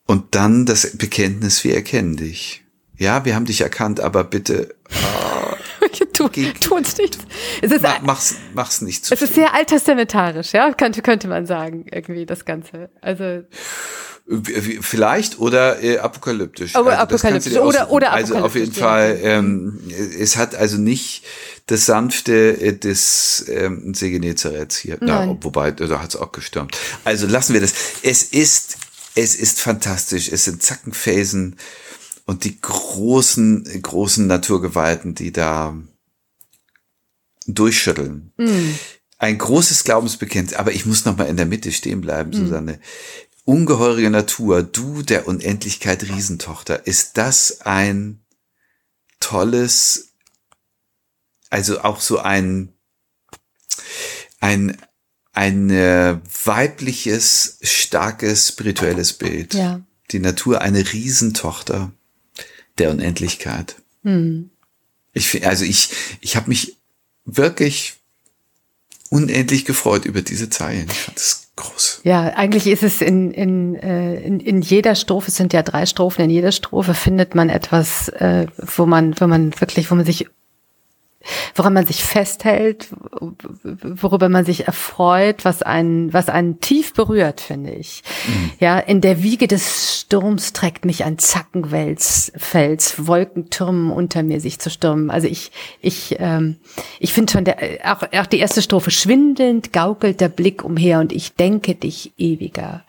und 0.07 0.34
dann 0.34 0.66
das 0.66 0.96
Bekenntnis, 0.96 1.64
wir 1.64 1.74
erkennen 1.74 2.16
dich. 2.16 2.64
Ja, 2.97 3.24
wir 3.24 3.34
haben 3.34 3.45
dich 3.45 3.61
erkannt, 3.61 4.01
aber 4.01 4.24
bitte. 4.24 4.74
Äh, 4.90 6.07
tu, 6.12 6.28
tu 6.28 6.74
uns 6.74 6.97
nichts. 6.97 7.18
Es 7.61 7.72
ist, 7.72 7.82
mach, 7.82 8.01
mach's, 8.03 8.36
mach's 8.55 8.80
nicht 8.80 9.05
zu 9.05 9.14
Es 9.14 9.18
viel. 9.18 9.28
ist 9.28 9.34
sehr 9.34 9.55
alttestamentarisch, 9.55 10.53
ja, 10.53 10.72
könnte, 10.72 11.03
könnte 11.03 11.28
man 11.28 11.47
sagen, 11.47 11.86
irgendwie 11.90 12.26
das 12.26 12.45
Ganze. 12.45 12.90
Also. 13.01 13.42
Vielleicht 14.80 15.38
oder 15.38 15.82
äh, 15.82 15.99
apokalyptisch. 15.99 16.76
Aber 16.76 16.92
also 16.92 17.03
apokalyptisch 17.03 17.57
oder, 17.59 17.90
oder 17.90 18.12
Also 18.12 18.36
auf 18.36 18.55
jeden 18.55 18.72
Fall, 18.72 19.18
ähm, 19.22 19.80
es 20.18 20.38
hat 20.38 20.55
also 20.55 20.78
nicht 20.78 21.24
das 21.66 21.84
sanfte 21.84 22.59
äh, 22.59 22.72
des 22.72 23.45
ähm, 23.49 23.92
Segenezerets 23.92 24.78
hier. 24.78 24.97
Nein. 25.01 25.28
Ja, 25.28 25.36
wobei, 25.42 25.72
da 25.72 26.01
hat's 26.01 26.16
auch 26.16 26.32
gestürmt. 26.32 26.74
Also 27.05 27.26
lassen 27.26 27.53
wir 27.53 27.61
das. 27.61 27.74
Es 28.03 28.22
ist, 28.22 28.78
es 29.14 29.34
ist 29.36 29.61
fantastisch. 29.61 30.32
Es 30.32 30.47
sind 30.47 30.62
Zackenfelsen 30.62 31.57
und 32.27 32.45
die 32.45 32.61
großen, 32.61 33.83
großen 33.83 34.27
Naturgewalten, 34.27 35.14
die 35.14 35.33
da 35.33 35.77
durchschütteln. 37.47 38.33
Mm. 38.37 38.75
Ein 39.18 39.39
großes 39.39 39.85
Glaubensbekenntnis, 39.85 40.59
aber 40.59 40.72
ich 40.72 40.87
muss 40.87 41.05
noch 41.05 41.16
mal 41.16 41.25
in 41.25 41.37
der 41.37 41.47
Mitte 41.47 41.72
stehen 41.72 42.01
bleiben, 42.01 42.31
mm. 42.31 42.35
Susanne 42.35 42.81
ungeheure 43.45 44.09
Natur, 44.11 44.62
du 44.62 45.03
der 45.03 45.29
Unendlichkeit 45.29 46.03
Riesentochter, 46.05 46.87
ist 46.87 47.18
das 47.18 47.61
ein 47.61 48.20
tolles, 49.20 50.14
also 51.51 51.81
auch 51.81 52.01
so 52.01 52.18
ein, 52.18 52.72
ein, 54.41 54.77
ein 55.33 55.70
weibliches, 56.45 57.59
starkes, 57.62 58.49
spirituelles 58.49 59.12
Bild. 59.12 59.55
Ja. 59.55 59.83
Die 60.11 60.20
Natur 60.20 60.61
eine 60.61 60.93
Riesentochter 60.93 61.93
der 62.79 62.91
Unendlichkeit. 62.91 63.77
Hm. 64.03 64.51
Ich, 65.12 65.47
also 65.47 65.64
ich, 65.64 65.91
ich 66.20 66.37
habe 66.37 66.49
mich 66.49 66.77
wirklich 67.25 67.95
unendlich 69.11 69.64
gefreut 69.64 70.05
über 70.05 70.22
diese 70.22 70.51
Zeilen. 70.51 70.89
Ich 70.91 70.99
fand 70.99 71.16
das 71.16 71.49
groß. 71.57 72.01
Ja, 72.03 72.25
eigentlich 72.35 72.66
ist 72.66 72.83
es 72.83 73.01
in, 73.01 73.31
in, 73.31 73.77
äh, 73.77 74.16
in, 74.16 74.41
in 74.41 74.61
jeder 74.61 74.95
Strophe, 74.95 75.29
es 75.29 75.37
sind 75.37 75.53
ja 75.53 75.62
drei 75.62 75.87
Strophen, 75.87 76.25
in 76.25 76.31
jeder 76.31 76.53
Strophe 76.53 76.95
findet 76.95 77.35
man 77.35 77.49
etwas, 77.49 78.09
äh, 78.09 78.47
wo 78.57 78.87
man, 78.87 79.14
wo 79.20 79.27
man 79.27 79.59
wirklich, 79.61 79.91
wo 79.91 79.95
man 79.95 80.05
sich 80.05 80.27
woran 81.55 81.72
man 81.72 81.87
sich 81.87 82.03
festhält, 82.03 82.89
worüber 83.83 84.29
man 84.29 84.45
sich 84.45 84.66
erfreut, 84.66 85.45
was 85.45 85.62
einen, 85.62 86.12
was 86.12 86.29
einen 86.29 86.61
tief 86.61 86.95
berührt, 86.95 87.41
finde 87.41 87.72
ich. 87.72 88.03
Mhm. 88.27 88.51
Ja, 88.61 88.79
in 88.79 89.01
der 89.01 89.22
Wiege 89.22 89.49
des 89.49 90.01
Sturms 90.01 90.53
trägt 90.53 90.85
mich 90.85 91.05
ein 91.05 91.18
Zackenwels, 91.18 92.33
Fels, 92.37 93.07
Wolkentürmen 93.07 93.91
unter 93.91 94.22
mir 94.22 94.41
sich 94.41 94.59
zu 94.59 94.70
stürmen. 94.70 95.11
Also 95.11 95.27
ich, 95.29 95.51
ich, 95.81 96.16
ähm, 96.18 96.57
ich 96.99 97.12
finde 97.12 97.33
schon 97.33 97.45
der, 97.45 97.57
auch, 97.85 98.03
auch 98.18 98.27
die 98.27 98.39
erste 98.39 98.62
Strophe 98.62 98.91
schwindelnd 98.91 99.72
gaukelt 99.72 100.20
der 100.20 100.29
Blick 100.29 100.64
umher 100.64 101.01
und 101.01 101.12
ich 101.12 101.35
denke 101.35 101.75
dich 101.75 102.12
ewiger. 102.18 102.85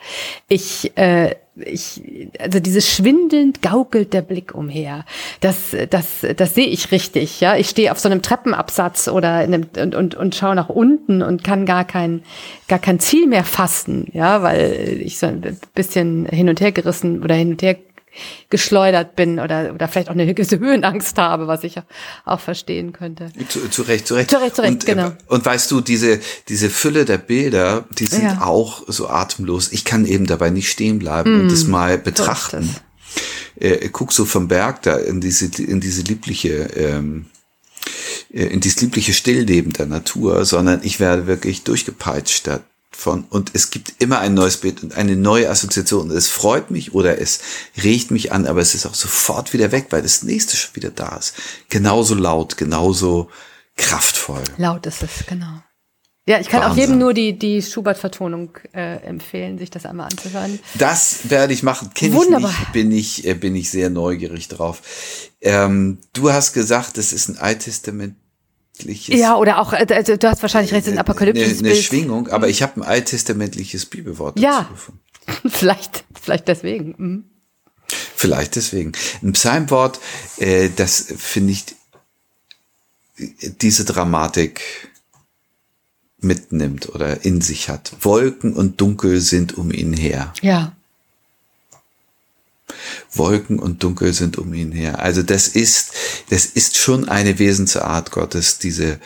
Ich, 0.47 0.97
äh, 0.97 1.35
ich, 1.57 2.01
also 2.39 2.59
dieses 2.59 2.91
schwindelnd 2.91 3.61
gaukelt 3.61 4.13
der 4.13 4.21
Blick 4.21 4.53
umher. 4.53 5.05
Das, 5.39 5.75
das, 5.89 6.25
das 6.35 6.55
sehe 6.55 6.67
ich 6.67 6.91
richtig. 6.91 7.39
Ja, 7.39 7.55
ich 7.55 7.69
stehe 7.69 7.91
auf 7.91 7.99
so 7.99 8.09
einem 8.09 8.21
Treppenabsatz 8.21 9.07
oder 9.07 9.43
in 9.43 9.53
einem, 9.53 9.67
und, 9.81 9.95
und, 9.95 10.15
und 10.15 10.35
schaue 10.35 10.55
nach 10.55 10.69
unten 10.69 11.21
und 11.21 11.43
kann 11.43 11.65
gar 11.65 11.85
kein, 11.85 12.23
gar 12.67 12.79
kein 12.79 12.99
Ziel 12.99 13.27
mehr 13.27 13.43
fassen. 13.43 14.07
Ja, 14.13 14.43
weil 14.43 14.99
ich 15.01 15.17
so 15.17 15.27
ein 15.27 15.57
bisschen 15.73 16.25
hin 16.25 16.49
und 16.49 16.59
her 16.59 16.71
gerissen 16.71 17.23
oder 17.23 17.35
hin 17.35 17.51
und 17.51 17.61
her 17.61 17.75
geschleudert 18.49 19.15
bin 19.15 19.39
oder, 19.39 19.73
oder 19.73 19.87
vielleicht 19.87 20.09
auch 20.09 20.13
eine 20.13 20.33
gewisse 20.33 20.59
Höhenangst 20.59 21.17
habe, 21.17 21.47
was 21.47 21.63
ich 21.63 21.75
auch 22.25 22.39
verstehen 22.39 22.93
könnte. 22.93 23.31
Zu, 23.49 23.69
zu 23.69 23.81
Recht, 23.83 24.07
zu 24.07 24.15
Recht. 24.15 24.29
Zu 24.29 24.37
Recht, 24.37 24.55
zu 24.55 24.61
Recht, 24.61 24.73
und, 24.73 24.85
genau. 24.85 25.11
Und 25.27 25.45
weißt 25.45 25.69
du, 25.71 25.81
diese, 25.81 26.19
diese 26.47 26.69
Fülle 26.69 27.05
der 27.05 27.17
Bilder, 27.17 27.85
die 27.97 28.05
sind 28.05 28.23
ja. 28.23 28.41
auch 28.41 28.83
so 28.87 29.09
atemlos. 29.09 29.71
Ich 29.71 29.85
kann 29.85 30.05
eben 30.05 30.25
dabei 30.25 30.49
nicht 30.49 30.69
stehen 30.69 30.99
bleiben 30.99 31.37
mm, 31.37 31.41
und 31.41 31.51
das 31.51 31.65
mal 31.65 31.97
betrachten. 31.97 32.63
So 32.63 32.79
äh, 33.59 33.89
guck 33.89 34.11
so 34.11 34.25
vom 34.25 34.47
Berg 34.47 34.81
da 34.83 34.97
in 34.97 35.21
diese, 35.21 35.45
in 35.61 35.79
diese 35.79 36.01
liebliche, 36.03 36.69
ähm, 36.75 37.27
äh, 38.33 38.45
in 38.45 38.59
dieses 38.59 38.81
liebliche 38.81 39.13
Stillleben 39.13 39.73
der 39.73 39.85
Natur, 39.85 40.45
sondern 40.45 40.81
ich 40.83 40.99
werde 40.99 41.27
wirklich 41.27 41.63
durchgepeitscht 41.63 42.47
da 42.47 42.61
von 42.95 43.25
und 43.29 43.51
es 43.53 43.69
gibt 43.69 44.01
immer 44.01 44.19
ein 44.19 44.33
neues 44.33 44.57
Bild 44.57 44.81
und 44.83 44.95
eine 44.95 45.15
neue 45.15 45.49
Assoziation. 45.49 46.09
Es 46.11 46.27
freut 46.27 46.71
mich 46.71 46.93
oder 46.93 47.19
es 47.19 47.39
regt 47.83 48.11
mich 48.11 48.31
an, 48.31 48.47
aber 48.47 48.61
es 48.61 48.73
ist 48.73 48.85
auch 48.85 48.95
sofort 48.95 49.53
wieder 49.53 49.71
weg, 49.71 49.87
weil 49.89 50.01
das 50.01 50.23
nächste 50.23 50.57
schon 50.57 50.75
wieder 50.75 50.89
da 50.89 51.17
ist. 51.17 51.35
Genauso 51.69 52.15
laut, 52.15 52.57
genauso 52.57 53.29
kraftvoll. 53.75 54.43
Laut 54.57 54.85
ist 54.85 55.03
es, 55.03 55.25
genau. 55.27 55.61
Ja, 56.27 56.39
ich 56.39 56.49
kann 56.49 56.61
Wahnsinn. 56.61 56.71
auch 56.71 56.77
jedem 56.87 56.97
nur 56.97 57.13
die, 57.13 57.37
die 57.37 57.61
Schubert-Vertonung 57.61 58.57
äh, 58.73 58.95
empfehlen, 59.03 59.59
sich 59.59 59.69
das 59.69 59.85
einmal 59.85 60.07
anzuhören. 60.07 60.59
Das 60.73 61.29
werde 61.29 61.53
ich 61.53 61.61
machen. 61.61 61.91
Kenne 61.93 62.17
ich 62.17 62.29
nicht, 62.29 62.71
bin 62.73 62.91
ich, 62.91 63.27
äh, 63.27 63.35
bin 63.35 63.55
ich 63.55 63.69
sehr 63.69 63.91
neugierig 63.91 64.47
drauf. 64.47 64.81
Ähm, 65.41 65.99
du 66.13 66.31
hast 66.31 66.53
gesagt, 66.53 66.97
das 66.97 67.13
ist 67.13 67.27
ein 67.27 67.37
Alttestament 67.37 68.15
ja, 68.83 69.37
oder 69.37 69.59
auch, 69.59 69.73
äh, 69.73 69.85
also, 69.89 70.17
du 70.17 70.29
hast 70.29 70.41
wahrscheinlich 70.41 70.73
recht, 70.73 70.87
ein 70.87 70.97
apokalyptisches 70.97 71.59
eine, 71.59 71.69
eine 71.69 71.77
Schwingung, 71.77 72.27
aber 72.27 72.49
ich 72.49 72.61
habe 72.61 72.81
ein 72.81 72.83
alttestamentliches 72.83 73.85
Bibelwort 73.85 74.39
ja, 74.39 74.61
dazu 74.61 74.73
gefunden. 74.73 75.01
vielleicht, 75.49 76.03
vielleicht 76.21 76.47
deswegen. 76.47 76.95
Mhm. 76.97 77.23
Vielleicht 78.15 78.55
deswegen. 78.55 78.93
Ein 79.21 79.33
Psalmwort, 79.33 79.99
äh, 80.37 80.69
das 80.75 81.05
finde 81.17 81.53
ich 81.53 81.65
diese 83.17 83.85
Dramatik 83.85 84.61
mitnimmt 86.19 86.89
oder 86.89 87.23
in 87.23 87.41
sich 87.41 87.69
hat. 87.69 87.93
Wolken 88.01 88.53
und 88.53 88.81
Dunkel 88.81 89.21
sind 89.21 89.57
um 89.57 89.71
ihn 89.71 89.93
her. 89.93 90.33
Ja. 90.41 90.75
Wolken 93.11 93.59
und 93.59 93.83
Dunkel 93.83 94.13
sind 94.13 94.37
um 94.37 94.53
ihn 94.53 94.71
her. 94.71 94.99
Also 94.99 95.23
das 95.23 95.47
ist, 95.47 95.91
das 96.29 96.45
ist 96.45 96.77
schon 96.77 97.09
eine 97.09 97.39
Wesensart 97.39 98.11
Gottes, 98.11 98.59
diese, 98.59 98.99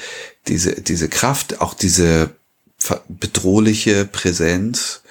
diese, 0.48 0.82
diese 0.82 1.10
Kraft, 1.10 1.62
auch 1.62 1.74
diese 1.74 2.32
bedrohliche 3.08 4.06
Präsenz, 4.06 5.02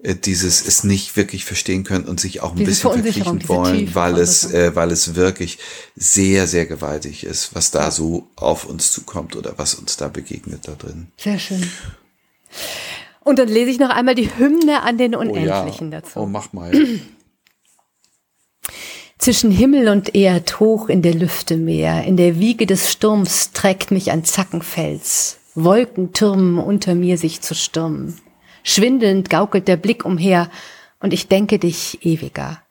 äh, 0.00 0.14
dieses 0.14 0.64
es 0.66 0.84
nicht 0.84 1.16
wirklich 1.16 1.44
verstehen 1.44 1.82
können 1.82 2.04
und 2.04 2.20
sich 2.20 2.40
auch 2.40 2.52
ein 2.52 2.58
diese 2.58 2.70
bisschen 2.70 3.02
verkriechen 3.02 3.48
wollen, 3.48 3.94
weil 3.94 4.16
es, 4.18 4.52
äh, 4.52 4.74
weil 4.76 4.92
es 4.92 5.16
wirklich 5.16 5.58
sehr, 5.96 6.46
sehr 6.46 6.66
gewaltig 6.66 7.24
ist, 7.24 7.54
was 7.54 7.72
da 7.72 7.90
so 7.90 8.28
auf 8.36 8.64
uns 8.64 8.92
zukommt 8.92 9.34
oder 9.34 9.54
was 9.56 9.74
uns 9.74 9.96
da 9.96 10.08
begegnet 10.08 10.68
da 10.68 10.72
drin. 10.72 11.08
Sehr 11.16 11.38
schön. 11.38 11.68
Und 13.24 13.38
dann 13.38 13.48
lese 13.48 13.70
ich 13.70 13.78
noch 13.78 13.90
einmal 13.90 14.14
die 14.14 14.30
Hymne 14.38 14.82
an 14.82 14.96
den 14.98 15.14
Unendlichen 15.14 15.88
oh 15.88 15.92
ja. 15.92 16.00
dazu. 16.00 16.20
Oh, 16.20 16.26
mach 16.26 16.52
mal. 16.52 16.72
Zwischen 19.18 19.50
Himmel 19.50 19.88
und 19.88 20.14
Erd 20.14 20.60
hoch 20.60 20.88
in 20.88 21.02
der 21.02 21.12
Lüfte 21.12 21.56
Meer, 21.56 22.04
in 22.04 22.16
der 22.16 22.38
Wiege 22.38 22.66
des 22.66 22.92
Sturms 22.92 23.50
trägt 23.52 23.90
mich 23.90 24.12
ein 24.12 24.24
Zackenfels, 24.24 25.40
Wolken 25.56 26.12
türmen 26.12 26.58
unter 26.58 26.94
mir 26.94 27.18
sich 27.18 27.40
zu 27.40 27.56
stürmen. 27.56 28.16
Schwindelnd 28.62 29.28
gaukelt 29.28 29.66
der 29.66 29.76
Blick 29.76 30.04
umher, 30.04 30.48
und 31.00 31.12
ich 31.12 31.26
denke 31.26 31.58
dich 31.58 32.06
ewiger. 32.06 32.62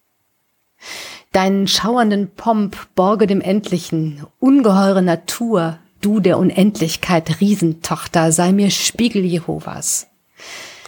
Deinen 1.33 1.67
schauernden 1.67 2.29
Pomp 2.29 2.77
borge 2.95 3.27
dem 3.27 3.41
Endlichen, 3.41 4.25
ungeheure 4.39 5.01
Natur, 5.01 5.79
du 5.99 6.21
der 6.21 6.37
Unendlichkeit 6.37 7.41
Riesentochter, 7.41 8.31
sei 8.31 8.53
mir 8.53 8.71
Spiegel 8.71 9.25
Jehovas. 9.25 10.07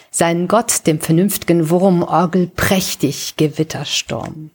Sein 0.09 0.47
Gott, 0.47 0.87
dem 0.87 0.99
vernünft'gen 0.99 1.69
Wurm, 1.69 2.01
orgel 2.01 2.47
prächtig 2.47 3.35
Gewittersturm. 3.35 4.51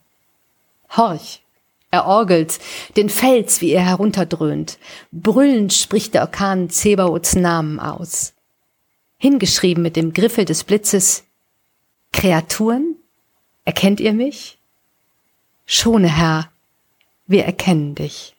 Horch! 0.97 1.41
Er 1.91 2.07
orgelt, 2.07 2.59
den 2.97 3.09
Fels, 3.09 3.61
wie 3.61 3.71
er 3.71 3.87
herunterdröhnt. 3.87 4.79
Brüllend 5.13 5.73
spricht 5.73 6.15
der 6.15 6.23
Orkan 6.23 6.69
Zebaots 6.69 7.37
Namen 7.37 7.79
aus. 7.79 8.33
hingeschrieben 9.17 9.83
mit 9.83 9.95
dem 9.97 10.13
Griffel 10.13 10.45
des 10.45 10.65
Blitzes, 10.65 11.23
Kreaturen, 12.13 12.97
erkennt 13.65 14.01
ihr 14.01 14.13
mich? 14.13 14.59
Schone, 15.67 16.09
Herr, 16.09 16.51
wir 17.27 17.45
erkennen 17.45 17.95
dich. 17.95 18.35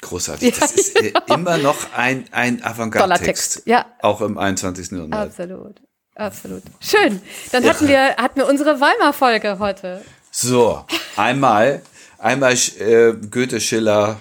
Großartig. 0.00 0.58
Das 0.58 0.72
ist 0.72 0.96
äh, 0.96 1.12
immer 1.28 1.56
noch 1.56 1.92
ein, 1.94 2.26
ein 2.32 2.62
Avantgarde-Text. 2.62 3.62
Ja. 3.66 3.86
Auch 4.02 4.20
im 4.20 4.36
21. 4.36 4.90
Jahrhundert. 4.90 5.28
Absolut. 5.28 5.80
Absolut. 6.14 6.62
Schön. 6.80 7.20
Dann 7.52 7.64
hatten 7.64 7.88
wir, 7.88 8.16
hatten 8.16 8.36
wir 8.36 8.48
unsere 8.48 8.80
Weimar-Folge 8.80 9.58
heute. 9.58 10.02
So, 10.30 10.84
einmal, 11.16 11.82
einmal 12.18 12.54
äh, 12.78 13.14
Goethe, 13.30 13.60
Schiller, 13.60 14.20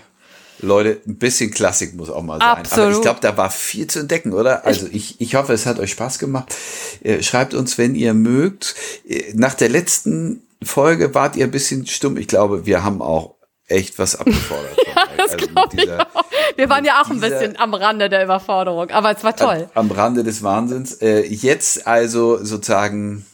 Leute, 0.59 1.01
ein 1.05 1.17
bisschen 1.17 1.51
Klassik 1.51 1.93
muss 1.93 2.09
auch 2.09 2.23
mal 2.23 2.39
sein. 2.39 2.47
Absolut. 2.47 2.85
Aber 2.85 2.95
ich 2.95 3.01
glaube, 3.01 3.19
da 3.21 3.37
war 3.37 3.51
viel 3.51 3.87
zu 3.87 3.99
entdecken, 3.99 4.33
oder? 4.33 4.65
Also 4.65 4.87
ich, 4.91 5.19
ich 5.21 5.35
hoffe, 5.35 5.53
es 5.53 5.65
hat 5.65 5.79
euch 5.79 5.91
Spaß 5.91 6.19
gemacht. 6.19 6.55
Äh, 7.03 7.21
schreibt 7.21 7.53
uns, 7.53 7.77
wenn 7.77 7.95
ihr 7.95 8.13
mögt. 8.13 8.75
Äh, 9.07 9.33
nach 9.35 9.53
der 9.53 9.69
letzten 9.69 10.41
Folge 10.63 11.13
wart 11.13 11.35
ihr 11.35 11.45
ein 11.45 11.51
bisschen 11.51 11.85
stumm. 11.85 12.17
Ich 12.17 12.27
glaube, 12.27 12.65
wir 12.65 12.83
haben 12.83 13.01
auch 13.01 13.35
echt 13.73 13.99
was 13.99 14.15
abgefordert. 14.15 14.77
ja, 14.87 15.03
das 15.17 15.33
also 15.33 15.47
glaube 15.47 15.75
ich 15.75 15.91
auch. 15.91 16.23
Wir 16.55 16.69
waren 16.69 16.85
ja 16.85 17.01
auch 17.01 17.09
ein 17.09 17.19
bisschen 17.19 17.57
am 17.57 17.73
Rande 17.73 18.07
der 18.09 18.23
Überforderung, 18.23 18.91
aber 18.91 19.13
es 19.15 19.23
war 19.23 19.35
toll. 19.35 19.67
Am 19.73 19.89
Rande 19.91 20.23
des 20.23 20.43
Wahnsinns. 20.43 20.93
Äh, 21.01 21.25
jetzt 21.25 21.87
also 21.87 22.43
sozusagen, 22.43 23.25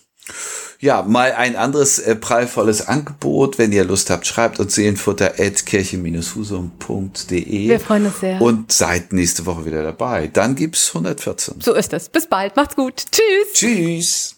ja, 0.80 1.02
mal 1.04 1.34
ein 1.34 1.58
anderes 1.58 2.00
äh, 2.00 2.16
prallvolles 2.16 2.88
Angebot. 2.88 3.58
Wenn 3.58 3.74
ihr 3.74 3.84
Lust 3.84 4.10
habt, 4.10 4.26
schreibt 4.26 4.60
uns 4.60 4.74
seelenfutter.kirche-husum.de. 4.76 7.70
Wir 7.70 7.80
freuen 7.80 8.06
uns 8.06 8.22
sehr. 8.22 8.42
Und 8.42 8.72
seid 8.72 9.12
nächste 9.14 9.46
Woche 9.46 9.66
wieder 9.66 9.84
dabei. 9.84 10.28
Dann 10.28 10.56
gibt's 10.56 10.90
114. 10.90 11.62
So 11.62 11.74
ist 11.74 11.94
es. 11.94 12.10
Bis 12.10 12.28
bald. 12.28 12.56
Macht's 12.56 12.76
gut. 12.76 13.04
Tschüss. 13.12 13.54
Tschüss. 13.54 14.36